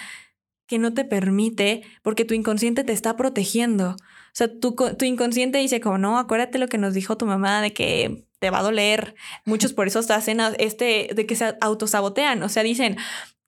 que 0.69 0.79
no 0.79 0.93
te 0.93 1.05
permite, 1.05 1.83
porque 2.03 2.27
tu 2.27 2.35
inconsciente 2.35 2.85
te 2.85 2.93
está 2.93 3.17
protegiendo. 3.17 3.93
O 3.93 4.35
sea, 4.35 4.49
tu, 4.61 4.75
tu 4.75 5.05
inconsciente 5.07 5.59
dice 5.59 5.81
como, 5.81 5.97
no, 5.97 6.19
acuérdate 6.19 6.59
lo 6.59 6.69
que 6.69 6.79
nos 6.79 6.93
dijo 6.93 7.17
tu 7.17 7.25
mamá 7.25 7.63
de 7.63 7.73
que 7.73 8.27
te 8.39 8.51
va 8.51 8.59
a 8.59 8.63
doler. 8.63 9.15
Muchos 9.47 9.73
por 9.73 9.89
eso 9.89 10.01
hacen 10.01 10.41
este, 10.59 11.09
de 11.15 11.27
que 11.27 11.37
se 11.37 11.57
autosabotean. 11.61 12.43
O 12.43 12.49
sea, 12.51 12.63
dicen, 12.63 12.99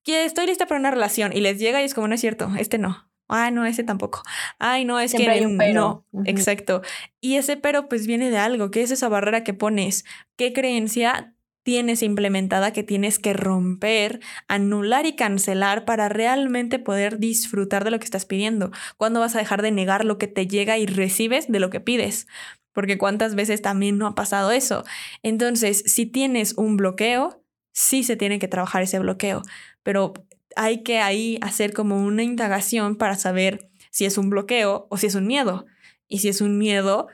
que 0.03 0.25
estoy 0.25 0.47
lista 0.47 0.67
para 0.67 0.81
una 0.81 0.91
relación 0.91 1.33
y 1.33 1.41
les 1.41 1.59
llega 1.59 1.81
y 1.83 1.85
es 1.85 1.95
como, 1.95 2.09
no 2.09 2.15
es 2.15 2.21
cierto, 2.21 2.51
este 2.59 2.79
no. 2.79 3.11
Ay, 3.33 3.53
no, 3.53 3.65
ese 3.65 3.85
tampoco. 3.85 4.23
Ay, 4.59 4.85
no, 4.85 4.99
es 4.99 5.15
que 5.15 5.47
no. 5.73 6.05
Exacto. 6.25 6.83
Y 7.21 7.37
ese 7.37 7.57
pero 7.57 7.89
pues 7.89 8.09
viene 8.09 8.29
de 8.29 8.39
algo. 8.39 8.73
¿Qué 8.73 8.83
es 8.83 8.91
esa 8.91 9.09
barrera 9.09 9.45
que 9.45 9.55
pones? 9.55 10.05
¿Qué 10.37 10.53
creencia 10.53 11.33
tienes 11.63 12.03
implementada 12.03 12.73
que 12.73 12.83
tienes 12.83 13.19
que 13.19 13.33
romper, 13.33 14.21
anular 14.49 15.07
y 15.07 15.15
cancelar 15.15 15.85
para 15.85 16.09
realmente 16.09 16.79
poder 16.79 17.19
disfrutar 17.19 17.85
de 17.85 17.91
lo 17.91 17.99
que 17.99 18.05
estás 18.05 18.25
pidiendo. 18.25 18.71
¿Cuándo 18.97 19.21
vas 19.21 19.37
a 19.37 19.39
dejar 19.39 19.63
de 19.63 19.71
negar 19.71 20.05
lo 20.05 20.19
que 20.19 20.27
te 20.27 20.47
llega 20.47 20.79
y 20.79 20.87
recibes 20.87 21.51
de 21.51 21.61
lo 21.61 21.71
que 21.71 21.81
pides? 21.81 22.27
Porque 22.73 22.99
cuántas 22.99 23.35
veces 23.35 23.63
también 23.63 23.99
no 23.99 24.07
ha 24.07 24.15
pasado 24.15 24.51
eso. 24.53 24.85
Entonces, 25.23 25.83
si 25.87 26.07
tienes 26.07 26.55
un 26.57 26.77
bloqueo, 26.77 27.40
sí 27.73 28.03
se 28.03 28.17
tiene 28.17 28.39
que 28.39 28.49
trabajar 28.49 28.83
ese 28.83 28.99
bloqueo, 28.99 29.43
pero 29.83 30.15
hay 30.57 30.83
que 30.83 30.99
ahí 30.99 31.39
hacer 31.43 31.73
como 31.73 32.05
una 32.05 32.23
indagación 32.23 32.97
para 32.97 33.17
saber 33.17 33.71
si 33.91 34.05
es 34.05 34.19
un 34.19 34.31
bloqueo 34.31 34.87
o 34.91 34.97
si 34.97 35.07
es 35.07 35.15
un 35.15 35.27
miedo. 35.27 35.67
Y 36.09 36.19
si 36.19 36.29
es 36.29 36.41
un 36.41 36.59
miedo, 36.59 37.07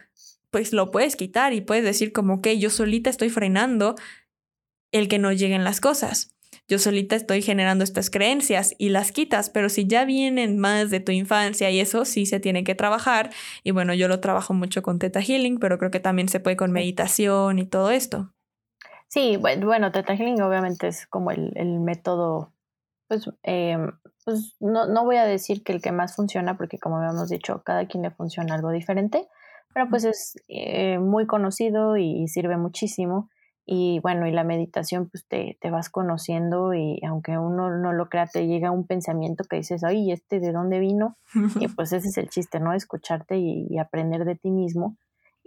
pues 0.50 0.72
lo 0.72 0.90
puedes 0.90 1.16
quitar 1.16 1.52
y 1.52 1.60
puedes 1.60 1.84
decir 1.84 2.12
como 2.12 2.40
que 2.40 2.58
yo 2.58 2.70
solita 2.70 3.10
estoy 3.10 3.28
frenando 3.28 3.94
el 4.90 5.08
que 5.08 5.18
no 5.18 5.32
lleguen 5.32 5.64
las 5.64 5.80
cosas. 5.80 6.34
Yo 6.68 6.78
solita 6.78 7.14
estoy 7.14 7.42
generando 7.42 7.84
estas 7.84 8.10
creencias 8.10 8.74
y 8.78 8.88
las 8.88 9.12
quitas, 9.12 9.50
pero 9.50 9.68
si 9.68 9.86
ya 9.86 10.04
vienen 10.04 10.58
más 10.58 10.90
de 10.90 11.00
tu 11.00 11.12
infancia 11.12 11.70
y 11.70 11.80
eso 11.80 12.04
sí 12.04 12.26
se 12.26 12.40
tiene 12.40 12.64
que 12.64 12.74
trabajar. 12.74 13.30
Y 13.62 13.70
bueno, 13.70 13.94
yo 13.94 14.08
lo 14.08 14.20
trabajo 14.20 14.54
mucho 14.54 14.82
con 14.82 14.98
Teta 14.98 15.20
Healing, 15.20 15.58
pero 15.58 15.78
creo 15.78 15.90
que 15.90 16.00
también 16.00 16.28
se 16.28 16.40
puede 16.40 16.56
con 16.56 16.72
meditación 16.72 17.58
y 17.58 17.66
todo 17.66 17.90
esto. 17.90 18.35
Sí, 19.08 19.36
bueno, 19.36 19.92
Teta 19.92 20.14
Healing 20.14 20.42
obviamente 20.42 20.88
es 20.88 21.06
como 21.06 21.30
el, 21.30 21.80
método, 21.80 22.52
pues, 23.08 23.30
em, 23.42 23.92
pues 24.24 24.56
no, 24.60 24.86
no, 24.86 25.04
voy 25.04 25.16
a 25.16 25.24
decir 25.24 25.62
que 25.62 25.72
el 25.72 25.80
que 25.80 25.92
más 25.92 26.16
funciona, 26.16 26.56
porque 26.56 26.78
como 26.78 26.96
habíamos 26.96 27.28
dicho, 27.28 27.62
cada 27.64 27.86
quien 27.86 28.02
le 28.02 28.10
funciona 28.10 28.54
algo 28.54 28.70
diferente, 28.70 29.28
pero 29.72 29.88
pues 29.88 30.04
es 30.04 30.36
eh, 30.48 30.98
muy 30.98 31.26
conocido 31.26 31.96
y 31.96 32.26
sirve 32.28 32.56
muchísimo. 32.56 33.30
Y 33.68 33.98
bueno, 33.98 34.28
y 34.28 34.30
la 34.30 34.44
meditación, 34.44 35.08
pues 35.08 35.26
te, 35.26 35.58
te 35.60 35.70
vas 35.70 35.90
conociendo 35.90 36.72
y 36.72 37.00
aunque 37.04 37.36
uno 37.36 37.68
no 37.76 37.92
lo 37.92 38.08
crea, 38.08 38.26
te 38.26 38.46
llega 38.46 38.70
un 38.70 38.86
pensamiento 38.86 39.42
que 39.42 39.56
dices, 39.56 39.82
ay, 39.82 40.12
¿este 40.12 40.38
de 40.38 40.52
dónde 40.52 40.78
vino? 40.78 41.16
y 41.58 41.66
pues 41.76 41.92
ese 41.92 42.06
es 42.06 42.16
el 42.16 42.28
chiste, 42.28 42.60
¿no? 42.60 42.72
Escucharte 42.72 43.36
y, 43.38 43.76
aprender 43.78 44.24
de 44.24 44.36
ti 44.36 44.52
mismo. 44.52 44.96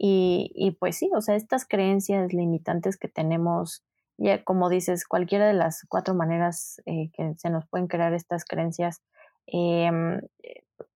Y, 0.01 0.53
y, 0.55 0.71
pues 0.71 0.97
sí, 0.97 1.09
o 1.13 1.19
sea, 1.19 1.35
estas 1.35 1.65
creencias 1.67 2.31
limitantes 2.31 2.95
que 2.95 3.09
tenemos, 3.09 3.83
ya 4.17 4.45
como 4.45 4.69
dices, 4.69 5.05
cualquiera 5.05 5.45
de 5.45 5.53
las 5.53 5.85
cuatro 5.89 6.15
maneras 6.15 6.81
eh, 6.85 7.11
que 7.11 7.33
se 7.37 7.49
nos 7.49 7.67
pueden 7.67 7.87
crear 7.87 8.13
estas 8.13 8.45
creencias, 8.45 9.01
em, 9.45 10.21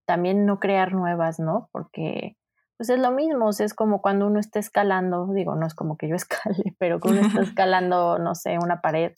también 0.05 0.45
no 0.45 0.57
crear 0.59 0.93
nuevas, 0.93 1.37
¿no? 1.37 1.67
Porque 1.73 2.37
pues 2.77 2.89
es 2.89 2.99
lo 2.99 3.11
mismo, 3.11 3.47
o 3.47 3.51
sea, 3.51 3.65
es 3.65 3.73
como 3.73 4.01
cuando 4.01 4.25
uno 4.25 4.39
está 4.39 4.59
escalando, 4.59 5.27
digo, 5.33 5.55
no 5.55 5.67
es 5.67 5.75
como 5.75 5.97
que 5.97 6.07
yo 6.07 6.15
escale, 6.15 6.73
pero 6.79 7.01
cuando 7.01 7.19
uno 7.19 7.27
está 7.27 7.41
escalando, 7.59 8.19
no 8.19 8.35
sé, 8.35 8.57
una 8.57 8.79
pared 8.79 9.11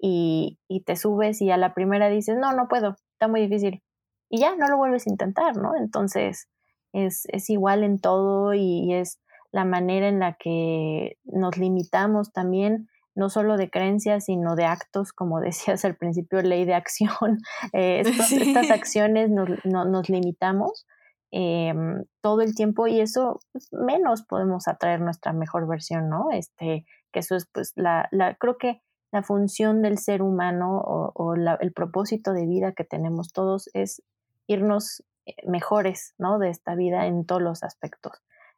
y, 0.00 0.58
y 0.68 0.84
te 0.84 0.96
subes 0.96 1.42
y 1.42 1.50
a 1.50 1.58
la 1.58 1.74
primera 1.74 2.08
dices, 2.08 2.38
no, 2.38 2.54
no 2.54 2.66
puedo, 2.66 2.96
está 3.12 3.28
muy 3.28 3.42
difícil. 3.42 3.82
Y 4.30 4.40
ya, 4.40 4.56
no 4.56 4.68
lo 4.68 4.78
vuelves 4.78 5.06
a 5.06 5.10
intentar, 5.10 5.56
¿no? 5.58 5.76
Entonces, 5.76 6.48
es, 6.92 7.26
es 7.32 7.50
igual 7.50 7.84
en 7.84 8.00
todo 8.00 8.54
y, 8.54 8.92
es 8.92 9.20
la 9.50 9.64
manera 9.64 10.08
en 10.08 10.18
la 10.18 10.34
que 10.34 11.16
nos 11.24 11.56
limitamos 11.56 12.32
también, 12.32 12.88
no 13.14 13.30
solo 13.30 13.56
de 13.56 13.70
creencias, 13.70 14.26
sino 14.26 14.56
de 14.56 14.64
actos, 14.64 15.12
como 15.12 15.40
decías 15.40 15.84
al 15.84 15.96
principio, 15.96 16.40
ley 16.42 16.64
de 16.64 16.74
acción. 16.74 17.38
Eh, 17.72 18.02
estas 18.30 18.70
acciones 18.70 19.30
nos, 19.30 19.48
nos 19.64 20.08
limitamos 20.08 20.86
Em, 21.30 22.04
todo 22.22 22.40
el 22.40 22.54
tiempo 22.54 22.86
y 22.86 23.00
eso 23.00 23.40
pues, 23.52 23.68
menos 23.70 24.22
podemos 24.22 24.66
atraer 24.66 25.00
nuestra 25.02 25.34
mejor 25.34 25.68
versión, 25.68 26.08
¿no? 26.08 26.30
Este, 26.32 26.86
que 27.12 27.18
eso 27.18 27.36
es 27.36 27.46
pues 27.52 27.74
la, 27.76 28.08
la 28.12 28.34
creo 28.36 28.56
que 28.56 28.80
la 29.12 29.22
función 29.22 29.82
del 29.82 29.98
ser 29.98 30.22
humano 30.22 30.80
o, 30.80 31.34
el 31.34 31.72
propósito 31.72 32.32
de 32.32 32.46
vida 32.46 32.72
que 32.72 32.84
tenemos 32.84 33.32
todos 33.32 33.68
es 33.74 34.02
irnos 34.46 35.02
mejores, 35.46 36.14
¿no? 36.18 36.38
De 36.38 36.50
esta 36.50 36.74
vida 36.74 37.06
en 37.06 37.24
todos 37.24 37.42
los 37.42 37.62
aspectos. 37.62 38.12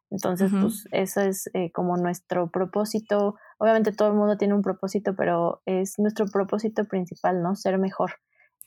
Entonces, 0.09 0.51
pues 0.51 0.87
eso 0.91 1.21
es 1.21 1.49
eh, 1.53 1.71
como 1.71 1.95
nuestro 1.95 2.51
propósito. 2.51 3.35
Obviamente 3.59 3.93
todo 3.93 4.09
el 4.09 4.15
mundo 4.15 4.37
tiene 4.37 4.53
un 4.53 4.61
propósito, 4.61 5.15
pero 5.15 5.61
es 5.65 5.97
nuestro 5.99 6.25
propósito 6.25 6.83
principal, 6.83 7.41
¿no? 7.41 7.55
Ser 7.55 7.77
mejor. 7.77 8.15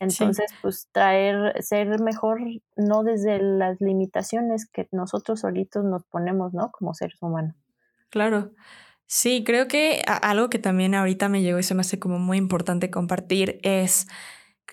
Entonces, 0.00 0.50
pues 0.62 0.88
traer, 0.90 1.62
ser 1.62 2.00
mejor, 2.00 2.40
no 2.76 3.02
desde 3.02 3.40
las 3.40 3.80
limitaciones 3.80 4.68
que 4.68 4.88
nosotros 4.90 5.40
solitos 5.40 5.84
nos 5.84 6.04
ponemos, 6.06 6.54
¿no? 6.54 6.70
Como 6.72 6.94
seres 6.94 7.20
humanos. 7.20 7.54
Claro. 8.08 8.52
Sí, 9.06 9.44
creo 9.44 9.68
que 9.68 10.02
algo 10.06 10.48
que 10.48 10.58
también 10.58 10.94
ahorita 10.94 11.28
me 11.28 11.42
llegó 11.42 11.58
y 11.58 11.62
se 11.62 11.74
me 11.74 11.82
hace 11.82 11.98
como 11.98 12.18
muy 12.18 12.38
importante 12.38 12.90
compartir 12.90 13.60
es 13.62 14.08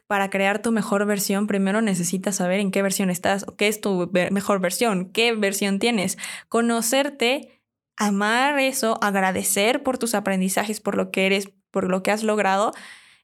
para 0.07 0.29
crear 0.29 0.61
tu 0.61 0.71
mejor 0.71 1.05
versión, 1.05 1.47
primero 1.47 1.81
necesitas 1.81 2.37
saber 2.37 2.59
en 2.59 2.71
qué 2.71 2.81
versión 2.81 3.09
estás 3.09 3.45
o 3.47 3.55
qué 3.55 3.67
es 3.67 3.81
tu 3.81 4.09
mejor 4.31 4.59
versión, 4.59 5.11
qué 5.11 5.33
versión 5.33 5.79
tienes, 5.79 6.17
conocerte, 6.49 7.61
amar 7.97 8.59
eso, 8.59 8.97
agradecer 9.01 9.83
por 9.83 9.97
tus 9.97 10.15
aprendizajes, 10.15 10.79
por 10.79 10.95
lo 10.95 11.11
que 11.11 11.25
eres, 11.25 11.51
por 11.71 11.89
lo 11.89 12.03
que 12.03 12.11
has 12.11 12.23
logrado 12.23 12.73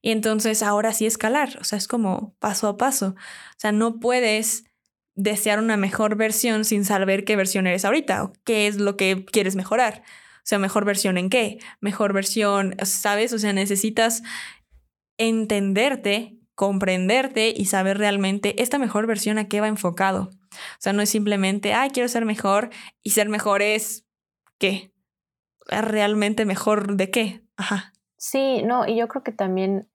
y 0.01 0.11
entonces 0.11 0.63
ahora 0.63 0.93
sí 0.93 1.05
escalar, 1.05 1.57
o 1.59 1.63
sea, 1.63 1.78
es 1.78 1.88
como 1.88 2.36
paso 2.39 2.68
a 2.68 2.78
paso. 2.78 3.15
O 3.18 3.59
sea, 3.59 3.72
no 3.72 3.99
puedes 3.99 4.65
desear 5.15 5.59
una 5.59 5.78
mejor 5.78 6.15
versión 6.15 6.63
sin 6.63 6.86
saber 6.86 7.26
qué 7.26 7.36
versión 7.36 7.68
eres 7.68 7.86
ahorita 7.86 8.24
o 8.24 8.34
qué 8.45 8.68
es 8.68 8.78
lo 8.78 8.95
que 8.95 9.26
quieres 9.26 9.55
mejorar. 9.55 10.03
O 10.38 10.49
sea, 10.49 10.59
mejor 10.59 10.86
versión 10.86 11.18
en 11.18 11.30
qué? 11.30 11.59
Mejor 11.82 12.13
versión, 12.13 12.76
¿sabes? 12.84 13.34
O 13.34 13.39
sea, 13.39 13.51
necesitas 13.51 14.24
entenderte, 15.18 16.36
comprenderte 16.58 17.53
y 17.55 17.66
saber 17.66 17.99
realmente 17.99 18.64
esta 18.64 18.80
mejor 18.80 19.05
versión 19.05 19.38
a 19.38 19.47
qué 19.47 19.62
va 19.62 19.68
enfocado. 19.68 20.24
O 20.24 20.80
sea, 20.80 20.91
no 20.91 21.03
es 21.03 21.10
simplemente, 21.12 21.76
ay, 21.76 21.91
quiero 21.91 22.10
ser 22.10 22.26
mejor 22.26 22.72
y 23.03 23.12
ser 23.12 23.30
mejor 23.30 23.62
es 23.62 24.08
qué. 24.58 24.91
¿Realmente 25.70 26.45
mejor 26.45 26.97
de 26.97 27.12
qué? 27.12 27.41
Ajá. 27.58 27.93
Sí, 28.18 28.64
no, 28.64 28.88
y 28.88 28.97
yo 28.97 29.08
creo 29.08 29.24
que 29.24 29.32
también 29.32 29.88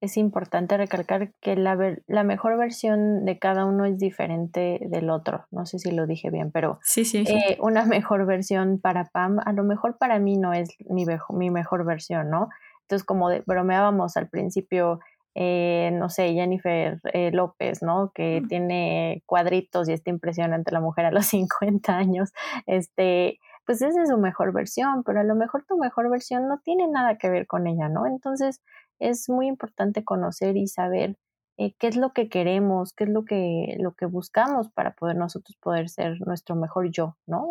es 0.00 0.16
importante 0.16 0.76
recalcar 0.76 1.34
que 1.40 1.54
la, 1.54 1.96
la 2.08 2.24
mejor 2.24 2.58
versión 2.58 3.24
de 3.24 3.38
cada 3.38 3.64
uno 3.64 3.84
es 3.84 4.00
diferente 4.00 4.80
del 4.90 5.10
otro. 5.10 5.46
No 5.52 5.66
sé 5.66 5.78
si 5.78 5.92
lo 5.92 6.08
dije 6.08 6.30
bien, 6.30 6.50
pero 6.50 6.80
sí, 6.82 7.04
sí, 7.04 7.18
eh, 7.28 7.58
una 7.60 7.84
mejor 7.84 8.26
versión 8.26 8.80
para 8.80 9.04
Pam, 9.04 9.38
a 9.44 9.52
lo 9.52 9.62
mejor 9.62 9.98
para 9.98 10.18
mí 10.18 10.36
no 10.36 10.52
es 10.52 10.70
mi, 10.90 11.06
mi 11.30 11.50
mejor 11.50 11.84
versión, 11.84 12.28
¿no? 12.28 12.48
Entonces, 12.82 13.04
como 13.04 13.28
bromeábamos 13.46 14.16
al 14.16 14.28
principio, 14.28 14.98
eh, 15.34 15.90
no 15.92 16.08
sé, 16.08 16.32
Jennifer 16.32 17.00
eh, 17.12 17.30
López, 17.32 17.82
¿no? 17.82 18.12
Que 18.14 18.42
tiene 18.48 19.22
cuadritos 19.26 19.88
y 19.88 19.92
está 19.92 20.10
impresionante 20.10 20.72
la 20.72 20.80
mujer 20.80 21.06
a 21.06 21.10
los 21.10 21.26
50 21.26 21.96
años. 21.96 22.32
Este, 22.66 23.38
pues 23.66 23.82
esa 23.82 24.02
es 24.02 24.08
su 24.08 24.18
mejor 24.18 24.52
versión, 24.52 25.04
pero 25.04 25.20
a 25.20 25.24
lo 25.24 25.34
mejor 25.34 25.64
tu 25.66 25.76
mejor 25.76 26.10
versión 26.10 26.48
no 26.48 26.58
tiene 26.58 26.88
nada 26.88 27.18
que 27.18 27.30
ver 27.30 27.46
con 27.46 27.66
ella, 27.66 27.88
¿no? 27.88 28.06
Entonces 28.06 28.62
es 28.98 29.28
muy 29.28 29.46
importante 29.46 30.04
conocer 30.04 30.56
y 30.56 30.66
saber 30.66 31.16
eh, 31.56 31.74
qué 31.78 31.88
es 31.88 31.96
lo 31.96 32.12
que 32.12 32.28
queremos, 32.28 32.92
qué 32.92 33.04
es 33.04 33.10
lo 33.10 33.24
que, 33.24 33.76
lo 33.78 33.92
que 33.92 34.06
buscamos 34.06 34.70
para 34.70 34.92
poder 34.92 35.16
nosotros 35.16 35.56
poder 35.60 35.88
ser 35.88 36.20
nuestro 36.26 36.56
mejor 36.56 36.90
yo, 36.90 37.16
¿no? 37.26 37.50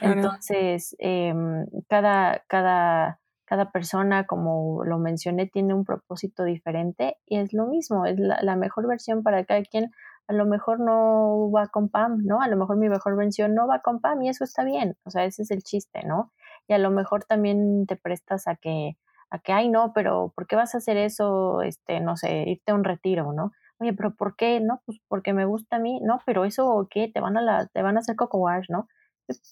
Entonces, 0.00 0.96
em, 0.98 1.66
cada, 1.88 2.42
cada, 2.48 3.20
cada 3.52 3.70
persona, 3.70 4.24
como 4.24 4.82
lo 4.82 4.98
mencioné, 4.98 5.46
tiene 5.46 5.74
un 5.74 5.84
propósito 5.84 6.42
diferente 6.42 7.18
y 7.26 7.36
es 7.36 7.52
lo 7.52 7.66
mismo, 7.66 8.06
es 8.06 8.18
la, 8.18 8.56
mejor 8.56 8.88
versión 8.88 9.22
para 9.22 9.44
cada 9.44 9.60
quien 9.60 9.90
a 10.26 10.32
lo 10.32 10.46
mejor 10.46 10.80
no 10.80 11.50
va 11.54 11.66
con 11.66 11.90
Pam, 11.90 12.24
¿no? 12.24 12.40
A 12.40 12.48
lo 12.48 12.56
mejor 12.56 12.78
mi 12.78 12.88
mejor 12.88 13.14
versión 13.14 13.54
no 13.54 13.68
va 13.68 13.80
con 13.80 14.00
Pam 14.00 14.22
y 14.22 14.30
eso 14.30 14.42
está 14.44 14.64
bien, 14.64 14.96
o 15.04 15.10
sea, 15.10 15.26
ese 15.26 15.42
es 15.42 15.50
el 15.50 15.62
chiste, 15.62 16.02
¿no? 16.06 16.32
Y 16.66 16.72
a 16.72 16.78
lo 16.78 16.90
mejor 16.90 17.24
también 17.24 17.84
te 17.86 17.96
prestas 17.96 18.48
a 18.48 18.56
que, 18.56 18.96
a 19.28 19.38
que, 19.38 19.52
ay, 19.52 19.68
no, 19.68 19.92
pero 19.92 20.32
¿por 20.34 20.46
qué 20.46 20.56
vas 20.56 20.74
a 20.74 20.78
hacer 20.78 20.96
eso? 20.96 21.60
Este, 21.60 22.00
no 22.00 22.16
sé, 22.16 22.44
irte 22.46 22.72
a 22.72 22.74
un 22.74 22.84
retiro, 22.84 23.34
¿no? 23.34 23.52
Oye, 23.80 23.92
pero 23.92 24.14
¿por 24.14 24.34
qué? 24.34 24.60
No, 24.60 24.80
pues 24.86 24.98
porque 25.08 25.34
me 25.34 25.44
gusta 25.44 25.76
a 25.76 25.78
mí, 25.78 26.00
no, 26.00 26.20
pero 26.24 26.46
eso, 26.46 26.88
¿qué? 26.90 27.10
Te 27.12 27.20
van 27.20 27.36
a, 27.36 27.42
la, 27.42 27.66
te 27.66 27.82
van 27.82 27.98
a 27.98 28.00
hacer 28.00 28.16
coco 28.16 28.38
wash, 28.38 28.70
¿no? 28.70 28.88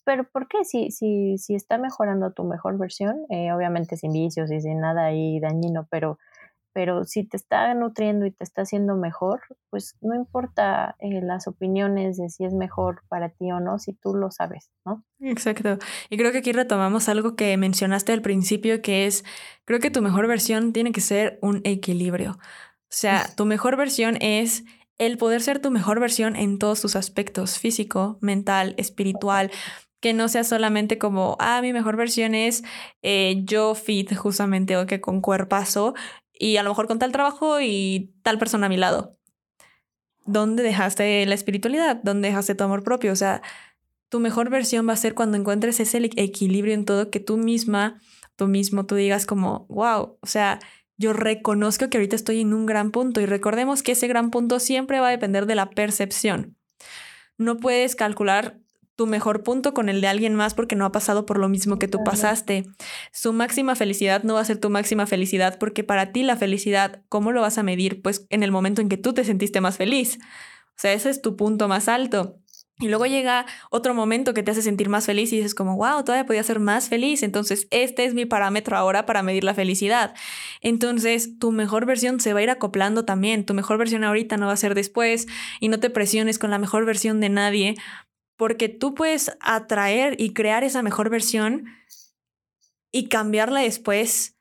Pero 0.05 0.25
¿por 0.25 0.49
qué? 0.49 0.65
Si, 0.65 0.91
si, 0.91 1.39
si 1.39 1.55
está 1.55 1.79
mejorando 1.79 2.33
tu 2.33 2.45
mejor 2.45 2.79
versión, 2.79 3.25
eh, 3.31 3.53
obviamente 3.53 3.97
sin 3.97 4.13
vicios 4.13 4.51
y 4.51 4.61
sin 4.61 4.81
nada 4.81 5.07
ahí 5.07 5.41
dañino, 5.41 5.87
pero 5.91 6.19
pero 6.73 7.05
si 7.05 7.25
te 7.25 7.37
está 7.37 7.73
nutriendo 7.75 8.27
y 8.27 8.31
te 8.31 8.45
está 8.45 8.63
haciendo 8.63 8.95
mejor, 8.97 9.41
pues 9.71 9.97
no 10.01 10.15
importa 10.15 10.97
eh, 11.01 11.21
las 11.23 11.49
opiniones 11.49 12.17
de 12.17 12.29
si 12.29 12.45
es 12.45 12.55
mejor 12.55 13.03
para 13.09 13.31
ti 13.31 13.51
o 13.51 13.61
no, 13.61 13.79
si 13.79 13.93
tú 13.93 14.15
lo 14.15 14.31
sabes, 14.31 14.71
¿no? 14.85 15.05
Exacto. 15.21 15.79
Y 16.09 16.17
creo 16.17 16.33
que 16.33 16.39
aquí 16.39 16.53
retomamos 16.53 17.09
algo 17.09 17.35
que 17.35 17.57
mencionaste 17.57 18.13
al 18.13 18.23
principio, 18.23 18.83
que 18.83 19.07
es, 19.07 19.25
creo 19.65 19.81
que 19.81 19.91
tu 19.91 20.01
mejor 20.01 20.29
versión 20.29 20.73
tiene 20.73 20.93
que 20.93 21.01
ser 21.01 21.39
un 21.43 21.61
equilibrio. 21.65 22.33
O 22.33 22.93
sea, 22.93 23.25
tu 23.37 23.47
mejor 23.47 23.77
versión 23.77 24.17
es 24.21 24.65
el 25.01 25.17
poder 25.17 25.41
ser 25.41 25.61
tu 25.61 25.71
mejor 25.71 25.99
versión 25.99 26.37
en 26.37 26.59
todos 26.59 26.83
tus 26.83 26.95
aspectos, 26.95 27.59
físico, 27.59 28.19
mental, 28.21 28.75
espiritual, 28.77 29.51
que 29.99 30.13
no 30.13 30.29
sea 30.29 30.45
solamente 30.45 30.99
como, 30.99 31.37
ah, 31.41 31.63
mi 31.63 31.73
mejor 31.73 31.97
versión 31.97 32.35
es 32.35 32.63
eh, 33.01 33.41
yo 33.45 33.75
fit 33.75 34.15
justamente 34.15 34.77
o 34.77 34.87
que 34.87 35.01
con 35.01 35.23
cuerpazo, 35.23 35.95
y 36.39 36.59
a 36.59 36.63
lo 36.63 36.71
mejor 36.71 36.87
con 36.87 36.99
tal 36.99 37.13
trabajo 37.13 37.61
y 37.63 38.13
tal 38.23 38.39
persona 38.39 38.67
a 38.67 38.69
mi 38.69 38.77
lado. 38.77 39.17
¿Dónde 40.27 40.63
dejaste 40.63 41.25
la 41.25 41.35
espiritualidad? 41.35 41.97
¿Dónde 42.03 42.29
dejaste 42.29 42.55
tu 42.55 42.65
amor 42.65 42.85
propio? 42.85 43.13
O 43.13 43.17
sea, 43.17 43.41
tu 44.11 44.21
mejor 44.21 44.51
versión 44.51 44.87
va 44.87 44.93
a 44.93 44.97
ser 44.97 45.15
cuando 45.15 45.39
encuentres 45.39 45.81
ese 45.81 45.99
equilibrio 46.17 46.75
en 46.75 46.85
todo 46.85 47.11
que 47.11 47.21
tú 47.21 47.39
misma, 47.39 48.01
tú 48.37 48.49
mismo, 48.49 48.85
tú 48.85 48.97
digas 48.97 49.25
como, 49.25 49.67
wow, 49.71 50.19
o 50.21 50.27
sea, 50.27 50.61
yo 51.01 51.15
reconozco 51.15 51.89
que 51.89 51.97
ahorita 51.97 52.15
estoy 52.15 52.43
en 52.43 52.53
un 52.53 52.67
gran 52.67 52.91
punto 52.91 53.23
y 53.23 53.27
recordemos 53.27 53.83
que 53.83 53.93
ese 53.93 54.07
gran 54.07 54.31
punto 54.31 54.61
siempre 54.61 55.01
va 55.01 55.09
a 55.09 55.11
depender 55.11 55.47
de 55.47 55.55
la 55.55 55.71
percepción. 55.71 56.59
No 57.39 57.57
puedes 57.57 57.97
calcular 57.97 58.59
tu 58.97 59.07
mejor 59.07 59.43
punto 59.43 59.73
con 59.73 59.89
el 59.89 60.03
de 60.03 60.09
alguien 60.09 60.35
más 60.35 60.53
porque 60.53 60.77
no 60.77 60.85
ha 60.85 60.93
pasado 60.93 61.25
por 61.25 61.39
lo 61.39 61.49
mismo 61.49 61.79
que 61.79 61.89
tú 61.89 62.05
pasaste. 62.05 62.67
Su 63.13 63.33
máxima 63.33 63.77
felicidad 63.77 64.25
no 64.25 64.35
va 64.35 64.41
a 64.41 64.45
ser 64.45 64.59
tu 64.59 64.69
máxima 64.69 65.07
felicidad 65.07 65.59
porque 65.59 65.85
para 65.85 66.13
ti 66.13 66.23
la 66.23 66.37
felicidad, 66.37 67.03
¿cómo 67.09 67.33
lo 67.33 67.41
vas 67.41 67.57
a 67.57 67.63
medir? 67.63 68.03
Pues 68.03 68.27
en 68.29 68.43
el 68.43 68.53
momento 68.53 68.83
en 68.83 68.91
que 68.91 68.99
tú 68.99 69.15
te 69.15 69.25
sentiste 69.25 69.63
más 69.63 69.79
feliz. 69.79 70.19
O 70.21 70.77
sea, 70.77 70.93
ese 70.93 71.09
es 71.09 71.23
tu 71.23 71.35
punto 71.35 71.67
más 71.67 71.89
alto. 71.89 72.40
Y 72.81 72.89
luego 72.89 73.05
llega 73.05 73.45
otro 73.71 73.93
momento 73.95 74.33
que 74.33 74.43
te 74.43 74.51
hace 74.51 74.63
sentir 74.63 74.89
más 74.89 75.05
feliz 75.05 75.33
y 75.33 75.37
dices 75.37 75.55
como, 75.55 75.77
wow, 75.77 76.03
todavía 76.03 76.25
podía 76.25 76.43
ser 76.43 76.61
más 76.61 76.89
feliz. 76.89 77.23
Entonces, 77.23 77.69
este 77.71 78.07
es 78.07 78.15
mi 78.15 78.25
parámetro 78.25 78.77
ahora 78.77 79.05
para 79.05 79.23
medir 79.23 79.45
la 79.45 79.55
felicidad. 79.55 80.15
Entonces, 80.63 81.39
tu 81.39 81.53
mejor 81.53 81.85
versión 81.85 82.21
se 82.21 82.33
va 82.33 82.41
a 82.41 82.43
ir 82.43 82.51
acoplando 82.51 83.05
también. 83.05 83.45
Tu 83.45 83.53
mejor 83.53 83.77
versión 83.77 84.03
ahorita 84.03 84.39
no 84.39 84.47
va 84.47 84.53
a 84.53 84.57
ser 84.57 84.75
después 84.75 85.27
y 85.61 85.69
no 85.69 85.79
te 85.79 85.91
presiones 85.91 86.39
con 86.39 86.51
la 86.51 86.59
mejor 86.59 86.87
versión 86.87 87.21
de 87.21 87.29
nadie 87.29 87.77
porque 88.41 88.71
tú 88.71 88.95
puedes 88.95 89.37
atraer 89.41 90.19
y 90.19 90.33
crear 90.33 90.65
esa 90.65 90.83
mejor 90.83 91.11
versión 91.11 91.67
y 92.91 93.09
cambiarla 93.09 93.61
después 93.61 94.39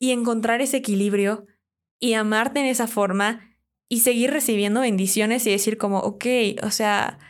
y 0.00 0.10
encontrar 0.10 0.60
ese 0.60 0.78
equilibrio 0.78 1.46
y 2.00 2.14
amarte 2.14 2.58
en 2.58 2.66
esa 2.66 2.88
forma 2.88 3.56
y 3.88 4.00
seguir 4.00 4.32
recibiendo 4.32 4.80
bendiciones 4.80 5.46
y 5.46 5.52
decir 5.52 5.78
como, 5.78 6.00
ok, 6.00 6.26
o 6.64 6.72
sea, 6.72 7.20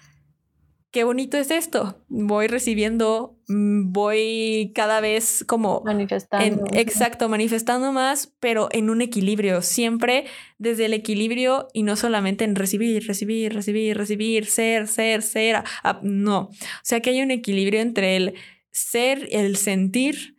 qué 0.91 1.05
bonito 1.05 1.37
es 1.37 1.51
esto. 1.51 2.03
Voy 2.09 2.47
recibiendo, 2.47 3.39
mm, 3.49 3.93
voy 3.93 4.73
cada 4.75 5.01
vez 5.01 5.45
como... 5.47 5.83
Manifestando. 5.85 6.65
exacto, 6.73 7.29
manifestando 7.29 7.93
más, 7.93 8.35
pero 8.41 8.69
en 8.73 8.91
un 8.91 9.03
equilibrio, 9.03 9.63
siempre 9.63 10.27
desde 10.59 10.87
el 10.87 10.95
equilibrio 10.95 11.69
y 11.73 11.83
no 11.83 11.97
solamente 11.97 12.45
en 12.45 12.57
recibir, 12.57 13.07
recibir, 13.07 13.55
recibir, 13.55 13.97
recibir, 13.97 14.47
ser, 14.47 14.89
ser, 14.89 15.23
ser. 15.23 15.63
no, 16.03 16.39
o 16.41 16.51
sea 16.83 17.01
que 17.01 17.11
hay 17.11 17.23
un 17.23 17.31
equilibrio 17.31 17.81
entre 17.81 18.17
el 18.17 18.35
ser, 18.71 19.29
el 19.31 19.57
sentir, 19.57 20.37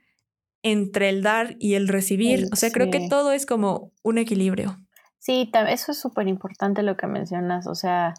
entre 0.64 1.10
el 1.10 1.24
dar 1.24 1.56
y 1.60 1.74
el 1.76 1.88
recibir. 1.88 2.48
o 2.52 2.56
sea, 2.56 2.72
creo 2.72 2.92
que 2.92 3.08
todo 3.10 3.32
es 3.32 3.46
como 3.46 3.92
un 4.04 4.18
equilibrio. 4.18 4.78
Sí, 5.18 5.52
eso 5.70 5.92
es 5.92 6.00
súper 6.00 6.28
importante 6.28 6.82
lo 6.82 6.98
que 6.98 7.06
mencionas. 7.06 7.68
O 7.68 7.76
sea, 7.76 8.16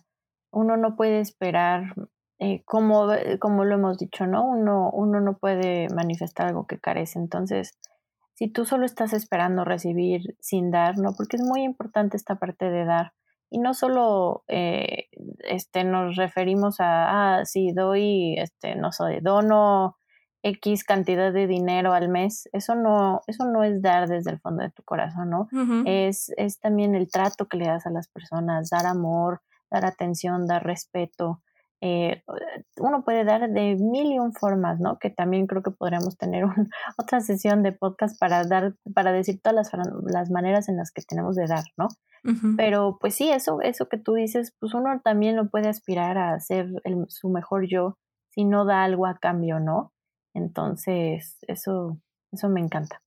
uno 0.52 0.76
no 0.76 0.94
puede 0.94 1.20
esperar 1.20 1.94
eh, 2.44 2.64
como, 2.64 3.12
eh, 3.12 3.38
como 3.38 3.64
lo 3.64 3.76
hemos 3.76 3.98
dicho, 3.98 4.26
¿no? 4.26 4.44
Uno, 4.44 4.90
uno 4.90 5.20
no 5.20 5.38
puede 5.38 5.86
manifestar 5.94 6.48
algo 6.48 6.66
que 6.66 6.80
carece. 6.80 7.20
Entonces, 7.20 7.78
si 8.34 8.48
tú 8.48 8.64
solo 8.64 8.84
estás 8.84 9.12
esperando 9.12 9.64
recibir 9.64 10.36
sin 10.40 10.72
dar, 10.72 10.98
¿no? 10.98 11.12
Porque 11.16 11.36
es 11.36 11.42
muy 11.44 11.62
importante 11.62 12.16
esta 12.16 12.40
parte 12.40 12.68
de 12.68 12.84
dar. 12.84 13.12
Y 13.48 13.60
no 13.60 13.74
solo 13.74 14.42
eh, 14.48 15.06
este, 15.44 15.84
nos 15.84 16.16
referimos 16.16 16.80
a, 16.80 17.36
ah, 17.36 17.44
si 17.44 17.70
doy, 17.70 18.34
este, 18.36 18.74
no 18.74 18.90
sé, 18.90 19.20
dono 19.22 19.96
X 20.42 20.82
cantidad 20.82 21.32
de 21.32 21.46
dinero 21.46 21.92
al 21.92 22.08
mes, 22.08 22.48
eso 22.52 22.74
no, 22.74 23.20
eso 23.28 23.44
no 23.44 23.62
es 23.62 23.82
dar 23.82 24.08
desde 24.08 24.32
el 24.32 24.40
fondo 24.40 24.64
de 24.64 24.70
tu 24.70 24.82
corazón, 24.82 25.30
¿no? 25.30 25.48
es, 25.86 26.32
es 26.36 26.58
también 26.58 26.96
el 26.96 27.08
trato 27.08 27.46
que 27.46 27.58
le 27.58 27.68
das 27.68 27.86
a 27.86 27.90
las 27.90 28.08
personas, 28.08 28.68
dar 28.70 28.86
amor, 28.86 29.42
dar 29.70 29.84
atención, 29.84 30.48
dar 30.48 30.64
respeto, 30.64 31.40
eh, 31.84 32.22
uno 32.78 33.02
puede 33.04 33.24
dar 33.24 33.50
de 33.50 33.74
mil 33.74 34.12
y 34.12 34.18
un 34.20 34.32
formas, 34.32 34.78
¿no? 34.78 35.00
Que 35.00 35.10
también 35.10 35.48
creo 35.48 35.64
que 35.64 35.72
podríamos 35.72 36.16
tener 36.16 36.44
otra 36.96 37.20
sesión 37.20 37.64
de 37.64 37.72
podcast 37.72 38.16
para 38.20 38.44
dar, 38.44 38.76
para 38.94 39.10
decir 39.10 39.40
todas 39.42 39.68
las, 40.04 40.30
maneras 40.30 40.68
en 40.68 40.76
las 40.76 40.92
que 40.92 41.02
tenemos 41.02 41.34
de 41.34 41.48
dar, 41.48 41.64
¿no? 41.76 41.88
Pero 42.56 42.98
pues 43.00 43.16
sí, 43.16 43.32
eso, 43.32 43.60
eso 43.62 43.88
que 43.88 43.98
tú 43.98 44.14
dices, 44.14 44.54
pues 44.60 44.74
uno 44.74 45.00
también 45.02 45.34
lo 45.34 45.50
puede 45.50 45.68
aspirar 45.68 46.18
a 46.18 46.38
ser 46.38 46.70
su 47.08 47.28
mejor 47.30 47.66
yo 47.68 47.98
si 48.30 48.44
no 48.44 48.64
da 48.64 48.84
algo 48.84 49.06
a 49.06 49.18
cambio, 49.18 49.58
¿no? 49.58 49.92
Entonces, 50.32 51.38
eso, 51.48 51.98
eso 52.30 52.48
me 52.48 52.60
encanta. 52.60 53.02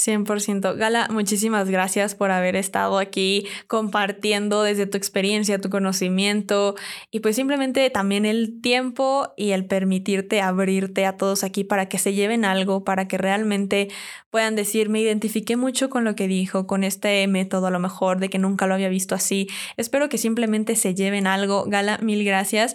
100%. 0.00 0.76
Gala, 0.76 1.08
muchísimas 1.10 1.68
gracias 1.68 2.14
por 2.14 2.30
haber 2.30 2.56
estado 2.56 2.98
aquí 2.98 3.46
compartiendo 3.66 4.62
desde 4.62 4.86
tu 4.86 4.96
experiencia, 4.96 5.60
tu 5.60 5.68
conocimiento 5.68 6.74
y 7.10 7.20
pues 7.20 7.36
simplemente 7.36 7.90
también 7.90 8.24
el 8.24 8.60
tiempo 8.62 9.34
y 9.36 9.50
el 9.50 9.66
permitirte 9.66 10.40
abrirte 10.40 11.04
a 11.04 11.16
todos 11.16 11.44
aquí 11.44 11.64
para 11.64 11.86
que 11.86 11.98
se 11.98 12.14
lleven 12.14 12.44
algo, 12.44 12.82
para 12.82 13.08
que 13.08 13.18
realmente 13.18 13.88
puedan 14.30 14.56
decir, 14.56 14.88
me 14.88 15.00
identifiqué 15.00 15.56
mucho 15.56 15.90
con 15.90 16.04
lo 16.04 16.14
que 16.14 16.28
dijo, 16.28 16.66
con 16.66 16.82
este 16.82 17.26
método 17.26 17.66
a 17.66 17.70
lo 17.70 17.78
mejor 17.78 18.20
de 18.20 18.30
que 18.30 18.38
nunca 18.38 18.66
lo 18.66 18.74
había 18.74 18.88
visto 18.88 19.14
así. 19.14 19.48
Espero 19.76 20.08
que 20.08 20.18
simplemente 20.18 20.76
se 20.76 20.94
lleven 20.94 21.26
algo. 21.26 21.64
Gala, 21.66 21.98
mil 21.98 22.24
gracias 22.24 22.74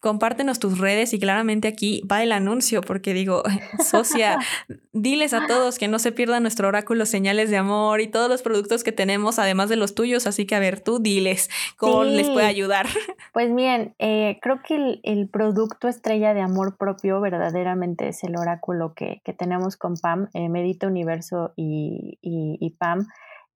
compártenos 0.00 0.58
tus 0.58 0.78
redes 0.78 1.12
y 1.12 1.18
claramente 1.18 1.68
aquí 1.68 2.02
va 2.10 2.22
el 2.22 2.32
anuncio 2.32 2.82
porque 2.82 3.12
digo, 3.12 3.42
socia, 3.84 4.38
diles 4.92 5.34
a 5.34 5.46
todos 5.46 5.78
que 5.78 5.88
no 5.88 5.98
se 5.98 6.12
pierdan 6.12 6.42
nuestro 6.42 6.68
oráculo 6.68 7.06
señales 7.06 7.50
de 7.50 7.56
amor 7.56 8.00
y 8.00 8.08
todos 8.08 8.28
los 8.28 8.42
productos 8.42 8.84
que 8.84 8.92
tenemos, 8.92 9.38
además 9.38 9.68
de 9.68 9.76
los 9.76 9.94
tuyos, 9.94 10.26
así 10.26 10.46
que 10.46 10.54
a 10.54 10.60
ver, 10.60 10.80
tú 10.80 11.00
diles 11.00 11.50
cómo 11.76 12.04
les 12.04 12.28
puede 12.30 12.46
ayudar. 12.46 12.86
Pues 13.32 13.54
bien, 13.54 13.94
eh, 13.98 14.38
creo 14.42 14.62
que 14.66 15.00
el, 15.02 15.28
producto 15.28 15.86
estrella 15.86 16.34
de 16.34 16.40
amor 16.40 16.76
propio 16.76 17.20
verdaderamente 17.20 18.08
es 18.08 18.24
el 18.24 18.36
oráculo 18.36 18.94
que, 18.94 19.20
tenemos 19.38 19.76
con 19.76 19.94
Pam, 19.96 20.28
eh, 20.34 20.48
Medita 20.48 20.88
Universo 20.88 21.52
y, 21.54 22.18
y, 22.20 22.70
Pam, 22.78 23.06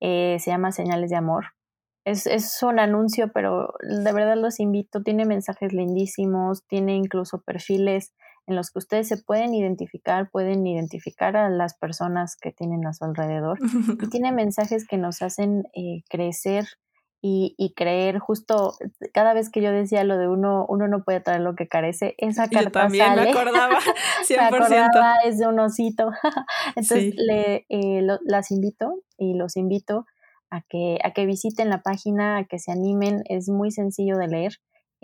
eh, 0.00 0.36
se 0.38 0.50
llama 0.50 0.70
Señales 0.70 1.10
de 1.10 1.16
Amor 1.16 1.46
es, 2.04 2.26
es, 2.26 2.62
un 2.62 2.78
anuncio, 2.78 3.30
pero 3.32 3.74
de 3.80 4.12
verdad 4.12 4.36
los 4.36 4.60
invito. 4.60 5.02
Tiene 5.02 5.24
mensajes 5.24 5.72
lindísimos, 5.72 6.64
tiene 6.66 6.96
incluso 6.96 7.42
perfiles 7.42 8.12
en 8.46 8.56
los 8.56 8.70
que 8.70 8.80
ustedes 8.80 9.08
se 9.08 9.18
pueden 9.18 9.54
identificar, 9.54 10.28
pueden 10.30 10.66
identificar 10.66 11.36
a 11.36 11.48
las 11.48 11.76
personas 11.76 12.36
que 12.40 12.50
tienen 12.50 12.86
a 12.86 12.92
su 12.92 13.04
alrededor. 13.04 13.58
Y 13.60 13.62
tiene 14.10 14.32
mensajes 14.32 14.86
que 14.86 14.98
nos 14.98 15.22
hacen 15.22 15.64
eh, 15.74 16.02
crecer 16.08 16.66
y, 17.20 17.54
y, 17.56 17.72
creer. 17.74 18.18
Justo 18.18 18.72
cada 19.14 19.32
vez 19.32 19.48
que 19.48 19.62
yo 19.62 19.70
decía 19.70 20.02
lo 20.02 20.18
de 20.18 20.26
uno, 20.26 20.66
uno 20.68 20.88
no 20.88 21.04
puede 21.04 21.20
traer 21.20 21.42
lo 21.42 21.54
que 21.54 21.68
carece, 21.68 22.16
esa 22.18 22.48
carta 22.48 22.62
yo 22.64 22.70
también 22.72 23.14
me 23.14 23.30
acordaba, 23.30 23.78
100%. 24.28 24.38
me 24.38 24.44
acordaba, 24.44 25.14
es 25.24 25.38
de 25.38 25.46
un 25.46 25.60
osito. 25.60 26.10
Entonces 26.74 27.14
le, 27.16 27.64
eh, 27.68 28.04
las 28.24 28.50
invito 28.50 29.02
y 29.16 29.34
los 29.34 29.56
invito 29.56 30.04
a 30.52 30.60
que, 30.68 30.98
a 31.02 31.12
que 31.12 31.24
visiten 31.24 31.70
la 31.70 31.82
página, 31.82 32.36
a 32.36 32.44
que 32.44 32.58
se 32.58 32.70
animen, 32.70 33.22
es 33.24 33.48
muy 33.48 33.70
sencillo 33.70 34.18
de 34.18 34.28
leer, 34.28 34.52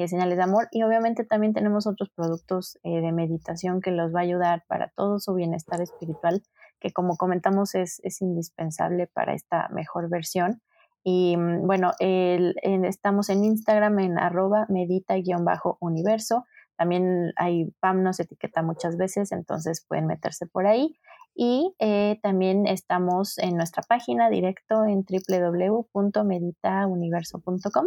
señales 0.07 0.37
de 0.37 0.45
amor 0.45 0.69
y 0.71 0.85
obviamente 0.85 1.25
también 1.25 1.55
tenemos 1.55 1.89
otros 1.89 2.11
productos 2.11 2.79
eh, 2.85 3.01
de 3.01 3.11
meditación 3.11 3.81
que 3.81 3.91
los 3.91 4.15
va 4.15 4.21
a 4.21 4.23
ayudar 4.23 4.63
para 4.69 4.93
todo 4.95 5.19
su 5.19 5.35
bienestar 5.35 5.81
espiritual, 5.81 6.43
que 6.79 6.93
como 6.93 7.17
comentamos 7.17 7.75
es, 7.75 8.01
es 8.05 8.23
indispensable 8.23 9.09
para 9.09 9.35
esta 9.35 9.69
mejor 9.71 10.09
versión. 10.09 10.63
Y 11.03 11.37
mm, 11.37 11.67
bueno, 11.67 11.93
el, 11.99 12.55
estamos 12.63 13.29
en 13.31 13.43
Instagram 13.43 13.99
en 13.99 14.19
arroba 14.19 14.67
medita-universo. 14.69 16.45
También 16.77 17.33
hay 17.35 17.73
PAM 17.81 18.05
nos 18.05 18.21
etiqueta 18.21 18.63
muchas 18.63 18.97
veces, 18.97 19.33
entonces 19.33 19.85
pueden 19.89 20.07
meterse 20.07 20.47
por 20.47 20.69
ahí. 20.69 20.97
Y 21.41 21.73
eh, 21.79 22.19
también 22.21 22.67
estamos 22.67 23.39
en 23.39 23.57
nuestra 23.57 23.85
página 23.85 24.29
directo 24.29 24.85
en 24.85 25.05
www.meditauniverso.com 25.05 27.87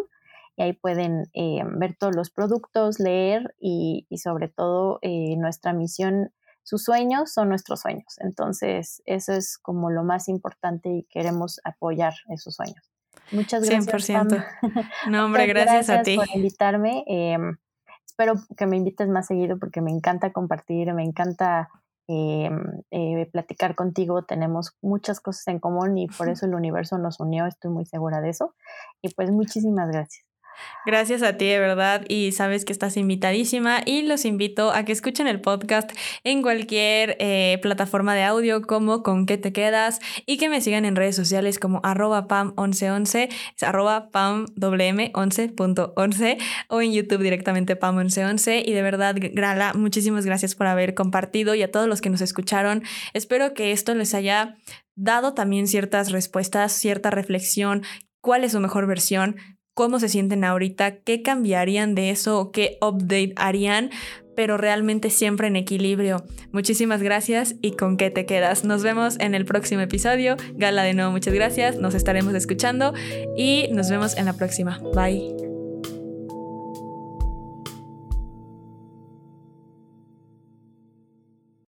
y 0.55 0.61
ahí 0.61 0.71
pueden 0.71 1.29
eh, 1.33 1.61
ver 1.65 1.97
todos 1.99 2.15
los 2.15 2.29
productos, 2.29 3.01
leer 3.01 3.53
y, 3.59 4.07
sobre 4.15 4.47
todo 4.47 4.99
eh, 5.01 5.35
nuestra 5.35 5.73
misión. 5.73 6.31
Sus 6.63 6.85
sueños 6.85 7.33
son 7.33 7.49
nuestros 7.49 7.81
sueños. 7.81 8.15
Entonces, 8.19 9.03
eso 9.05 9.33
es 9.33 9.57
como 9.57 9.91
lo 9.91 10.05
más 10.05 10.29
importante 10.29 10.87
y 10.87 11.03
queremos 11.09 11.59
apoyar 11.65 12.13
esos 12.29 12.55
sueños. 12.55 12.89
Muchas 13.33 13.67
gracias. 13.67 14.09
100%. 14.09 14.45
No, 15.09 15.19
hombre, 15.25 15.45
gracias, 15.47 15.89
a 15.89 16.03
ti. 16.03 16.15
por 16.15 16.29
invitarme. 16.33 17.03
Em, 17.05 17.57
espero 18.05 18.35
que 18.55 18.65
me 18.65 18.77
invites 18.77 19.09
más 19.09 19.27
seguido 19.27 19.59
porque 19.59 19.81
me 19.81 19.91
encanta 19.91 20.31
compartir, 20.31 20.93
me 20.93 21.03
encanta 21.03 21.69
eh, 22.11 22.49
eh, 22.91 23.29
platicar 23.31 23.75
contigo. 23.75 24.23
Tenemos 24.23 24.75
muchas 24.81 25.19
cosas 25.21 25.47
en 25.47 25.59
común 25.59 25.97
y 25.97 26.07
por 26.07 26.27
eso 26.29 26.45
el 26.45 26.55
universo 26.55 26.97
nos 26.97 27.19
unió, 27.19 27.45
estoy 27.45 27.71
muy 27.71 27.85
segura 27.85 28.19
de 28.19 28.29
eso. 28.29 28.53
Y 29.01 29.13
pues 29.13 29.31
muchísimas 29.31 29.89
gracias. 29.89 30.30
Gracias 30.85 31.21
a 31.21 31.37
ti, 31.37 31.45
de 31.45 31.59
verdad, 31.59 32.03
y 32.07 32.31
sabes 32.31 32.65
que 32.65 32.73
estás 32.73 32.97
invitadísima 32.97 33.81
y 33.85 34.01
los 34.01 34.25
invito 34.25 34.71
a 34.71 34.83
que 34.83 34.91
escuchen 34.91 35.27
el 35.27 35.39
podcast 35.39 35.91
en 36.23 36.41
cualquier 36.41 37.15
eh, 37.19 37.59
plataforma 37.61 38.15
de 38.15 38.23
audio 38.23 38.61
como 38.61 39.03
con 39.03 39.27
qué 39.27 39.37
te 39.37 39.53
quedas 39.53 39.99
y 40.25 40.37
que 40.37 40.49
me 40.49 40.61
sigan 40.61 40.85
en 40.85 40.95
redes 40.95 41.15
sociales 41.15 41.59
como 41.59 41.81
arroba 41.83 42.27
pam1111, 42.27 43.29
arroba 43.61 44.09
pamwm11.11 44.11 46.37
o 46.69 46.81
en 46.81 46.93
YouTube 46.93 47.21
directamente 47.21 47.79
pam1111 47.79 48.63
y 48.65 48.73
de 48.73 48.81
verdad, 48.81 49.15
Grala, 49.17 49.73
muchísimas 49.73 50.25
gracias 50.25 50.55
por 50.55 50.65
haber 50.67 50.95
compartido 50.95 51.53
y 51.53 51.61
a 51.61 51.71
todos 51.71 51.87
los 51.87 52.01
que 52.01 52.09
nos 52.09 52.21
escucharon. 52.21 52.83
Espero 53.13 53.53
que 53.53 53.71
esto 53.71 53.93
les 53.93 54.13
haya 54.13 54.55
dado 54.95 55.33
también 55.33 55.67
ciertas 55.67 56.11
respuestas, 56.11 56.73
cierta 56.73 57.11
reflexión, 57.11 57.83
cuál 58.19 58.43
es 58.43 58.51
su 58.53 58.59
mejor 58.59 58.87
versión, 58.87 59.35
cómo 59.81 59.99
se 59.99 60.09
sienten 60.09 60.43
ahorita, 60.43 60.97
qué 60.97 61.23
cambiarían 61.23 61.95
de 61.95 62.11
eso 62.11 62.51
qué 62.51 62.77
update 62.81 63.33
harían, 63.35 63.89
pero 64.35 64.55
realmente 64.55 65.09
siempre 65.09 65.47
en 65.47 65.55
equilibrio. 65.55 66.23
Muchísimas 66.51 67.01
gracias 67.01 67.55
y 67.63 67.71
con 67.71 67.97
qué 67.97 68.11
te 68.11 68.27
quedas. 68.27 68.63
Nos 68.63 68.83
vemos 68.83 69.19
en 69.19 69.33
el 69.33 69.43
próximo 69.43 69.81
episodio. 69.81 70.37
Gala 70.53 70.83
de 70.83 70.93
nuevo, 70.93 71.09
muchas 71.09 71.33
gracias. 71.33 71.79
Nos 71.79 71.95
estaremos 71.95 72.35
escuchando 72.35 72.93
y 73.35 73.69
nos 73.71 73.89
vemos 73.89 74.15
en 74.17 74.25
la 74.25 74.33
próxima. 74.33 74.79
Bye. 74.93 75.50